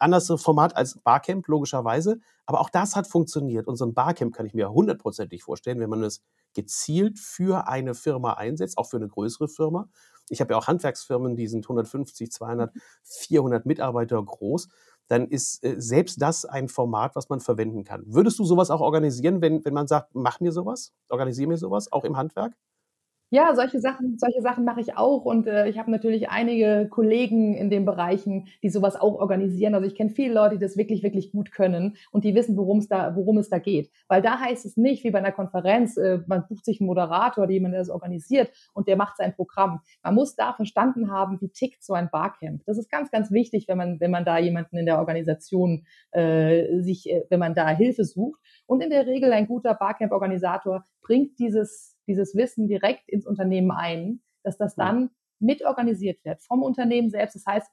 anderes 0.00 0.32
Format 0.42 0.76
als 0.76 0.98
Barcamp, 1.02 1.46
logischerweise. 1.48 2.18
Aber 2.46 2.60
auch 2.60 2.70
das 2.70 2.96
hat 2.96 3.06
funktioniert. 3.06 3.66
Und 3.66 3.76
so 3.76 3.84
ein 3.84 3.94
Barcamp 3.94 4.34
kann 4.34 4.46
ich 4.46 4.54
mir 4.54 4.70
hundertprozentig 4.70 5.42
vorstellen, 5.42 5.80
wenn 5.80 5.90
man 5.90 6.02
es 6.02 6.22
gezielt 6.54 7.18
für 7.18 7.68
eine 7.68 7.94
Firma 7.94 8.34
einsetzt, 8.34 8.78
auch 8.78 8.88
für 8.88 8.96
eine 8.96 9.08
größere 9.08 9.48
Firma. 9.48 9.88
Ich 10.28 10.40
habe 10.40 10.52
ja 10.54 10.58
auch 10.58 10.68
Handwerksfirmen, 10.68 11.36
die 11.36 11.48
sind 11.48 11.64
150, 11.64 12.30
200, 12.30 12.72
400 13.04 13.66
Mitarbeiter 13.66 14.22
groß. 14.22 14.68
Dann 15.08 15.26
ist 15.26 15.64
äh, 15.64 15.74
selbst 15.78 16.22
das 16.22 16.44
ein 16.44 16.68
Format, 16.68 17.16
was 17.16 17.28
man 17.28 17.40
verwenden 17.40 17.84
kann. 17.84 18.04
Würdest 18.06 18.38
du 18.38 18.44
sowas 18.44 18.70
auch 18.70 18.80
organisieren, 18.80 19.42
wenn, 19.42 19.64
wenn 19.64 19.74
man 19.74 19.88
sagt, 19.88 20.14
mach 20.14 20.40
mir 20.40 20.52
sowas, 20.52 20.92
organisiere 21.08 21.48
mir 21.48 21.56
sowas, 21.58 21.90
auch 21.90 22.04
im 22.04 22.16
Handwerk? 22.16 22.54
Ja, 23.32 23.54
solche 23.54 23.78
Sachen 23.78 24.18
solche 24.18 24.42
Sachen 24.42 24.64
mache 24.64 24.80
ich 24.80 24.96
auch 24.96 25.24
und, 25.24 25.46
äh, 25.46 25.68
ich 25.68 25.78
habe 25.78 25.88
natürlich 25.92 26.30
einige 26.30 26.88
Kollegen 26.90 27.54
in 27.54 27.70
den 27.70 27.84
Bereichen, 27.84 28.48
die 28.64 28.70
sowas 28.70 28.96
auch 28.96 29.14
organisieren. 29.14 29.76
Also, 29.76 29.86
ich 29.86 29.94
kenne 29.94 30.10
viele 30.10 30.34
Leute, 30.34 30.56
die 30.58 30.60
das 30.64 30.76
wirklich, 30.76 31.04
wirklich 31.04 31.30
gut 31.30 31.52
können 31.52 31.96
und 32.10 32.24
die 32.24 32.34
wissen, 32.34 32.56
worum's 32.56 32.88
da 32.88 33.14
worum 33.14 33.38
es 33.38 33.48
da 33.48 33.58
geht. 33.60 33.92
Weil 34.08 34.20
da 34.20 34.40
heißt 34.40 34.66
es 34.66 34.76
nicht 34.76 35.04
wie 35.04 35.12
bei 35.12 35.20
einer 35.20 35.30
Konferenz, 35.30 35.96
äh, 35.96 36.18
man 36.26 36.44
bucht 36.48 36.64
sich 36.64 36.80
einen 36.80 36.88
Moderator 36.88 37.44
oder 37.44 37.52
jemand, 37.52 37.72
der 37.74 37.80
das 37.82 37.90
organisiert 37.90 38.50
und 38.74 38.88
der 38.88 38.96
macht 38.96 39.16
sein 39.16 39.32
Programm. 39.32 39.80
Man 40.02 40.16
muss 40.16 40.34
da 40.34 40.52
verstanden 40.52 41.12
haben, 41.12 41.40
wie 41.40 41.50
tickt 41.50 41.84
so 41.84 41.92
ein 41.94 42.08
Barcamp. 42.10 42.64
Das 42.66 42.78
ist 42.78 42.90
ganz, 42.90 43.12
ganz 43.12 43.30
wichtig, 43.30 43.68
wenn 43.68 43.78
man 43.78 44.00
wenn 44.00 44.10
man 44.10 44.24
da 44.24 44.38
jemanden 44.38 44.76
in 44.76 44.86
der 44.86 44.98
Organisation, 44.98 45.86
äh, 46.10 46.80
sich 46.80 47.08
äh, 47.08 47.22
wenn 47.30 47.38
man 47.38 47.54
da 47.54 47.68
Hilfe 47.68 48.04
sucht. 48.04 48.40
Und 48.66 48.82
in 48.82 48.90
der 48.90 49.06
Regel 49.06 49.32
ein 49.32 49.46
guter 49.46 49.74
Barcamp-Organisator 49.74 50.84
bringt 51.02 51.38
dieses 51.38 51.96
dieses 52.10 52.34
Wissen 52.34 52.66
direkt 52.66 53.08
ins 53.08 53.26
Unternehmen 53.26 53.70
ein, 53.70 54.20
dass 54.42 54.58
das 54.58 54.74
dann 54.74 55.10
mitorganisiert 55.38 56.24
wird 56.24 56.42
vom 56.42 56.62
Unternehmen 56.62 57.08
selbst. 57.08 57.36
Das 57.36 57.46
heißt, 57.46 57.70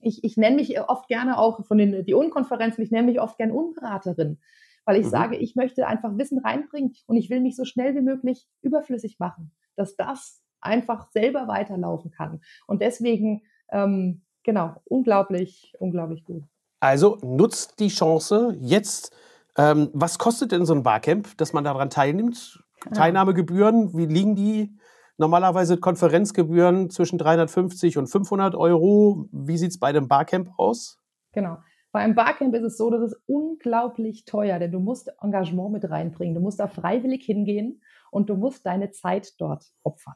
ich, 0.00 0.24
ich 0.24 0.36
nenne 0.36 0.56
mich 0.56 0.78
oft 0.80 1.08
gerne 1.08 1.38
auch 1.38 1.64
von 1.64 1.78
den 1.78 2.04
die 2.04 2.14
Unkonferenzen, 2.14 2.82
ich 2.82 2.90
nenne 2.90 3.06
mich 3.06 3.20
oft 3.20 3.38
gerne 3.38 3.54
Unberaterin, 3.54 4.38
weil 4.84 4.96
ich 4.96 5.06
mhm. 5.06 5.10
sage, 5.10 5.36
ich 5.36 5.54
möchte 5.54 5.86
einfach 5.86 6.16
Wissen 6.18 6.38
reinbringen 6.38 6.94
und 7.06 7.16
ich 7.16 7.30
will 7.30 7.40
mich 7.40 7.56
so 7.56 7.64
schnell 7.64 7.94
wie 7.94 8.00
möglich 8.00 8.48
überflüssig 8.62 9.18
machen, 9.18 9.52
dass 9.76 9.96
das 9.96 10.42
einfach 10.60 11.10
selber 11.12 11.46
weiterlaufen 11.46 12.10
kann. 12.10 12.40
Und 12.66 12.82
deswegen, 12.82 13.42
ähm, 13.70 14.22
genau, 14.42 14.74
unglaublich, 14.84 15.72
unglaublich 15.78 16.24
gut. 16.24 16.42
Also 16.80 17.18
nutzt 17.22 17.80
die 17.80 17.88
Chance 17.88 18.56
jetzt. 18.60 19.14
Ähm, 19.56 19.90
was 19.92 20.18
kostet 20.18 20.52
denn 20.52 20.64
so 20.66 20.74
ein 20.74 20.84
Barcamp, 20.84 21.36
dass 21.38 21.52
man 21.52 21.64
daran 21.64 21.90
teilnimmt? 21.90 22.64
Teilnahmegebühren, 22.94 23.96
wie 23.96 24.06
liegen 24.06 24.34
die? 24.34 24.76
Normalerweise 25.16 25.78
Konferenzgebühren 25.78 26.90
zwischen 26.90 27.18
350 27.18 27.98
und 27.98 28.06
500 28.06 28.54
Euro. 28.54 29.28
Wie 29.32 29.58
sieht 29.58 29.72
es 29.72 29.78
bei 29.78 29.92
dem 29.92 30.06
Barcamp 30.06 30.50
aus? 30.56 30.98
Genau. 31.32 31.58
Bei 31.90 32.00
einem 32.00 32.14
Barcamp 32.14 32.54
ist 32.54 32.62
es 32.62 32.76
so, 32.76 32.90
dass 32.90 33.00
es 33.00 33.20
unglaublich 33.26 34.24
teuer, 34.24 34.58
denn 34.58 34.70
du 34.70 34.78
musst 34.78 35.10
Engagement 35.20 35.72
mit 35.72 35.90
reinbringen. 35.90 36.34
Du 36.34 36.40
musst 36.40 36.60
da 36.60 36.68
freiwillig 36.68 37.24
hingehen 37.24 37.82
und 38.10 38.28
du 38.30 38.36
musst 38.36 38.64
deine 38.66 38.90
Zeit 38.90 39.32
dort 39.38 39.64
opfern. 39.82 40.14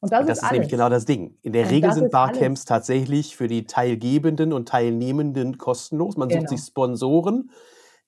Und 0.00 0.12
das, 0.12 0.26
das 0.26 0.38
ist, 0.38 0.44
ist 0.44 0.52
nämlich 0.52 0.70
genau 0.70 0.88
das 0.88 1.06
Ding. 1.06 1.38
In 1.42 1.52
der 1.52 1.64
und 1.64 1.70
Regel 1.70 1.92
sind 1.92 2.10
Barcamps 2.10 2.60
alles. 2.60 2.64
tatsächlich 2.66 3.36
für 3.36 3.48
die 3.48 3.66
Teilgebenden 3.66 4.52
und 4.52 4.68
Teilnehmenden 4.68 5.56
kostenlos. 5.56 6.16
Man 6.16 6.28
genau. 6.28 6.42
sucht 6.42 6.50
sich 6.50 6.60
Sponsoren 6.60 7.50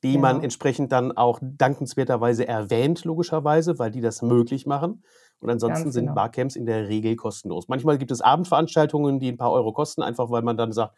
die 0.03 0.15
ja. 0.15 0.21
man 0.21 0.43
entsprechend 0.43 0.93
dann 0.93 1.13
auch 1.13 1.41
dankenswerterweise 1.43 2.47
erwähnt, 2.47 3.05
logischerweise, 3.05 3.79
weil 3.79 3.91
die 3.91 4.01
das 4.01 4.23
möglich 4.23 4.67
machen. 4.67 5.03
Und 5.41 5.51
ansonsten 5.51 5.85
Ganz 5.85 5.95
sind 5.95 6.05
genau. 6.07 6.15
Barcamps 6.15 6.57
in 6.57 6.67
der 6.67 6.89
Regel 6.89 7.17
kostenlos. 7.17 7.69
Manchmal 7.69 7.99
gibt 7.99 8.11
es 8.11 8.21
Abendveranstaltungen, 8.21 9.21
die 9.21 9.29
ein 9.29 9.37
paar 9.37 9.53
Euro 9.53 9.73
kosten, 9.73 10.03
einfach 10.03 10.31
weil 10.31 10.43
man 10.43 10.57
dann 10.57 10.73
sagt, 10.73 10.97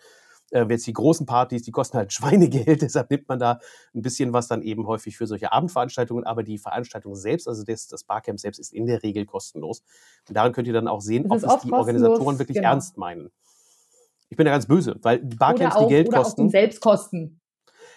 äh, 0.51 0.65
jetzt 0.69 0.87
die 0.87 0.93
großen 0.93 1.27
Partys, 1.27 1.63
die 1.63 1.71
kosten 1.71 1.99
halt 1.99 2.13
Schweinegeld, 2.13 2.83
deshalb 2.83 3.11
nimmt 3.11 3.29
man 3.29 3.39
da 3.39 3.59
ein 3.95 4.03
bisschen 4.03 4.33
was 4.33 4.49
dann 4.49 4.63
eben 4.63 4.87
häufig 4.87 5.17
für 5.17 5.27
solche 5.27 5.53
Abendveranstaltungen, 5.53 6.25
aber 6.25 6.43
die 6.43 6.59
Veranstaltung 6.59 7.15
selbst, 7.15 7.49
also 7.49 7.65
das, 7.65 7.87
das 7.87 8.05
Barcamp 8.05 8.41
selbst, 8.41 8.59
ist 8.59 8.73
in 8.73 8.87
der 8.87 9.03
Regel 9.03 9.27
kostenlos. 9.27 9.83
Und 10.29 10.37
darin 10.37 10.53
könnt 10.53 10.67
ihr 10.67 10.75
dann 10.75 10.89
auch 10.89 11.01
sehen, 11.01 11.27
ob 11.31 11.43
es 11.43 11.59
die 11.63 11.73
Organisatoren 11.73 12.39
wirklich 12.39 12.57
genau. 12.57 12.71
ernst 12.71 12.97
meinen. 12.97 13.31
Ich 14.29 14.37
bin 14.37 14.47
da 14.47 14.53
ganz 14.53 14.67
böse, 14.67 14.97
weil 15.03 15.19
Barcamps 15.19 15.77
auch, 15.77 15.83
die 15.83 15.95
Geld 15.95 16.09
oder 16.09 16.19
kosten. 16.19 16.47
Auch 16.47 16.51
Selbstkosten. 16.51 17.40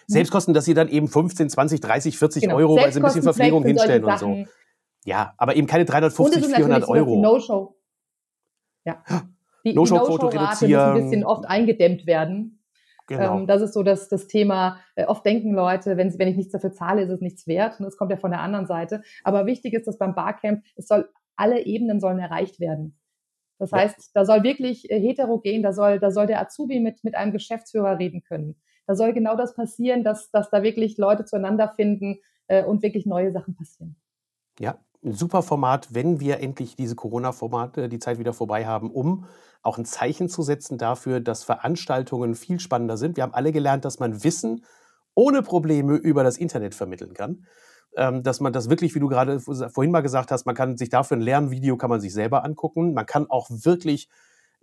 Selbstkosten, 0.06 0.54
dass 0.54 0.64
sie 0.64 0.74
dann 0.74 0.88
eben 0.88 1.08
15, 1.08 1.50
20, 1.50 1.80
30, 1.80 2.18
40 2.18 2.42
genau. 2.42 2.56
Euro, 2.56 2.76
weil 2.76 2.92
sie 2.92 3.00
ein 3.00 3.04
bisschen 3.04 3.22
Verpflegung 3.22 3.64
hinstellen 3.64 4.04
und 4.04 4.18
so. 4.18 4.44
Ja, 5.04 5.34
aber 5.36 5.56
eben 5.56 5.66
keine 5.66 5.84
350, 5.84 6.46
400 6.46 6.88
Euro. 6.88 7.20
No-Show. 7.20 7.76
Ja. 8.84 9.02
Die 9.64 9.74
No-Show-Quote 9.74 10.24
no 10.24 10.42
reduzieren. 10.42 10.92
muss 10.92 10.98
ein 10.98 11.04
bisschen 11.04 11.24
oft 11.24 11.46
eingedämmt 11.46 12.06
werden. 12.06 12.62
Genau. 13.06 13.38
Ähm, 13.38 13.46
das 13.46 13.60
ist 13.60 13.74
so 13.74 13.82
das, 13.82 14.08
das 14.08 14.26
Thema. 14.28 14.78
Äh, 14.94 15.04
oft 15.04 15.24
denken 15.26 15.52
Leute, 15.54 15.96
wenn, 15.96 16.18
wenn 16.18 16.28
ich 16.28 16.36
nichts 16.36 16.52
dafür 16.52 16.72
zahle, 16.72 17.02
ist 17.02 17.10
es 17.10 17.20
nichts 17.20 17.46
wert. 17.46 17.78
Und 17.78 17.84
das 17.84 17.96
kommt 17.96 18.10
ja 18.10 18.16
von 18.16 18.30
der 18.30 18.40
anderen 18.40 18.66
Seite. 18.66 19.02
Aber 19.24 19.46
wichtig 19.46 19.74
ist, 19.74 19.86
dass 19.86 19.98
beim 19.98 20.14
Barcamp, 20.14 20.64
es 20.76 20.86
soll, 20.86 21.08
alle 21.36 21.66
Ebenen 21.66 22.00
sollen 22.00 22.18
erreicht 22.18 22.60
werden. 22.60 22.98
Das 23.58 23.70
ja. 23.70 23.78
heißt, 23.78 24.10
da 24.14 24.24
soll 24.24 24.42
wirklich 24.42 24.90
äh, 24.90 24.98
heterogen, 25.00 25.62
da 25.62 25.72
soll, 25.72 25.98
da 25.98 26.10
soll 26.10 26.26
der 26.26 26.40
Azubi 26.40 26.80
mit, 26.80 27.04
mit 27.04 27.14
einem 27.14 27.32
Geschäftsführer 27.32 27.98
reden 27.98 28.22
können 28.22 28.56
da 28.86 28.94
soll 28.94 29.12
genau 29.12 29.36
das 29.36 29.54
passieren, 29.54 30.04
dass, 30.04 30.30
dass 30.30 30.50
da 30.50 30.62
wirklich 30.62 30.98
Leute 30.98 31.24
zueinander 31.24 31.68
finden 31.68 32.18
äh, 32.48 32.64
und 32.64 32.82
wirklich 32.82 33.06
neue 33.06 33.32
Sachen 33.32 33.54
passieren. 33.54 33.96
Ja, 34.58 34.78
ein 35.04 35.12
super 35.12 35.42
Format, 35.42 35.94
wenn 35.94 36.20
wir 36.20 36.40
endlich 36.40 36.76
diese 36.76 36.94
Corona-Formate 36.94 37.88
die 37.88 37.98
Zeit 37.98 38.18
wieder 38.18 38.32
vorbei 38.32 38.66
haben, 38.66 38.90
um 38.90 39.26
auch 39.62 39.78
ein 39.78 39.84
Zeichen 39.84 40.28
zu 40.28 40.42
setzen 40.42 40.78
dafür, 40.78 41.20
dass 41.20 41.44
Veranstaltungen 41.44 42.34
viel 42.34 42.60
spannender 42.60 42.96
sind. 42.96 43.16
Wir 43.16 43.22
haben 43.22 43.34
alle 43.34 43.52
gelernt, 43.52 43.84
dass 43.84 43.98
man 43.98 44.24
Wissen 44.24 44.64
ohne 45.14 45.42
Probleme 45.42 45.96
über 45.96 46.24
das 46.24 46.38
Internet 46.38 46.74
vermitteln 46.74 47.14
kann. 47.14 47.46
Ähm, 47.96 48.22
dass 48.24 48.40
man 48.40 48.52
das 48.52 48.68
wirklich, 48.68 48.94
wie 48.94 49.00
du 49.00 49.08
gerade 49.08 49.38
vorhin 49.38 49.92
mal 49.92 50.00
gesagt 50.00 50.32
hast, 50.32 50.46
man 50.46 50.56
kann 50.56 50.76
sich 50.76 50.88
dafür 50.88 51.16
ein 51.16 51.20
Lernvideo 51.20 51.76
kann 51.76 51.90
man 51.90 52.00
sich 52.00 52.12
selber 52.12 52.44
angucken. 52.44 52.92
Man 52.92 53.06
kann 53.06 53.30
auch 53.30 53.48
wirklich 53.50 54.08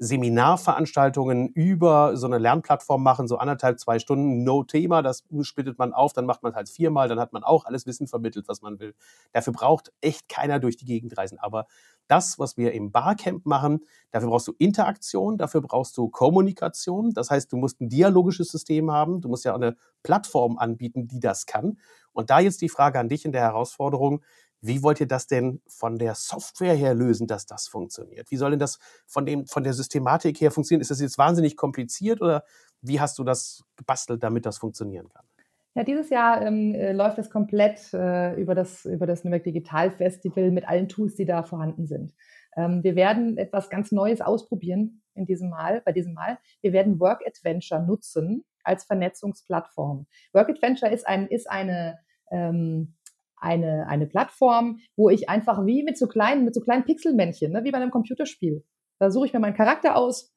Seminarveranstaltungen 0.04 1.50
über 1.50 2.18
so 2.18 2.26
eine 2.26 2.40
Lernplattform 2.40 3.04
machen, 3.04 3.28
so 3.28 3.38
anderthalb, 3.38 3.80
zwei 3.80 4.00
Stunden, 4.00 4.44
no 4.44 4.64
Thema, 4.64 5.04
das 5.04 5.24
splittet 5.44 5.78
man 5.78 5.94
auf, 5.94 6.12
dann 6.14 6.26
macht 6.26 6.42
man 6.42 6.56
halt 6.56 6.70
viermal, 6.70 7.08
dann 7.08 7.20
hat 7.20 7.34
man 7.34 7.44
auch 7.44 7.66
alles 7.66 7.86
Wissen 7.86 8.08
vermittelt, 8.08 8.48
was 8.48 8.64
man 8.64 8.80
will. 8.80 8.96
Dafür 9.32 9.54
braucht 9.54 9.94
echt 10.02 10.28
keiner 10.28 10.60
durch 10.60 10.76
die 10.76 10.86
Gegend 10.86 11.16
reisen. 11.20 11.38
Aber 11.38 11.68
das, 12.08 12.40
was 12.40 12.58
wir 12.58 12.72
im 12.74 12.92
Barcamp 12.92 13.46
machen, 13.46 13.86
dafür 14.10 14.30
brauchst 14.30 14.48
du 14.48 14.56
Interaktion, 14.58 15.38
dafür 15.38 15.62
brauchst 15.62 15.96
du 15.98 16.10
Kommunikation. 16.10 17.14
Das 17.14 17.30
heißt, 17.30 17.52
du 17.52 17.58
musst 17.58 17.80
ein 17.80 17.88
dialogisches 17.90 18.50
System 18.50 18.90
haben, 18.90 19.22
du 19.22 19.30
musst 19.30 19.46
ja 19.46 19.52
auch 19.52 19.58
eine 19.58 19.78
Plattform 20.02 20.58
anbieten, 20.58 21.08
die 21.08 21.20
das 21.20 21.46
kann. 21.46 21.78
Und 22.12 22.32
da 22.32 22.40
jetzt 22.40 22.62
die 22.64 22.70
Frage 22.70 23.00
an 23.00 23.08
dich 23.08 23.24
in 23.24 23.34
der 23.34 23.42
Herausforderung, 23.42 24.24
wie 24.62 24.84
wollt 24.84 25.00
ihr 25.00 25.08
das 25.08 25.28
denn 25.28 25.62
von 25.67 25.97
der 25.97 26.15
Software 26.15 26.76
her 26.76 26.93
lösen, 26.93 27.28
dass 27.28 27.45
das 27.45 27.67
funktioniert? 27.67 28.30
Wie 28.30 28.38
soll 28.38 28.52
denn 28.52 28.60
das 28.60 28.80
von, 29.08 29.26
dem, 29.26 29.47
von 29.47 29.63
der 29.63 29.74
Systematik 29.74 30.39
her 30.39 30.52
funktionieren? 30.52 30.82
Ist 30.82 30.91
das 30.91 31.02
jetzt 31.02 31.17
wahnsinnig 31.17 31.58
kompliziert 31.58 32.21
oder 32.21 32.43
wie 32.82 33.00
hast 33.00 33.17
du 33.17 33.24
das 33.24 33.63
gebastelt, 33.76 34.24
damit 34.24 34.45
das 34.45 34.60
funktionieren 34.60 35.10
kann? 35.10 35.26
Ja, 35.74 35.84
dieses 35.84 36.10
Jahr 36.10 36.41
ähm, 36.41 36.76
äh, 36.76 36.91
läuft 36.91 37.17
es 37.17 37.30
komplett 37.30 37.93
äh, 37.93 38.36
über, 38.36 38.56
das, 38.56 38.84
über 38.86 39.08
das 39.08 39.24
Nürnberg 39.24 39.43
Digital 39.43 39.89
Festival 39.89 40.52
mit 40.52 40.67
allen 40.67 40.89
Tools, 40.89 41.15
die 41.15 41.26
da 41.26 41.43
vorhanden 41.43 41.88
sind. 41.88 42.13
Ähm, 42.58 42.84
wir 42.84 42.95
werden 42.95 43.38
etwas 43.38 43.69
ganz 43.69 43.91
Neues 43.91 44.19
ausprobieren 44.19 45.02
in 45.15 45.26
diesem 45.26 45.50
Mal, 45.50 45.82
bei 45.86 45.93
diesem 45.93 46.13
Mal. 46.13 46.38
Wir 46.62 46.74
werden 46.74 47.00
Work 47.00 47.26
Adventure 47.26 47.82
nutzen 47.82 48.43
als 48.63 48.84
Vernetzungsplattform. 48.84 50.08
Work 50.34 50.50
Adventure 50.50 50.91
ist, 50.91 51.08
ein, 51.08 51.28
ist 51.28 51.50
eine, 51.50 52.00
ähm, 52.32 52.95
eine, 53.42 53.88
eine 53.88 54.08
Plattform, 54.08 54.80
wo 54.96 55.10
ich 55.10 55.30
einfach 55.30 55.66
wie 55.66 55.84
mit 55.84 55.98
so 55.98 56.08
kleinen, 56.08 56.46
mit 56.46 56.56
so 56.56 56.62
kleinen 56.62 56.86
Pixelmännchen, 56.86 57.52
ne, 57.52 57.64
wie 57.64 57.72
bei 57.72 57.78
einem 57.78 57.92
Computerspiel. 57.92 58.64
Da 59.00 59.12
suche 59.12 59.28
ich 59.28 59.34
mir 59.34 59.40
meinen 59.40 59.56
Charakter 59.56 59.96
aus, 59.96 60.32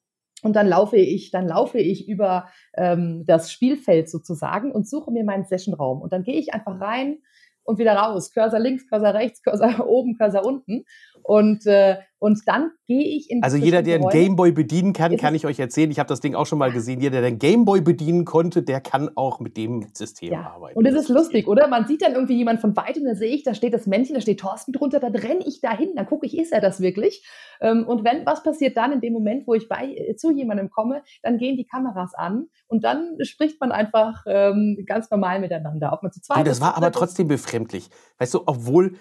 und 0.45 0.55
dann 0.57 0.69
laufe 0.69 0.99
ich, 0.99 1.31
dann 1.31 1.49
laufe 1.49 1.79
ich 1.79 2.07
über 2.07 2.51
ähm, 2.75 3.25
das 3.27 3.51
Spielfeld 3.51 4.11
sozusagen 4.11 4.73
und 4.73 4.87
suche 4.87 5.11
mir 5.11 5.25
meinen 5.25 5.47
Sessionraum. 5.47 6.03
Und 6.03 6.13
dann 6.13 6.23
gehe 6.23 6.39
ich 6.39 6.53
einfach 6.53 6.79
rein 6.83 7.19
und 7.63 7.79
wieder 7.79 7.95
raus. 7.95 8.31
Cursor 8.31 8.61
links, 8.61 8.87
Cursor 8.87 9.15
rechts, 9.15 9.43
Cursor 9.43 9.87
oben, 9.89 10.19
Cursor 10.19 10.45
unten. 10.45 10.85
Und, 11.25 11.67
äh, 11.67 11.97
und 12.19 12.41
dann 12.47 12.71
gehe 12.87 13.03
ich 13.03 13.31
in 13.31 13.43
Also 13.43 13.57
jeder, 13.57 13.83
der 13.83 13.97
einen 13.97 14.09
Gameboy 14.09 14.53
bedienen 14.53 14.93
kann, 14.93 15.17
kann 15.17 15.35
ich 15.35 15.47
euch 15.47 15.59
erzählen. 15.59 15.91
Ich 15.91 15.99
habe 15.99 16.07
das 16.07 16.21
Ding 16.21 16.35
auch 16.35 16.47
schon 16.47 16.59
mal 16.59 16.71
gesehen. 16.71 17.01
Jeder, 17.01 17.21
der 17.21 17.29
einen 17.29 17.39
Gameboy 17.39 17.81
bedienen 17.81 18.25
konnte, 18.25 18.63
der 18.63 18.81
kann 18.81 19.11
auch 19.15 19.41
mit 19.41 19.57
dem 19.57 19.87
System 19.95 20.33
ja. 20.33 20.53
arbeiten. 20.55 20.79
Und 20.79 20.87
es 20.87 20.95
ist 20.95 21.09
lustig, 21.09 21.49
oder? 21.49 21.67
Man 21.67 21.87
sieht 21.87 22.03
dann 22.03 22.13
irgendwie 22.13 22.37
jemand 22.37 22.61
von 22.61 22.77
weitem, 22.77 23.05
da 23.05 23.15
sehe 23.15 23.35
ich, 23.35 23.43
da 23.43 23.55
steht 23.55 23.73
das 23.73 23.87
Männchen, 23.87 24.15
da 24.15 24.21
steht 24.21 24.41
Thorsten 24.41 24.73
drunter, 24.73 25.01
da 25.01 25.09
renne 25.09 25.45
ich 25.47 25.61
dahin, 25.61 25.95
dann 25.97 26.07
gucke 26.07 26.27
ich, 26.27 26.39
ist 26.39 26.53
er 26.53 26.61
das 26.61 26.81
wirklich? 26.81 27.27
Ähm, 27.61 27.87
und 27.87 28.05
wenn, 28.05 28.27
was 28.27 28.43
passiert 28.43 28.77
dann 28.77 28.93
in 28.93 29.01
dem 29.01 29.13
Moment, 29.13 29.47
wo 29.47 29.55
ich 29.55 29.69
bei, 29.69 29.95
äh, 29.95 30.17
zu 30.17 30.31
jemandem 30.31 30.71
komme, 30.71 31.03
dann 31.23 31.39
gehen 31.39 31.57
die 31.57 31.67
Kameras 31.67 32.15
an 32.15 32.49
und 32.67 32.85
dann 32.85 33.17
spricht 33.23 33.61
man 33.61 33.73
einfach 33.73 34.25
ähm, 34.27 34.83
ganz 34.87 35.11
normal 35.11 35.41
miteinander. 35.41 35.93
Ob 35.93 36.03
man 36.03 36.13
zu 36.13 36.21
zweit 36.21 36.39
und 36.39 36.49
das 36.49 36.61
war 36.61 36.77
aber 36.77 36.93
trotzdem 36.93 37.29
befremdlich. 37.29 37.89
Weißt 38.19 38.35
du, 38.35 38.43
obwohl 38.47 38.97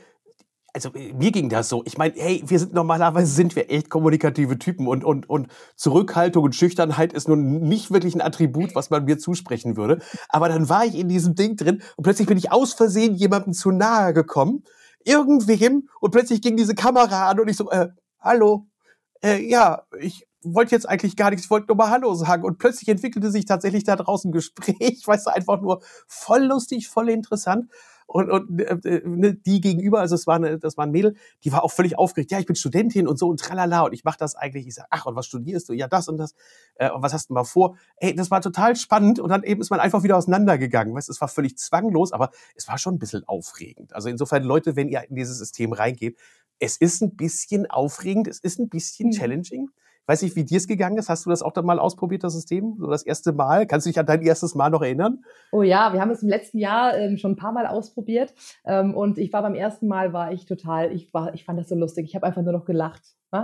also 0.73 0.89
äh, 0.93 1.13
mir 1.13 1.31
ging 1.31 1.49
das 1.49 1.69
so. 1.69 1.83
Ich 1.85 1.97
meine, 1.97 2.13
hey, 2.17 2.43
wir 2.45 2.59
sind 2.59 2.73
normalerweise 2.73 3.31
sind 3.31 3.55
wir 3.55 3.71
echt 3.71 3.89
kommunikative 3.89 4.57
Typen 4.57 4.87
und, 4.87 5.03
und, 5.03 5.29
und 5.29 5.47
Zurückhaltung 5.75 6.43
und 6.43 6.55
Schüchternheit 6.55 7.13
ist 7.13 7.27
nun 7.27 7.61
nicht 7.61 7.91
wirklich 7.91 8.15
ein 8.15 8.21
Attribut, 8.21 8.75
was 8.75 8.89
man 8.89 9.05
mir 9.05 9.17
zusprechen 9.17 9.77
würde. 9.77 10.01
Aber 10.29 10.49
dann 10.49 10.69
war 10.69 10.85
ich 10.85 10.95
in 10.95 11.07
diesem 11.07 11.35
Ding 11.35 11.55
drin 11.55 11.81
und 11.95 12.03
plötzlich 12.03 12.27
bin 12.27 12.37
ich 12.37 12.51
aus 12.51 12.73
Versehen 12.73 13.15
jemandem 13.15 13.53
zu 13.53 13.71
nahe 13.71 14.13
gekommen, 14.13 14.63
irgendwem, 15.05 15.89
und 15.99 16.11
plötzlich 16.11 16.41
ging 16.41 16.57
diese 16.57 16.75
Kamera 16.75 17.29
an 17.29 17.39
und 17.39 17.47
ich 17.47 17.57
so, 17.57 17.69
äh, 17.69 17.89
hallo, 18.19 18.67
äh, 19.21 19.41
ja, 19.41 19.83
ich 19.99 20.27
wollte 20.43 20.75
jetzt 20.75 20.87
eigentlich 20.87 21.15
gar 21.15 21.29
nichts, 21.29 21.45
ich 21.45 21.51
wollte 21.51 21.67
nur 21.67 21.77
mal 21.77 21.89
Hallo 21.89 22.13
sagen. 22.15 22.43
Und 22.43 22.57
plötzlich 22.57 22.89
entwickelte 22.89 23.31
sich 23.31 23.45
tatsächlich 23.45 23.85
da 23.85 23.95
draußen 23.95 24.29
ein 24.29 24.33
Gespräch, 24.33 25.03
weißt 25.05 25.27
du, 25.27 25.33
einfach 25.33 25.61
nur 25.61 25.81
voll 26.07 26.43
lustig, 26.43 26.89
voll 26.89 27.09
interessant 27.09 27.69
und, 28.07 28.29
und 28.29 28.59
äh, 28.59 28.77
äh, 28.83 29.07
ne, 29.07 29.33
die 29.33 29.61
gegenüber, 29.61 29.99
also 29.99 30.15
es 30.15 30.27
war 30.27 30.35
eine, 30.35 30.59
das 30.59 30.77
war 30.77 30.85
ein 30.85 30.91
Mädel, 30.91 31.15
die 31.43 31.51
war 31.51 31.63
auch 31.63 31.71
völlig 31.71 31.97
aufgeregt. 31.97 32.31
Ja, 32.31 32.39
ich 32.39 32.45
bin 32.45 32.55
Studentin 32.55 33.07
und 33.07 33.17
so 33.17 33.27
und 33.27 33.39
tralala 33.39 33.81
und 33.81 33.93
ich 33.93 34.03
mache 34.03 34.17
das 34.17 34.35
eigentlich. 34.35 34.67
Ich 34.67 34.75
sage, 34.75 34.87
ach 34.91 35.05
und 35.05 35.15
was 35.15 35.25
studierst 35.25 35.69
du? 35.69 35.73
Ja, 35.73 35.87
das 35.87 36.07
und 36.07 36.17
das. 36.17 36.33
Äh, 36.75 36.91
und 36.91 37.01
was 37.03 37.13
hast 37.13 37.29
du 37.29 37.33
mal 37.33 37.43
vor? 37.43 37.77
Ey, 37.97 38.15
das 38.15 38.31
war 38.31 38.41
total 38.41 38.75
spannend 38.75 39.19
und 39.19 39.29
dann 39.29 39.43
eben 39.43 39.61
ist 39.61 39.69
man 39.69 39.79
einfach 39.79 40.03
wieder 40.03 40.17
auseinandergegangen. 40.17 40.93
Weißt, 40.93 41.09
es 41.09 41.21
war 41.21 41.27
völlig 41.27 41.57
zwanglos, 41.57 42.11
aber 42.11 42.31
es 42.55 42.67
war 42.67 42.77
schon 42.77 42.95
ein 42.95 42.99
bisschen 42.99 43.23
aufregend. 43.27 43.93
Also 43.93 44.09
insofern, 44.09 44.43
Leute, 44.43 44.75
wenn 44.75 44.89
ihr 44.89 45.03
in 45.09 45.15
dieses 45.15 45.37
System 45.37 45.73
reingeht, 45.73 46.17
es 46.59 46.77
ist 46.77 47.01
ein 47.01 47.15
bisschen 47.15 47.69
aufregend, 47.69 48.27
es 48.27 48.39
ist 48.39 48.59
ein 48.59 48.69
bisschen 48.69 49.09
mhm. 49.09 49.13
Weiß 50.05 50.21
nicht, 50.21 50.35
wie 50.35 50.43
dir 50.43 50.57
es 50.57 50.67
gegangen 50.67 50.97
ist. 50.97 51.07
Hast 51.07 51.25
du 51.25 51.29
das 51.29 51.41
auch 51.41 51.53
dann 51.53 51.65
mal 51.65 51.79
ausprobiert, 51.79 52.23
das 52.23 52.33
System? 52.33 52.75
So 52.77 52.87
das 52.87 53.03
erste 53.03 53.31
Mal? 53.31 53.65
Kannst 53.65 53.85
du 53.85 53.89
dich 53.89 53.99
an 53.99 54.05
dein 54.05 54.21
erstes 54.21 54.53
Mal 54.53 54.69
noch 54.69 54.81
erinnern? 54.81 55.23
Oh 55.51 55.61
ja, 55.61 55.93
wir 55.93 56.01
haben 56.01 56.11
es 56.11 56.23
im 56.23 56.29
letzten 56.29 56.57
Jahr 56.57 56.97
ähm, 56.97 57.17
schon 57.17 57.31
ein 57.31 57.37
paar 57.37 57.53
Mal 57.53 57.67
ausprobiert. 57.67 58.33
Ähm, 58.65 58.93
und 58.95 59.17
ich 59.17 59.31
war 59.31 59.41
beim 59.41 59.55
ersten 59.55 59.87
Mal, 59.87 60.11
war 60.11 60.33
ich 60.33 60.45
total, 60.45 60.91
ich 60.91 61.13
war, 61.13 61.33
ich 61.33 61.45
fand 61.45 61.57
das 61.57 61.69
so 61.69 61.75
lustig. 61.75 62.05
Ich 62.05 62.15
habe 62.15 62.25
einfach 62.25 62.41
nur 62.41 62.53
noch 62.53 62.65
gelacht. 62.65 63.01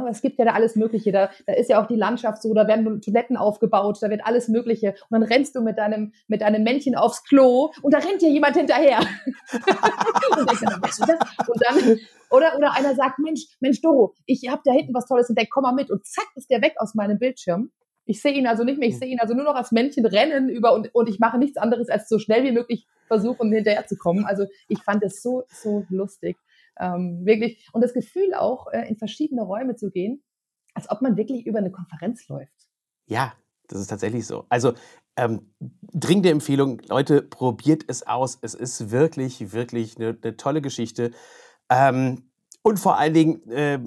Es 0.09 0.21
gibt 0.21 0.37
ja 0.37 0.45
da 0.45 0.51
alles 0.51 0.75
Mögliche. 0.75 1.11
Da, 1.11 1.29
da 1.47 1.53
ist 1.53 1.69
ja 1.69 1.81
auch 1.81 1.87
die 1.87 1.95
Landschaft 1.95 2.41
so, 2.41 2.53
da 2.53 2.67
werden 2.67 3.01
Toiletten 3.01 3.37
aufgebaut, 3.37 3.97
da 4.01 4.09
wird 4.09 4.25
alles 4.25 4.47
Mögliche. 4.47 4.89
Und 5.09 5.19
dann 5.19 5.23
rennst 5.23 5.55
du 5.55 5.61
mit 5.61 5.77
deinem, 5.77 6.13
mit 6.27 6.41
deinem 6.41 6.63
Männchen 6.63 6.95
aufs 6.95 7.23
Klo 7.23 7.71
und 7.81 7.93
da 7.93 7.97
rennt 7.97 8.21
dir 8.21 8.29
jemand 8.29 8.55
hinterher. 8.55 8.99
und, 9.51 11.01
dann, 11.01 11.17
und 11.47 11.61
dann, 11.61 11.99
oder, 12.29 12.55
oder 12.57 12.73
einer 12.73 12.93
sagt, 12.95 13.19
Mensch, 13.19 13.45
Mensch, 13.59 13.81
Doro, 13.81 14.13
ich 14.25 14.47
habe 14.49 14.61
da 14.63 14.71
hinten 14.71 14.93
was 14.93 15.07
Tolles 15.07 15.29
entdeckt, 15.29 15.51
komm 15.51 15.63
mal 15.63 15.73
mit. 15.73 15.89
Und 15.89 16.05
zack, 16.05 16.27
ist 16.35 16.49
der 16.49 16.61
weg 16.61 16.75
aus 16.77 16.93
meinem 16.93 17.17
Bildschirm. 17.17 17.71
Ich 18.05 18.21
sehe 18.21 18.33
ihn 18.33 18.47
also 18.47 18.63
nicht 18.63 18.79
mehr, 18.79 18.87
ich 18.87 18.95
hm. 18.95 18.99
sehe 19.01 19.09
ihn 19.09 19.19
also 19.19 19.35
nur 19.35 19.45
noch 19.45 19.55
als 19.55 19.71
Männchen 19.71 20.05
rennen 20.05 20.49
über 20.49 20.73
und, 20.73 20.93
und 20.95 21.07
ich 21.09 21.19
mache 21.19 21.37
nichts 21.37 21.57
anderes, 21.57 21.89
als 21.89 22.09
so 22.09 22.17
schnell 22.17 22.43
wie 22.43 22.51
möglich 22.51 22.87
versuchen, 23.07 23.51
hinterher 23.51 23.85
zu 23.85 23.97
kommen. 23.97 24.25
Also 24.25 24.45
ich 24.67 24.81
fand 24.81 25.03
es 25.03 25.21
so, 25.21 25.43
so 25.49 25.85
lustig. 25.89 26.37
Ähm, 26.79 27.25
wirklich. 27.25 27.67
Und 27.73 27.81
das 27.81 27.93
Gefühl 27.93 28.33
auch, 28.33 28.67
äh, 28.71 28.87
in 28.87 28.97
verschiedene 28.97 29.41
Räume 29.41 29.75
zu 29.75 29.91
gehen, 29.91 30.23
als 30.73 30.89
ob 30.89 31.01
man 31.01 31.17
wirklich 31.17 31.45
über 31.45 31.59
eine 31.59 31.71
Konferenz 31.71 32.27
läuft. 32.27 32.69
Ja, 33.07 33.33
das 33.67 33.81
ist 33.81 33.87
tatsächlich 33.87 34.25
so. 34.25 34.45
Also 34.49 34.73
ähm, 35.17 35.53
dringende 35.93 36.29
Empfehlung, 36.29 36.81
Leute, 36.87 37.21
probiert 37.21 37.83
es 37.87 38.07
aus. 38.07 38.37
Es 38.41 38.53
ist 38.53 38.91
wirklich, 38.91 39.51
wirklich 39.51 39.97
eine, 39.97 40.17
eine 40.21 40.37
tolle 40.37 40.61
Geschichte. 40.61 41.11
Ähm, 41.69 42.28
und 42.69 42.79
vor 42.79 42.99
allen 42.99 43.15
Dingen 43.15 43.49
äh, 43.49 43.79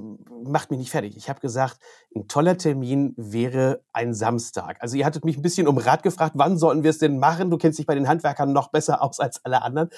macht 0.44 0.72
mich 0.72 0.80
nicht 0.80 0.90
fertig. 0.90 1.16
Ich 1.16 1.28
habe 1.28 1.38
gesagt, 1.38 1.78
ein 2.16 2.26
toller 2.26 2.58
Termin 2.58 3.14
wäre 3.16 3.84
ein 3.92 4.12
Samstag. 4.12 4.76
Also 4.80 4.96
ihr 4.96 5.06
hattet 5.06 5.24
mich 5.24 5.36
ein 5.36 5.42
bisschen 5.42 5.68
um 5.68 5.78
Rat 5.78 6.02
gefragt, 6.02 6.32
wann 6.34 6.58
sollten 6.58 6.82
wir 6.82 6.90
es 6.90 6.98
denn 6.98 7.20
machen? 7.20 7.48
Du 7.48 7.58
kennst 7.58 7.78
dich 7.78 7.86
bei 7.86 7.94
den 7.94 8.08
Handwerkern 8.08 8.52
noch 8.52 8.72
besser 8.72 9.00
aus 9.00 9.20
als 9.20 9.44
alle 9.44 9.62
anderen. 9.62 9.88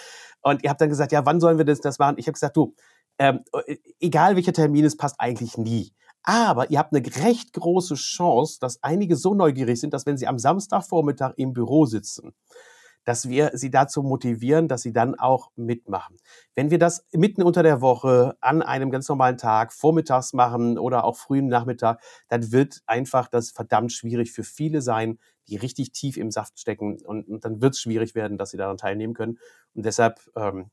Und 0.42 0.62
ihr 0.62 0.68
habt 0.68 0.83
dann 0.83 0.90
gesagt, 0.90 1.12
ja, 1.12 1.25
wann 1.25 1.40
sollen 1.40 1.57
wir 1.57 1.64
das, 1.64 1.81
das 1.81 1.99
machen? 1.99 2.16
Ich 2.18 2.27
habe 2.27 2.35
gesagt, 2.35 2.59
du, 2.59 2.75
ähm, 3.18 3.40
äh, 3.66 3.77
egal 4.01 4.37
welcher 4.37 4.53
Termin, 4.53 4.85
es 4.85 4.99
passt 4.99 5.16
eigentlich 5.18 5.57
nie. 5.57 5.94
Aber 6.23 6.70
ihr 6.70 6.79
habt 6.79 6.94
eine 6.94 7.03
recht 7.25 7.55
große 7.55 7.94
Chance, 7.94 8.59
dass 8.61 8.83
einige 8.83 9.16
so 9.16 9.33
neugierig 9.33 9.81
sind, 9.81 9.94
dass 9.94 10.05
wenn 10.05 10.18
sie 10.18 10.27
am 10.27 10.38
Samstagvormittag 10.38 11.33
im 11.38 11.55
Büro 11.55 11.87
sitzen, 11.87 12.35
dass 13.05 13.29
wir 13.29 13.51
sie 13.55 13.71
dazu 13.71 14.03
motivieren, 14.03 14.69
dass 14.69 14.83
sie 14.83 14.93
dann 14.93 15.14
auch 15.14 15.51
mitmachen. 15.57 16.17
Wenn 16.55 16.71
wir 16.71 16.79
das 16.79 17.07
mitten 17.12 17.43
unter 17.43 17.62
der 17.62 17.81
Woche 17.81 18.37
an 18.40 18.62
einem 18.62 18.90
ganz 18.90 19.09
normalen 19.09 19.38
Tag 19.38 19.73
vormittags 19.73 20.33
machen 20.33 20.79
oder 20.79 21.05
auch 21.05 21.17
frühen 21.17 21.49
Nachmittag, 21.49 22.01
dann 22.29 22.53
wird 22.53 22.83
einfach 22.87 23.29
das 23.29 23.51
verdammt 23.51 23.93
schwierig 23.93 24.33
für 24.33 24.45
viele 24.45 24.83
sein, 24.83 25.19
die 25.49 25.57
richtig 25.57 25.93
tief 25.93 26.17
im 26.17 26.31
Saft 26.31 26.59
stecken 26.59 26.99
und, 27.05 27.29
und 27.29 27.45
dann 27.45 27.61
wird 27.61 27.75
es 27.75 27.81
schwierig 27.81 28.14
werden, 28.14 28.38
dass 28.38 28.51
sie 28.51 28.57
daran 28.57 28.79
teilnehmen 28.79 29.14
können. 29.14 29.38
Und 29.75 29.85
deshalb 29.85 30.21
ähm, 30.37 30.71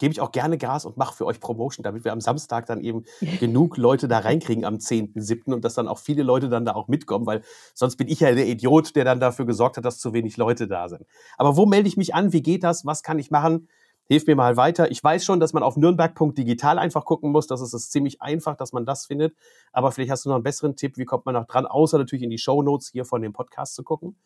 gebe 0.00 0.12
ich 0.12 0.20
auch 0.20 0.32
gerne 0.32 0.58
Gas 0.58 0.84
und 0.84 0.96
mache 0.96 1.14
für 1.14 1.26
euch 1.26 1.38
Promotion, 1.38 1.84
damit 1.84 2.04
wir 2.04 2.12
am 2.12 2.20
Samstag 2.20 2.66
dann 2.66 2.80
eben 2.80 3.04
genug 3.38 3.76
Leute 3.76 4.08
da 4.08 4.18
reinkriegen 4.18 4.64
am 4.64 4.76
10.7. 4.76 5.54
und 5.54 5.64
dass 5.64 5.74
dann 5.74 5.86
auch 5.86 5.98
viele 5.98 6.24
Leute 6.24 6.48
dann 6.48 6.64
da 6.64 6.72
auch 6.72 6.88
mitkommen, 6.88 7.26
weil 7.26 7.42
sonst 7.74 7.96
bin 7.96 8.08
ich 8.08 8.18
ja 8.18 8.34
der 8.34 8.48
Idiot, 8.48 8.96
der 8.96 9.04
dann 9.04 9.20
dafür 9.20 9.46
gesorgt 9.46 9.76
hat, 9.76 9.84
dass 9.84 9.98
zu 9.98 10.12
wenig 10.12 10.36
Leute 10.36 10.66
da 10.66 10.88
sind. 10.88 11.04
Aber 11.36 11.56
wo 11.56 11.66
melde 11.66 11.86
ich 11.86 11.96
mich 11.96 12.14
an? 12.14 12.32
Wie 12.32 12.42
geht 12.42 12.64
das? 12.64 12.84
Was 12.84 13.04
kann 13.04 13.20
ich 13.20 13.30
machen? 13.30 13.68
Hilf 14.06 14.26
mir 14.26 14.34
mal 14.34 14.56
weiter. 14.56 14.90
Ich 14.90 15.04
weiß 15.04 15.24
schon, 15.24 15.38
dass 15.38 15.52
man 15.52 15.62
auf 15.62 15.76
nürnberg.digital 15.76 16.80
einfach 16.80 17.04
gucken 17.04 17.30
muss. 17.30 17.46
Das 17.46 17.60
ist 17.60 17.74
es 17.74 17.90
ziemlich 17.90 18.20
einfach, 18.20 18.56
dass 18.56 18.72
man 18.72 18.84
das 18.84 19.06
findet. 19.06 19.36
Aber 19.70 19.92
vielleicht 19.92 20.10
hast 20.10 20.24
du 20.24 20.30
noch 20.30 20.36
einen 20.36 20.42
besseren 20.42 20.74
Tipp. 20.74 20.96
Wie 20.96 21.04
kommt 21.04 21.26
man 21.26 21.34
noch 21.36 21.46
dran? 21.46 21.64
Außer 21.64 21.96
natürlich 21.96 22.24
in 22.24 22.30
die 22.30 22.38
Show 22.38 22.60
Notes 22.62 22.88
hier 22.88 23.04
von 23.04 23.22
dem 23.22 23.32
Podcast 23.32 23.76
zu 23.76 23.84
gucken. 23.84 24.16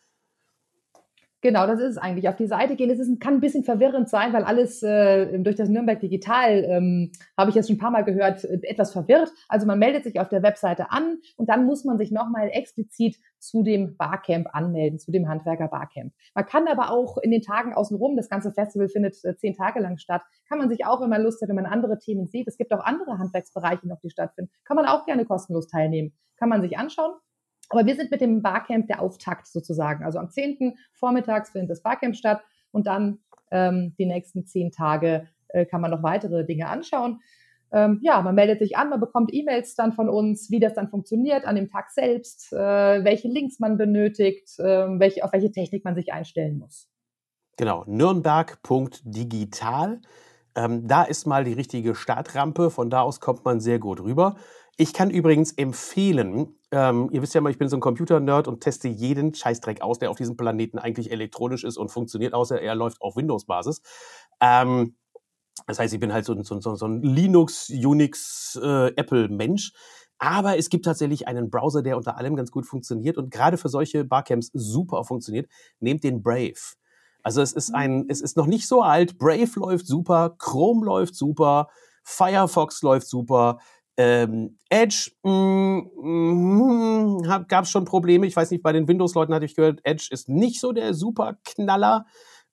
Genau, 1.45 1.67
das 1.67 1.79
ist 1.79 1.91
es 1.91 1.97
eigentlich. 1.99 2.27
Auf 2.27 2.37
die 2.37 2.47
Seite 2.47 2.75
gehen, 2.75 2.89
es 2.89 2.97
ist, 2.97 3.21
kann 3.21 3.35
ein 3.35 3.39
bisschen 3.39 3.63
verwirrend 3.63 4.09
sein, 4.09 4.33
weil 4.33 4.43
alles 4.43 4.81
äh, 4.81 5.37
durch 5.37 5.55
das 5.55 5.69
Nürnberg 5.69 5.99
Digital, 5.99 6.63
ähm, 6.63 7.11
habe 7.37 7.51
ich 7.51 7.55
jetzt 7.55 7.67
schon 7.67 7.75
ein 7.75 7.79
paar 7.79 7.91
Mal 7.91 8.03
gehört, 8.03 8.43
äh, 8.43 8.61
etwas 8.63 8.93
verwirrt. 8.93 9.31
Also 9.47 9.67
man 9.67 9.77
meldet 9.77 10.05
sich 10.05 10.19
auf 10.19 10.27
der 10.27 10.41
Webseite 10.41 10.89
an 10.89 11.19
und 11.37 11.47
dann 11.47 11.67
muss 11.67 11.85
man 11.85 11.99
sich 11.99 12.09
nochmal 12.09 12.49
explizit 12.51 13.17
zu 13.37 13.61
dem 13.61 13.95
Barcamp 13.95 14.47
anmelden, 14.55 14.97
zu 14.97 15.11
dem 15.11 15.29
Handwerker 15.29 15.67
Barcamp. 15.67 16.13
Man 16.33 16.47
kann 16.47 16.67
aber 16.67 16.89
auch 16.89 17.19
in 17.19 17.29
den 17.29 17.43
Tagen 17.43 17.75
außenrum, 17.75 18.17
das 18.17 18.27
ganze 18.27 18.51
Festival 18.51 18.89
findet 18.89 19.23
äh, 19.23 19.37
zehn 19.37 19.53
Tage 19.53 19.81
lang 19.81 19.99
statt, 19.99 20.23
kann 20.49 20.57
man 20.57 20.67
sich 20.67 20.87
auch, 20.87 20.99
wenn 20.99 21.09
man 21.09 21.21
Lust 21.21 21.43
hat, 21.43 21.49
wenn 21.49 21.55
man 21.55 21.67
andere 21.67 21.99
Themen 21.99 22.25
sieht, 22.25 22.47
es 22.47 22.57
gibt 22.57 22.73
auch 22.73 22.83
andere 22.83 23.19
Handwerksbereiche 23.19 23.87
noch, 23.87 23.99
die 23.99 24.09
stattfinden, 24.09 24.49
kann 24.63 24.77
man 24.77 24.87
auch 24.87 25.05
gerne 25.05 25.25
kostenlos 25.25 25.67
teilnehmen. 25.67 26.11
Kann 26.37 26.49
man 26.49 26.63
sich 26.63 26.79
anschauen 26.79 27.13
aber 27.69 27.85
wir 27.85 27.95
sind 27.95 28.11
mit 28.11 28.21
dem 28.21 28.41
Barcamp 28.41 28.87
der 28.87 29.01
Auftakt 29.01 29.47
sozusagen. 29.47 30.03
Also 30.03 30.19
am 30.19 30.29
10. 30.29 30.75
vormittags 30.93 31.51
findet 31.51 31.71
das 31.71 31.81
Barcamp 31.81 32.15
statt 32.15 32.41
und 32.71 32.87
dann 32.87 33.19
ähm, 33.51 33.95
die 33.97 34.05
nächsten 34.05 34.45
zehn 34.45 34.71
Tage 34.71 35.27
äh, 35.49 35.65
kann 35.65 35.81
man 35.81 35.91
noch 35.91 36.03
weitere 36.03 36.45
Dinge 36.45 36.67
anschauen. 36.67 37.19
Ähm, 37.71 37.99
ja, 38.03 38.21
man 38.21 38.35
meldet 38.35 38.59
sich 38.59 38.77
an, 38.77 38.89
man 38.89 38.99
bekommt 38.99 39.33
E-Mails 39.33 39.73
dann 39.75 39.93
von 39.93 40.07
uns, 40.07 40.51
wie 40.51 40.59
das 40.59 40.75
dann 40.75 40.89
funktioniert 40.89 41.45
an 41.45 41.55
dem 41.55 41.67
Tag 41.67 41.89
selbst, 41.91 42.53
äh, 42.53 43.03
welche 43.03 43.27
Links 43.27 43.59
man 43.59 43.77
benötigt, 43.77 44.59
äh, 44.59 44.99
welche, 44.99 45.23
auf 45.23 45.33
welche 45.33 45.51
Technik 45.51 45.83
man 45.83 45.95
sich 45.95 46.13
einstellen 46.13 46.59
muss. 46.59 46.87
Genau, 47.57 47.83
nürnberg.digital. 47.87 50.01
Ähm, 50.55 50.87
da 50.87 51.03
ist 51.03 51.25
mal 51.25 51.43
die 51.43 51.53
richtige 51.53 51.95
Startrampe, 51.95 52.69
von 52.69 52.89
da 52.89 53.01
aus 53.01 53.19
kommt 53.19 53.43
man 53.45 53.59
sehr 53.59 53.79
gut 53.79 54.01
rüber. 54.01 54.35
Ich 54.77 54.93
kann 54.93 55.09
übrigens 55.09 55.53
empfehlen, 55.53 56.59
Ähm, 56.75 57.07
ihr 57.13 57.21
wisst 57.21 57.33
ja 57.33 57.39
mal, 57.39 57.51
ich 57.51 57.57
bin 57.57 57.69
so 57.69 57.77
ein 57.77 57.79
Computer-Nerd 57.79 58.49
und 58.49 58.59
teste 58.59 58.89
jeden 58.89 59.33
Scheißdreck 59.33 59.81
aus, 59.81 59.97
der 59.97 60.11
auf 60.11 60.17
diesem 60.17 60.35
Planeten 60.35 60.77
eigentlich 60.77 61.09
elektronisch 61.09 61.63
ist 61.63 61.77
und 61.77 61.87
funktioniert, 61.87 62.33
außer 62.33 62.61
er 62.61 62.75
läuft 62.75 63.01
auf 63.01 63.15
Windows-Basis. 63.15 63.81
Ähm, 64.41 64.97
das 65.67 65.79
heißt, 65.79 65.93
ich 65.93 66.01
bin 66.01 66.11
halt 66.11 66.25
so, 66.25 66.35
so, 66.43 66.59
so, 66.59 66.75
so 66.75 66.85
ein 66.85 67.01
Linux, 67.01 67.69
Unix, 67.69 68.59
äh, 68.61 68.87
Apple-Mensch. 68.87 69.71
Aber 70.17 70.57
es 70.57 70.69
gibt 70.69 70.83
tatsächlich 70.83 71.29
einen 71.29 71.49
Browser, 71.49 71.81
der 71.81 71.95
unter 71.95 72.17
allem 72.17 72.35
ganz 72.35 72.51
gut 72.51 72.65
funktioniert 72.65 73.17
und 73.17 73.31
gerade 73.31 73.57
für 73.57 73.69
solche 73.69 74.03
Barcamps 74.03 74.49
super 74.53 75.05
funktioniert. 75.05 75.49
Nehmt 75.79 76.03
den 76.03 76.21
Brave. 76.21 76.59
Also 77.23 77.41
es 77.41 77.53
ist 77.53 77.73
ein, 77.73 78.05
es 78.09 78.19
ist 78.19 78.35
noch 78.35 78.47
nicht 78.47 78.67
so 78.67 78.81
alt. 78.81 79.17
Brave 79.17 79.49
läuft 79.55 79.87
super, 79.87 80.35
Chrome 80.39 80.85
läuft 80.85 81.15
super, 81.15 81.69
Firefox 82.03 82.81
läuft 82.81 83.07
super. 83.07 83.59
Ähm, 83.97 84.57
Edge 84.69 85.11
mm, 85.23 85.79
mm, 85.95 87.21
gab 87.47 87.63
es 87.63 87.71
schon 87.71 87.85
Probleme. 87.85 88.27
Ich 88.27 88.35
weiß 88.35 88.51
nicht, 88.51 88.63
bei 88.63 88.73
den 88.73 88.87
Windows-Leuten 88.87 89.33
hatte 89.33 89.45
ich 89.45 89.55
gehört, 89.55 89.79
Edge 89.83 90.07
ist 90.11 90.27
nicht 90.27 90.59
so 90.59 90.71
der 90.73 90.93
super 90.93 91.37
Knaller. 91.45 92.05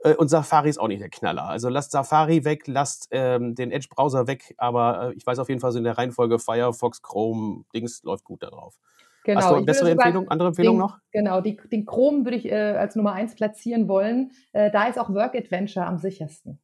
Äh, 0.04 0.14
und 0.14 0.28
Safari 0.28 0.68
ist 0.68 0.78
auch 0.78 0.88
nicht 0.88 1.00
der 1.00 1.10
Knaller. 1.10 1.44
Also 1.44 1.68
lasst 1.68 1.92
Safari 1.92 2.44
weg, 2.44 2.66
lasst 2.66 3.08
ähm, 3.10 3.54
den 3.54 3.70
Edge-Browser 3.70 4.26
weg, 4.26 4.54
aber 4.58 5.10
äh, 5.10 5.14
ich 5.14 5.26
weiß 5.26 5.38
auf 5.38 5.48
jeden 5.48 5.60
Fall 5.60 5.72
so 5.72 5.78
in 5.78 5.84
der 5.84 5.98
Reihenfolge 5.98 6.38
Firefox, 6.38 7.02
Chrome, 7.02 7.64
Dings 7.74 8.02
läuft 8.02 8.24
gut 8.24 8.42
da 8.42 8.50
drauf. 8.50 8.76
Genau. 9.24 9.40
Hast 9.40 9.50
du 9.50 9.54
eine 9.54 9.64
bessere 9.64 9.90
Empfehlung, 9.90 10.28
andere 10.28 10.48
Empfehlung 10.48 10.78
noch? 10.78 10.98
Genau, 11.12 11.40
die, 11.40 11.56
den 11.56 11.86
Chrome 11.86 12.24
würde 12.24 12.36
ich 12.36 12.46
äh, 12.46 12.54
als 12.54 12.96
Nummer 12.96 13.12
eins 13.12 13.36
platzieren 13.36 13.86
wollen. 13.86 14.32
Äh, 14.52 14.70
da 14.72 14.88
ist 14.88 14.98
auch 14.98 15.10
Work 15.10 15.36
Adventure 15.36 15.86
am 15.86 15.98
sichersten. 15.98 16.58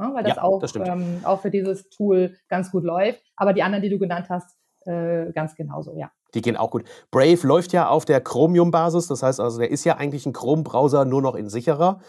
Ja, 0.00 0.14
weil 0.14 0.24
das 0.24 0.36
ja, 0.36 0.42
auch, 0.42 0.60
das 0.60 0.74
ähm, 0.74 1.20
auch 1.24 1.42
für 1.42 1.50
dieses 1.50 1.88
Tool 1.90 2.34
ganz 2.48 2.70
gut 2.70 2.84
läuft. 2.84 3.22
Aber 3.36 3.52
die 3.52 3.62
anderen, 3.62 3.82
die 3.82 3.90
du 3.90 3.98
genannt 3.98 4.26
hast, 4.30 4.56
äh, 4.86 5.30
ganz 5.32 5.54
genauso, 5.54 5.94
ja. 5.94 6.10
Die 6.34 6.40
gehen 6.40 6.56
auch 6.56 6.70
gut. 6.70 6.84
Brave 7.10 7.46
läuft 7.46 7.72
ja 7.72 7.88
auf 7.88 8.04
der 8.04 8.20
Chromium-Basis, 8.20 9.08
das 9.08 9.22
heißt 9.22 9.40
also, 9.40 9.58
der 9.58 9.70
ist 9.70 9.84
ja 9.84 9.96
eigentlich 9.96 10.26
ein 10.26 10.32
Chrome-Browser, 10.32 11.04
nur 11.04 11.22
noch 11.22 11.34
in 11.34 11.48
sicherer. 11.48 12.00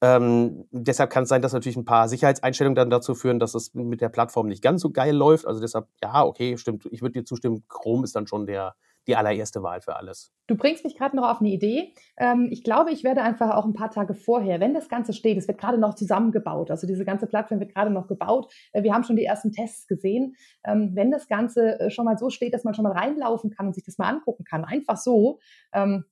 Ähm, 0.00 0.66
deshalb 0.70 1.10
kann 1.10 1.24
es 1.24 1.28
sein, 1.28 1.42
dass 1.42 1.52
natürlich 1.52 1.76
ein 1.76 1.84
paar 1.84 2.08
Sicherheitseinstellungen 2.08 2.74
dann 2.74 2.90
dazu 2.90 3.14
führen, 3.14 3.38
dass 3.38 3.54
es 3.54 3.74
mit 3.74 4.00
der 4.00 4.08
Plattform 4.08 4.48
nicht 4.48 4.62
ganz 4.62 4.82
so 4.82 4.90
geil 4.90 5.14
läuft. 5.14 5.46
Also 5.46 5.60
deshalb, 5.60 5.88
ja, 6.02 6.24
okay, 6.24 6.56
stimmt. 6.56 6.86
Ich 6.90 7.02
würde 7.02 7.20
dir 7.20 7.24
zustimmen, 7.24 7.64
Chrome 7.68 8.04
ist 8.04 8.14
dann 8.14 8.26
schon 8.26 8.46
der, 8.46 8.74
die 9.06 9.16
allererste 9.16 9.62
Wahl 9.62 9.80
für 9.80 9.96
alles. 9.96 10.32
Du 10.46 10.56
bringst 10.56 10.84
mich 10.84 10.96
gerade 10.96 11.16
noch 11.16 11.28
auf 11.28 11.40
eine 11.40 11.50
Idee. 11.50 11.94
Ähm, 12.16 12.48
ich 12.50 12.64
glaube, 12.64 12.90
ich 12.90 13.04
werde 13.04 13.22
einfach 13.22 13.54
auch 13.54 13.64
ein 13.64 13.72
paar 13.72 13.90
Tage 13.90 14.14
vorher, 14.14 14.60
wenn 14.60 14.74
das 14.74 14.88
Ganze 14.88 15.12
steht, 15.12 15.38
es 15.38 15.48
wird 15.48 15.58
gerade 15.58 15.78
noch 15.78 15.94
zusammengebaut, 15.94 16.70
also 16.70 16.86
diese 16.86 17.04
ganze 17.04 17.26
Plattform 17.26 17.60
wird 17.60 17.74
gerade 17.74 17.90
noch 17.90 18.06
gebaut. 18.06 18.52
Äh, 18.72 18.82
wir 18.82 18.94
haben 18.94 19.04
schon 19.04 19.16
die 19.16 19.24
ersten 19.24 19.52
Tests 19.52 19.86
gesehen. 19.86 20.34
Ähm, 20.64 20.92
wenn 20.94 21.10
das 21.10 21.28
Ganze 21.28 21.80
äh, 21.80 21.90
schon 21.90 22.04
mal 22.04 22.18
so 22.18 22.30
steht, 22.30 22.54
dass 22.54 22.64
man 22.64 22.74
schon 22.74 22.84
mal 22.84 22.92
reinlaufen 22.92 23.50
kann 23.50 23.66
und 23.66 23.74
sich 23.74 23.84
das 23.84 23.98
mal 23.98 24.08
angucken 24.08 24.44
kann, 24.44 24.64
einfach 24.64 24.96
so, 24.96 25.38
ähm, 25.72 26.04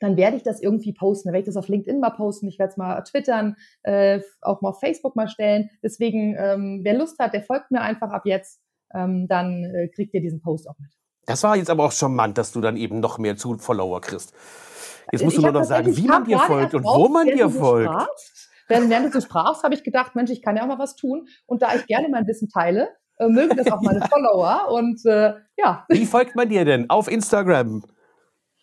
dann 0.00 0.16
werde 0.16 0.36
ich 0.36 0.42
das 0.42 0.60
irgendwie 0.60 0.92
posten. 0.92 1.28
Dann 1.28 1.34
werde 1.34 1.42
ich 1.42 1.54
das 1.54 1.56
auf 1.56 1.68
LinkedIn 1.68 2.00
mal 2.00 2.10
posten, 2.10 2.48
ich 2.48 2.58
werde 2.58 2.70
es 2.72 2.76
mal 2.76 3.02
twittern, 3.02 3.56
äh, 3.82 4.20
auch 4.40 4.62
mal 4.62 4.70
auf 4.70 4.80
Facebook 4.80 5.14
mal 5.14 5.28
stellen. 5.28 5.70
Deswegen, 5.82 6.36
ähm, 6.38 6.80
wer 6.82 6.94
Lust 6.94 7.18
hat, 7.18 7.34
der 7.34 7.42
folgt 7.42 7.70
mir 7.70 7.82
einfach 7.82 8.10
ab 8.10 8.22
jetzt, 8.24 8.60
ähm, 8.94 9.28
dann 9.28 9.64
äh, 9.64 9.88
kriegt 9.88 10.14
ihr 10.14 10.20
diesen 10.20 10.40
Post 10.40 10.68
auch 10.68 10.78
mit. 10.78 10.99
Das 11.30 11.42
war 11.42 11.56
jetzt 11.56 11.70
aber 11.70 11.84
auch 11.84 11.92
charmant, 11.92 12.38
dass 12.38 12.52
du 12.52 12.60
dann 12.60 12.76
eben 12.76 13.00
noch 13.00 13.18
mehr 13.18 13.36
zu 13.36 13.56
Follower 13.58 14.00
kriegst. 14.00 14.32
Jetzt 15.12 15.24
musst 15.24 15.36
ich 15.36 15.42
du 15.42 15.50
nur 15.50 15.60
noch 15.60 15.66
sagen, 15.66 15.96
wie 15.96 16.06
man 16.06 16.24
dir 16.24 16.38
folgt 16.38 16.74
und 16.74 16.84
wo 16.84 17.08
man 17.08 17.26
dir 17.26 17.48
folgt. 17.48 18.08
Während, 18.68 18.90
während 18.90 19.14
du 19.14 19.20
sprachst, 19.20 19.64
habe 19.64 19.74
ich 19.74 19.82
gedacht, 19.82 20.14
Mensch, 20.14 20.30
ich 20.30 20.42
kann 20.42 20.56
ja 20.56 20.62
auch 20.62 20.68
mal 20.68 20.78
was 20.78 20.94
tun. 20.94 21.26
Und 21.46 21.62
da 21.62 21.74
ich 21.74 21.86
gerne 21.86 22.08
mein 22.08 22.26
Wissen 22.26 22.48
teile, 22.48 22.88
äh, 23.18 23.26
mögen 23.26 23.56
das 23.56 23.70
auch 23.70 23.80
meine 23.80 24.00
Follower. 24.10 24.70
Und 24.70 25.04
äh, 25.06 25.34
ja. 25.56 25.84
Wie 25.88 26.06
folgt 26.06 26.36
man 26.36 26.48
dir 26.48 26.64
denn? 26.64 26.88
Auf 26.88 27.10
Instagram? 27.10 27.82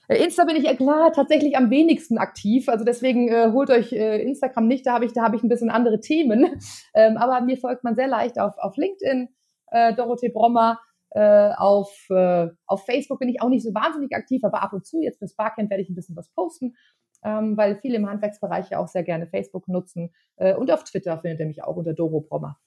Äh, 0.08 0.23
Insta 0.23 0.45
bin 0.45 0.56
ich 0.56 0.63
ja 0.63 0.75
klar 0.75 1.12
tatsächlich 1.12 1.58
am 1.58 1.69
wenigsten 1.69 2.17
aktiv, 2.17 2.69
also 2.69 2.86
deswegen 2.86 3.27
äh, 3.27 3.51
holt 3.51 3.69
euch 3.69 3.91
äh, 3.91 4.21
Instagram 4.21 4.67
nicht, 4.67 4.86
da 4.86 4.93
habe 4.93 5.06
ich, 5.06 5.13
da 5.13 5.23
habe 5.23 5.36
ich 5.36 5.43
ein 5.43 5.49
bisschen 5.49 5.69
andere 5.69 5.99
Themen. 5.99 6.60
Ähm, 6.93 7.17
aber 7.17 7.41
mir 7.41 7.58
folgt 7.58 7.84
man 7.84 7.93
sehr 7.95 8.08
leicht 8.08 8.39
auf, 8.39 8.58
auf 8.58 8.75
LinkedIn, 8.75 9.30
äh, 9.71 9.93
Dorothee 9.93 10.30
Brommer. 10.30 10.80
Äh, 11.12 11.52
auf, 11.56 12.06
äh, 12.10 12.50
auf 12.65 12.86
Facebook 12.86 13.20
bin 13.20 13.30
ich 13.30 13.41
auch 13.41 13.50
nicht 13.50 13.63
so 13.63 13.74
wahnsinnig 13.74 14.13
aktiv, 14.13 14.43
aber 14.43 14.62
ab 14.62 14.74
und 14.74 14.86
zu, 14.86 15.02
jetzt 15.02 15.20
fürs 15.20 15.36
Barcamp 15.36 15.70
werde 15.70 15.82
ich 15.84 15.89
ein 15.89 15.96
bisschen 15.96 16.15
was 16.15 16.30
posten, 16.30 16.76
ähm, 17.24 17.56
weil 17.58 17.78
viele 17.78 17.98
im 17.98 18.10
Handwerksbereich 18.10 18.70
ja 18.70 18.80
auch 18.80 18.88
sehr 18.88 19.04
gerne 19.04 19.28
Facebook 19.28 19.67
nutzen. 19.67 20.13
Äh, 20.36 20.56
und 20.56 20.72
auf 20.72 20.84
Twitter 20.84 21.17
findet 21.20 21.39
ihr 21.39 21.46
mich 21.46 21.63
auch 21.63 21.76
unter 21.76 21.93
Doro 21.93 22.22
Brommer. 22.22 22.60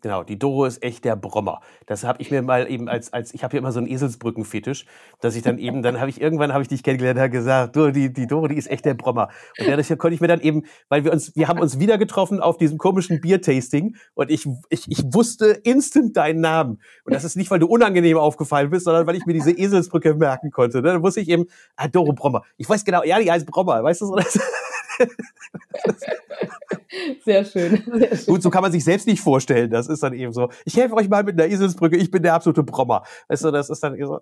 Genau, 0.00 0.22
die 0.22 0.38
Doro 0.38 0.64
ist 0.64 0.82
echt 0.82 1.04
der 1.04 1.16
Brommer. 1.16 1.60
Das 1.86 2.04
habe 2.04 2.20
ich 2.22 2.30
mir 2.30 2.42
mal 2.42 2.70
eben 2.70 2.88
als, 2.88 3.12
als 3.12 3.34
ich 3.34 3.42
habe 3.42 3.52
hier 3.52 3.60
immer 3.60 3.72
so 3.72 3.78
einen 3.78 3.88
Eselsbrückenfetisch, 3.88 4.86
dass 5.20 5.34
ich 5.34 5.42
dann 5.42 5.58
eben, 5.58 5.82
dann 5.82 6.00
habe 6.00 6.10
ich 6.10 6.20
irgendwann 6.20 6.52
habe 6.52 6.62
ich 6.62 6.68
dich 6.68 6.82
kennengelernt, 6.82 7.18
habe 7.18 7.30
gesagt, 7.30 7.76
du, 7.76 7.90
die, 7.90 8.12
die 8.12 8.26
Doro, 8.26 8.48
die 8.48 8.56
ist 8.56 8.70
echt 8.70 8.84
der 8.84 8.94
Brommer. 8.94 9.28
Und 9.58 9.68
dadurch 9.68 9.88
konnte 9.98 10.14
ich 10.14 10.20
mir 10.20 10.28
dann 10.28 10.40
eben, 10.40 10.64
weil 10.88 11.04
wir 11.04 11.12
uns, 11.12 11.34
wir 11.36 11.48
haben 11.48 11.60
uns 11.60 11.78
wieder 11.78 11.98
getroffen 11.98 12.40
auf 12.40 12.58
diesem 12.58 12.78
komischen 12.78 13.20
Biertasting 13.20 13.96
und 14.14 14.30
ich, 14.30 14.46
ich, 14.70 14.90
ich 14.90 15.04
wusste 15.12 15.46
instant 15.64 16.16
deinen 16.16 16.40
Namen. 16.40 16.80
Und 17.04 17.14
das 17.14 17.24
ist 17.24 17.36
nicht, 17.36 17.50
weil 17.50 17.58
du 17.58 17.66
unangenehm 17.66 18.18
aufgefallen 18.18 18.70
bist, 18.70 18.84
sondern 18.84 19.06
weil 19.06 19.16
ich 19.16 19.26
mir 19.26 19.32
diese 19.32 19.50
Eselsbrücke 19.50 20.14
merken 20.14 20.50
konnte. 20.50 20.78
Ne? 20.78 20.92
Dann 20.92 21.02
wusste 21.02 21.20
ich 21.20 21.28
eben, 21.28 21.46
ah, 21.76 21.88
Doro 21.88 22.12
Brommer. 22.12 22.42
Ich 22.56 22.68
weiß 22.68 22.84
genau, 22.84 23.02
ja, 23.04 23.18
die 23.18 23.30
heißt 23.30 23.46
Brommer, 23.46 23.82
weißt 23.82 24.02
du 24.02 24.06
so? 24.06 24.18
Sehr 27.24 27.44
schön. 27.44 27.82
Gut, 28.26 28.42
so 28.42 28.50
kann 28.50 28.62
man 28.62 28.72
sich 28.72 28.84
selbst 28.84 29.06
nicht 29.06 29.20
vorstellen. 29.20 29.70
Das 29.70 29.88
ist 29.88 30.02
dann 30.02 30.14
eben 30.14 30.32
so. 30.32 30.50
Ich 30.64 30.76
helfe 30.76 30.94
euch 30.94 31.08
mal 31.08 31.24
mit 31.24 31.40
einer 31.40 31.50
Eselsbrücke. 31.50 31.96
Ich 31.96 32.10
bin 32.10 32.22
der 32.22 32.34
absolute 32.34 32.62
Brommer. 32.62 33.04
Weißt 33.28 33.44
du, 33.44 33.50
das 33.50 33.70
ist 33.70 33.82
dann 33.82 33.96
so. 34.04 34.20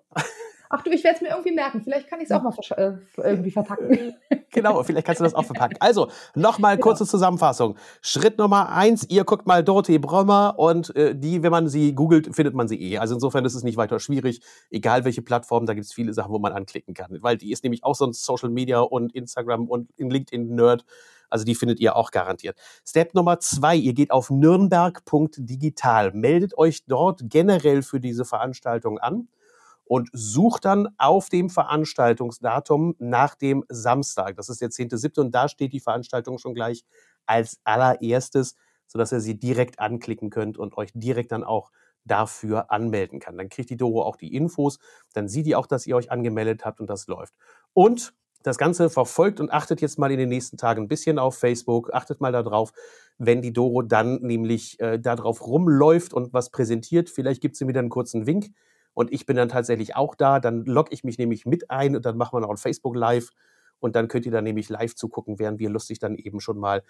Ach 0.69 0.81
du, 0.81 0.91
ich 0.91 1.03
werde 1.03 1.15
es 1.15 1.21
mir 1.21 1.29
irgendwie 1.29 1.51
merken. 1.51 1.81
Vielleicht 1.81 2.09
kann 2.09 2.19
ich 2.19 2.29
es 2.29 2.31
auch 2.31 2.43
mal 2.43 2.53
äh, 2.77 2.93
irgendwie 3.17 3.51
verpacken. 3.51 4.15
genau, 4.51 4.83
vielleicht 4.83 5.05
kannst 5.05 5.21
du 5.21 5.23
das 5.23 5.33
auch 5.33 5.45
verpacken. 5.45 5.77
Also, 5.79 6.09
nochmal 6.35 6.75
genau. 6.75 6.87
kurze 6.87 7.05
Zusammenfassung. 7.05 7.77
Schritt 8.01 8.37
Nummer 8.37 8.69
eins, 8.69 9.05
ihr 9.09 9.23
guckt 9.23 9.47
mal 9.47 9.63
Dorothee 9.63 9.97
Brommer 9.97 10.55
und 10.57 10.95
äh, 10.95 11.15
die, 11.15 11.43
wenn 11.43 11.51
man 11.51 11.67
sie 11.67 11.95
googelt, 11.95 12.35
findet 12.35 12.53
man 12.53 12.67
sie 12.67 12.81
eh. 12.81 12.97
Also 12.97 13.13
insofern 13.13 13.45
ist 13.45 13.55
es 13.55 13.63
nicht 13.63 13.77
weiter 13.77 13.99
schwierig. 13.99 14.41
Egal 14.69 15.05
welche 15.05 15.21
Plattform, 15.21 15.65
da 15.65 15.73
gibt 15.73 15.85
es 15.85 15.93
viele 15.93 16.13
Sachen, 16.13 16.31
wo 16.31 16.39
man 16.39 16.53
anklicken 16.53 16.93
kann. 16.93 17.17
Weil 17.21 17.37
die 17.37 17.51
ist 17.51 17.63
nämlich 17.63 17.83
auch 17.83 17.95
so 17.95 18.05
ein 18.05 18.13
Social 18.13 18.49
Media 18.49 18.79
und 18.79 19.13
Instagram 19.15 19.67
und 19.67 19.89
LinkedIn-Nerd. 19.97 20.85
Also 21.29 21.45
die 21.45 21.55
findet 21.55 21.79
ihr 21.79 21.95
auch 21.95 22.11
garantiert. 22.11 22.57
Step 22.85 23.13
Nummer 23.13 23.39
zwei, 23.39 23.75
ihr 23.75 23.93
geht 23.93 24.11
auf 24.11 24.29
nürnberg.digital. 24.29 26.13
Meldet 26.13 26.57
euch 26.57 26.85
dort 26.85 27.21
generell 27.23 27.81
für 27.81 27.99
diese 27.99 28.25
Veranstaltung 28.25 28.97
an 28.97 29.27
und 29.87 30.09
sucht 30.13 30.65
dann 30.65 30.89
auf 30.97 31.29
dem 31.29 31.49
Veranstaltungsdatum 31.49 32.95
nach 32.99 33.35
dem 33.35 33.63
Samstag. 33.69 34.35
Das 34.35 34.49
ist 34.49 34.61
der 34.61 34.69
10.7. 34.69 35.19
und 35.19 35.31
da 35.33 35.47
steht 35.47 35.73
die 35.73 35.79
Veranstaltung 35.79 36.37
schon 36.37 36.53
gleich 36.53 36.83
als 37.25 37.59
allererstes, 37.63 38.55
sodass 38.87 39.11
ihr 39.11 39.19
sie 39.19 39.39
direkt 39.39 39.79
anklicken 39.79 40.29
könnt 40.29 40.57
und 40.57 40.77
euch 40.77 40.91
direkt 40.93 41.31
dann 41.31 41.43
auch 41.43 41.71
dafür 42.05 42.71
anmelden 42.71 43.19
kann. 43.19 43.37
Dann 43.37 43.49
kriegt 43.49 43.69
die 43.69 43.77
Doro 43.77 44.03
auch 44.03 44.15
die 44.15 44.33
Infos, 44.33 44.79
dann 45.13 45.27
sieht 45.27 45.45
die 45.45 45.55
auch, 45.55 45.67
dass 45.67 45.85
ihr 45.85 45.95
euch 45.95 46.11
angemeldet 46.11 46.65
habt 46.65 46.79
und 46.79 46.89
das 46.89 47.07
läuft. 47.07 47.33
Und 47.73 48.13
das 48.43 48.57
Ganze 48.57 48.89
verfolgt 48.89 49.39
und 49.39 49.51
achtet 49.51 49.81
jetzt 49.81 49.99
mal 49.99 50.11
in 50.11 50.19
den 50.19 50.29
nächsten 50.29 50.57
Tagen 50.57 50.83
ein 50.83 50.87
bisschen 50.87 51.19
auf 51.19 51.37
Facebook, 51.37 51.93
achtet 51.93 52.21
mal 52.21 52.31
darauf, 52.31 52.71
wenn 53.17 53.41
die 53.41 53.51
Doro 53.51 53.81
dann 53.81 54.21
nämlich 54.21 54.79
äh, 54.79 54.99
darauf 54.99 55.45
rumläuft 55.45 56.13
und 56.13 56.33
was 56.33 56.49
präsentiert. 56.49 57.09
Vielleicht 57.09 57.41
gibt 57.41 57.57
sie 57.57 57.65
mir 57.65 57.73
dann 57.73 57.85
einen 57.85 57.89
kurzen 57.89 58.25
Wink 58.25 58.51
und 58.97 59.13
ich 59.13 59.27
bin 59.27 59.35
dann 59.35 59.47
tatsächlich 59.47 59.95
auch 59.95 60.15
da. 60.15 60.39
Dann 60.39 60.65
logge 60.65 60.91
ich 60.91 61.03
mich 61.03 61.19
nämlich 61.19 61.45
mit 61.45 61.69
ein 61.69 61.95
und 61.95 62.03
dann 62.03 62.17
machen 62.17 62.35
wir 62.35 62.39
noch 62.39 62.49
ein 62.49 62.57
Facebook 62.57 62.95
Live 62.95 63.29
und 63.79 63.95
dann 63.95 64.07
könnt 64.07 64.25
ihr 64.25 64.31
dann 64.31 64.43
nämlich 64.43 64.69
live 64.69 64.95
zugucken, 64.95 65.37
während 65.37 65.59
wir 65.59 65.69
lustig 65.69 65.99
dann 65.99 66.15
eben 66.15 66.39
schon 66.39 66.57
mal 66.57 66.81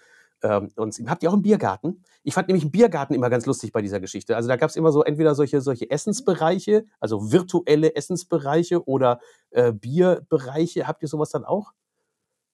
ähm, 0.42 0.70
uns. 0.76 0.98
Habt 1.06 1.22
ihr 1.22 1.28
auch 1.28 1.34
einen 1.34 1.42
Biergarten? 1.42 2.02
Ich 2.22 2.32
fand 2.32 2.48
nämlich 2.48 2.64
einen 2.64 2.70
Biergarten 2.70 3.12
immer 3.12 3.28
ganz 3.28 3.44
lustig 3.44 3.72
bei 3.72 3.82
dieser 3.82 4.00
Geschichte. 4.00 4.36
Also 4.36 4.48
da 4.48 4.56
gab 4.56 4.70
es 4.70 4.76
immer 4.76 4.90
so 4.90 5.04
entweder 5.04 5.34
solche, 5.34 5.60
solche 5.60 5.90
Essensbereiche, 5.90 6.86
also 6.98 7.30
virtuelle 7.30 7.94
Essensbereiche 7.94 8.88
oder 8.88 9.20
äh, 9.50 9.74
Bierbereiche. 9.74 10.88
Habt 10.88 11.02
ihr 11.02 11.08
sowas 11.08 11.28
dann 11.28 11.44
auch? 11.44 11.72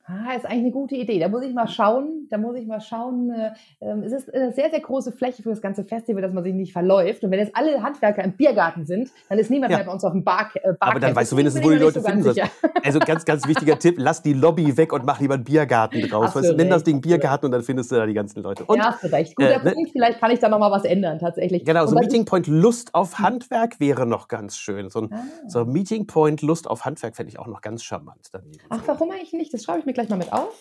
Ah, 0.06 0.34
ist 0.36 0.44
eigentlich 0.44 0.64
eine 0.64 0.70
gute 0.70 0.96
Idee. 0.96 1.18
Da 1.18 1.28
muss 1.28 1.42
ich 1.42 1.54
mal 1.54 1.66
schauen. 1.66 2.26
Da 2.28 2.36
muss 2.36 2.56
ich 2.56 2.66
mal 2.66 2.80
schauen. 2.80 3.30
Äh, 3.30 3.52
ähm, 3.80 4.02
es 4.02 4.12
ist 4.12 4.34
eine 4.34 4.52
sehr, 4.52 4.68
sehr 4.68 4.80
große 4.80 5.12
Fläche 5.12 5.42
für 5.42 5.48
das 5.48 5.62
ganze 5.62 5.82
Festival, 5.82 6.20
dass 6.20 6.34
man 6.34 6.44
sich 6.44 6.52
nicht 6.52 6.74
verläuft. 6.74 7.24
Und 7.24 7.30
wenn 7.30 7.38
jetzt 7.38 7.56
alle 7.56 7.82
Handwerker 7.82 8.22
im 8.22 8.32
Biergarten 8.32 8.84
sind, 8.84 9.10
dann 9.30 9.38
ist 9.38 9.50
niemand 9.50 9.70
ja. 9.72 9.78
mehr 9.78 9.86
bei 9.86 9.92
uns 9.92 10.04
auf 10.04 10.12
dem 10.12 10.22
Bar. 10.22 10.50
Äh, 10.56 10.74
Aber 10.78 11.00
dann 11.00 11.16
weißt 11.16 11.32
du 11.32 11.38
wenigstens, 11.38 11.64
wo 11.64 11.70
die 11.70 11.78
Leute 11.78 12.00
so 12.00 12.06
finden 12.06 12.22
sollen. 12.22 12.36
Also 12.84 12.98
ganz, 12.98 13.24
ganz 13.24 13.48
wichtiger 13.48 13.78
Tipp: 13.78 13.94
Lass 13.96 14.20
die 14.20 14.34
Lobby 14.34 14.76
weg 14.76 14.92
und 14.92 15.06
mach 15.06 15.18
lieber 15.18 15.34
einen 15.34 15.44
Biergarten 15.44 16.02
draus. 16.02 16.36
Weißt 16.36 16.54
nenn 16.54 16.68
das 16.68 16.84
Ding 16.84 17.00
Biergarten 17.00 17.46
und 17.46 17.52
dann 17.52 17.62
findest 17.62 17.90
du 17.90 17.94
da 17.94 18.04
die 18.04 18.12
ganzen 18.12 18.42
Leute. 18.42 18.64
Und, 18.64 18.76
ja, 18.76 18.92
hast 18.92 19.02
du 19.02 19.10
recht. 19.10 19.34
Guter 19.36 19.62
äh, 19.62 19.64
ne? 19.64 19.72
Punkt. 19.72 19.92
Vielleicht 19.92 20.20
kann 20.20 20.30
ich 20.30 20.38
da 20.38 20.50
nochmal 20.50 20.70
was 20.70 20.84
ändern, 20.84 21.18
tatsächlich. 21.18 21.64
Genau, 21.64 21.86
so 21.86 21.96
ein 21.96 22.00
Meeting 22.00 22.26
Point 22.26 22.46
Lust 22.46 22.94
auf 22.94 23.20
Handwerk 23.20 23.80
wäre 23.80 24.04
noch 24.04 24.28
ganz 24.28 24.58
schön. 24.58 24.90
So 24.90 25.00
ein, 25.00 25.14
ah. 25.14 25.22
so 25.48 25.64
Meeting 25.64 26.06
Point 26.06 26.42
Lust 26.42 26.68
auf 26.68 26.84
Handwerk 26.84 27.16
fände 27.16 27.30
ich 27.30 27.38
auch 27.38 27.46
noch 27.46 27.62
ganz 27.62 27.82
charmant 27.82 28.28
daneben. 28.32 28.58
Ach, 28.68 28.82
warum 28.84 29.10
eigentlich 29.10 29.32
nicht? 29.32 29.54
Das 29.54 29.64
schreibe 29.64 29.78
ich 29.78 29.86
mir 29.86 29.93
gleich 29.94 30.08
mal 30.08 30.16
mit 30.16 30.32
auf. 30.32 30.54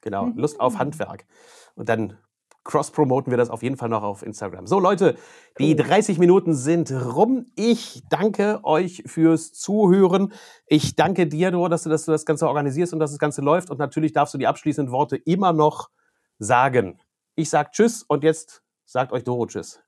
Genau, 0.00 0.30
Lust 0.34 0.60
auf 0.60 0.74
mhm. 0.74 0.78
Handwerk. 0.80 1.24
Und 1.74 1.88
dann 1.88 2.18
cross-promoten 2.64 3.30
wir 3.30 3.36
das 3.36 3.50
auf 3.50 3.62
jeden 3.62 3.76
Fall 3.76 3.88
noch 3.88 4.02
auf 4.02 4.22
Instagram. 4.22 4.66
So, 4.66 4.78
Leute, 4.78 5.16
die 5.58 5.74
30 5.74 6.18
Minuten 6.18 6.54
sind 6.54 6.92
rum. 6.92 7.46
Ich 7.56 8.02
danke 8.08 8.60
euch 8.62 9.02
fürs 9.06 9.52
Zuhören. 9.52 10.32
Ich 10.66 10.94
danke 10.94 11.26
dir, 11.26 11.50
Doro, 11.50 11.68
dass 11.68 11.82
du, 11.82 11.90
dass 11.90 12.04
du 12.04 12.12
das 12.12 12.24
Ganze 12.24 12.46
organisierst 12.46 12.92
und 12.92 13.00
dass 13.00 13.10
das 13.10 13.18
Ganze 13.18 13.42
läuft. 13.42 13.70
Und 13.70 13.78
natürlich 13.78 14.12
darfst 14.12 14.34
du 14.34 14.38
die 14.38 14.46
abschließenden 14.46 14.92
Worte 14.92 15.16
immer 15.16 15.52
noch 15.52 15.90
sagen. 16.38 17.00
Ich 17.34 17.50
sag 17.50 17.72
Tschüss 17.72 18.02
und 18.02 18.22
jetzt 18.24 18.62
sagt 18.84 19.12
euch 19.12 19.24
Doro 19.24 19.46
Tschüss. 19.46 19.82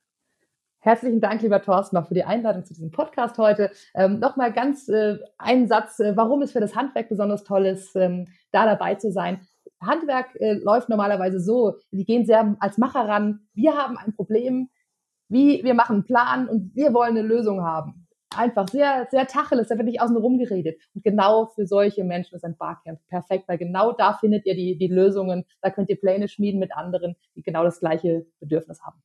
Herzlichen 0.85 1.23
Dank, 1.23 1.41
lieber 1.41 1.63
Thorsten, 1.63 1.97
noch 1.97 2.09
für 2.09 2.15
die 2.15 2.25
Einladung 2.25 2.63
zu 2.63 2.75
diesem 2.75 2.91
Podcast 2.91 3.39
heute. 3.39 3.71
Ähm, 3.95 4.19
Nochmal 4.19 4.53
ganz 4.53 4.87
äh, 4.91 5.17
einen 5.39 5.67
Satz, 5.67 5.99
äh, 5.99 6.15
warum 6.15 6.43
es 6.43 6.53
für 6.53 6.61
das 6.61 6.77
Handwerk 6.77 7.09
besonders 7.09 7.43
toll 7.43 7.65
ist, 7.65 7.97
ähm, 7.97 8.27
da 8.55 8.67
dabei 8.67 8.95
zu 8.95 9.11
sein. 9.11 9.47
Handwerk 9.81 10.35
äh, 10.37 10.55
läuft 10.55 10.89
normalerweise 10.89 11.41
so, 11.41 11.75
die 11.91 12.05
gehen 12.05 12.25
sehr 12.25 12.57
als 12.61 12.79
Macher 12.79 13.07
ran. 13.09 13.41
Wir 13.55 13.77
haben 13.77 13.99
ein 13.99 14.15
Problem, 14.15 14.71
wie 15.29 15.63
wir 15.65 15.75
machen 15.75 15.97
einen 15.97 16.05
Plan 16.05 16.49
und 16.49 16.75
wir 16.75 16.95
wollen 16.95 17.17
eine 17.17 17.27
Lösung 17.27 17.63
haben. 17.63 18.07
Einfach 18.37 18.69
sehr, 18.69 19.07
sehr 19.11 19.27
tacheles, 19.27 19.69
da 19.69 19.77
wird 19.77 19.87
nicht 19.87 20.01
außen 20.01 20.17
rum 20.17 20.39
geredet. 20.39 20.81
Und 20.95 21.05
genau 21.05 21.47
für 21.55 21.67
solche 21.67 22.03
Menschen 22.03 22.35
ist 22.35 22.45
ein 22.45 22.57
Barcamp 22.57 22.99
perfekt, 23.09 23.47
weil 23.47 23.59
genau 23.59 23.93
da 23.93 24.15
findet 24.15 24.45
ihr 24.47 24.55
die, 24.55 24.77
die 24.77 24.89
Lösungen. 24.89 25.45
Da 25.61 25.71
könnt 25.71 25.89
ihr 25.89 26.01
Pläne 26.01 26.29
schmieden 26.29 26.59
mit 26.59 26.75
anderen, 26.75 27.15
die 27.37 27.43
genau 27.43 27.63
das 27.63 27.79
gleiche 27.79 28.27
Bedürfnis 28.41 28.83
haben. 28.83 29.03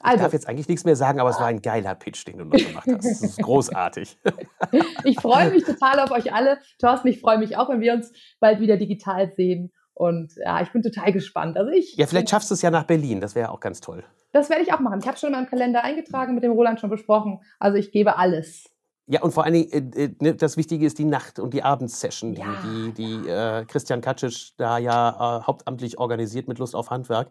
Also. 0.00 0.16
Ich 0.16 0.22
darf 0.22 0.32
jetzt 0.32 0.48
eigentlich 0.48 0.68
nichts 0.68 0.84
mehr 0.84 0.96
sagen, 0.96 1.20
aber 1.20 1.30
es 1.30 1.40
war 1.40 1.46
ein 1.46 1.62
geiler 1.62 1.94
Pitch, 1.94 2.26
den 2.26 2.38
du 2.38 2.44
noch 2.44 2.56
gemacht 2.56 2.86
hast. 2.86 3.04
Das 3.04 3.22
ist 3.22 3.38
großartig. 3.38 4.18
ich 5.04 5.18
freue 5.18 5.50
mich 5.50 5.64
total 5.64 6.00
auf 6.00 6.10
euch 6.10 6.32
alle. 6.34 6.58
Thorsten, 6.78 7.08
ich 7.08 7.20
freue 7.20 7.38
mich 7.38 7.56
auch, 7.56 7.68
wenn 7.70 7.80
wir 7.80 7.94
uns 7.94 8.12
bald 8.38 8.60
wieder 8.60 8.76
digital 8.76 9.32
sehen. 9.36 9.72
Und 9.94 10.34
ja, 10.36 10.60
ich 10.60 10.70
bin 10.70 10.82
total 10.82 11.12
gespannt. 11.12 11.56
Also 11.56 11.70
ich, 11.70 11.96
ja, 11.96 12.06
vielleicht 12.06 12.28
schaffst 12.28 12.50
du 12.50 12.54
es 12.54 12.60
ja 12.60 12.70
nach 12.70 12.84
Berlin. 12.84 13.20
Das 13.20 13.34
wäre 13.34 13.50
auch 13.50 13.60
ganz 13.60 13.80
toll. 13.80 14.04
Das 14.32 14.50
werde 14.50 14.62
ich 14.62 14.72
auch 14.74 14.80
machen. 14.80 14.98
Ich 15.00 15.08
habe 15.08 15.16
schon 15.16 15.28
in 15.28 15.36
meinem 15.36 15.48
Kalender 15.48 15.82
eingetragen, 15.82 16.34
mit 16.34 16.44
dem 16.44 16.52
Roland 16.52 16.78
schon 16.78 16.90
besprochen. 16.90 17.40
Also 17.58 17.78
ich 17.78 17.90
gebe 17.92 18.18
alles. 18.18 18.66
Ja, 19.06 19.22
und 19.22 19.32
vor 19.32 19.44
allen 19.44 19.54
Dingen, 19.54 19.94
äh, 19.94 20.04
äh 20.04 20.14
ne, 20.20 20.34
das 20.34 20.58
Wichtige 20.58 20.84
ist 20.84 20.98
die 20.98 21.04
Nacht- 21.04 21.38
und 21.38 21.54
die 21.54 21.62
Abendsession, 21.62 22.34
ja. 22.34 22.44
die, 22.62 22.92
die, 22.92 23.22
die 23.22 23.28
äh, 23.28 23.64
Christian 23.64 24.02
Kacic 24.02 24.52
da 24.58 24.76
ja 24.78 25.38
äh, 25.38 25.42
hauptamtlich 25.46 25.98
organisiert 25.98 26.48
mit 26.48 26.58
Lust 26.58 26.74
auf 26.74 26.90
Handwerk. 26.90 27.30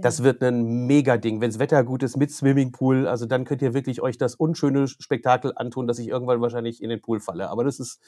Das 0.00 0.22
wird 0.22 0.42
ein 0.42 0.86
Mega-Ding. 0.86 1.40
Wenn 1.40 1.50
das 1.50 1.58
Wetter 1.58 1.82
gut 1.84 2.02
ist 2.02 2.16
mit 2.16 2.30
Swimmingpool, 2.30 3.06
also 3.06 3.26
dann 3.26 3.44
könnt 3.44 3.62
ihr 3.62 3.74
wirklich 3.74 4.00
euch 4.00 4.18
das 4.18 4.34
unschöne 4.34 4.86
Spektakel 4.88 5.52
antun, 5.56 5.86
dass 5.86 5.98
ich 5.98 6.08
irgendwann 6.08 6.40
wahrscheinlich 6.40 6.82
in 6.82 6.90
den 6.90 7.00
Pool 7.00 7.20
falle. 7.20 7.50
Aber 7.50 7.64
das 7.64 7.80
ist 7.80 8.00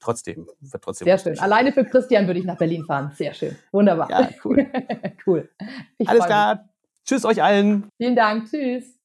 trotzdem, 0.00 0.46
wird 0.60 0.82
trotzdem. 0.82 1.06
Sehr 1.06 1.18
schön. 1.18 1.38
Alleine 1.38 1.72
für 1.72 1.84
Christian 1.84 2.26
würde 2.26 2.40
ich 2.40 2.46
nach 2.46 2.58
Berlin 2.58 2.84
fahren. 2.84 3.12
Sehr 3.14 3.34
schön. 3.34 3.56
Wunderbar. 3.72 4.10
Ja, 4.10 4.28
cool. 4.44 4.66
cool. 5.26 5.48
Ich 5.98 6.08
Alles 6.08 6.24
klar. 6.26 6.68
Tschüss 7.04 7.24
euch 7.24 7.42
allen. 7.42 7.88
Vielen 7.98 8.16
Dank. 8.16 8.48
Tschüss. 8.48 8.95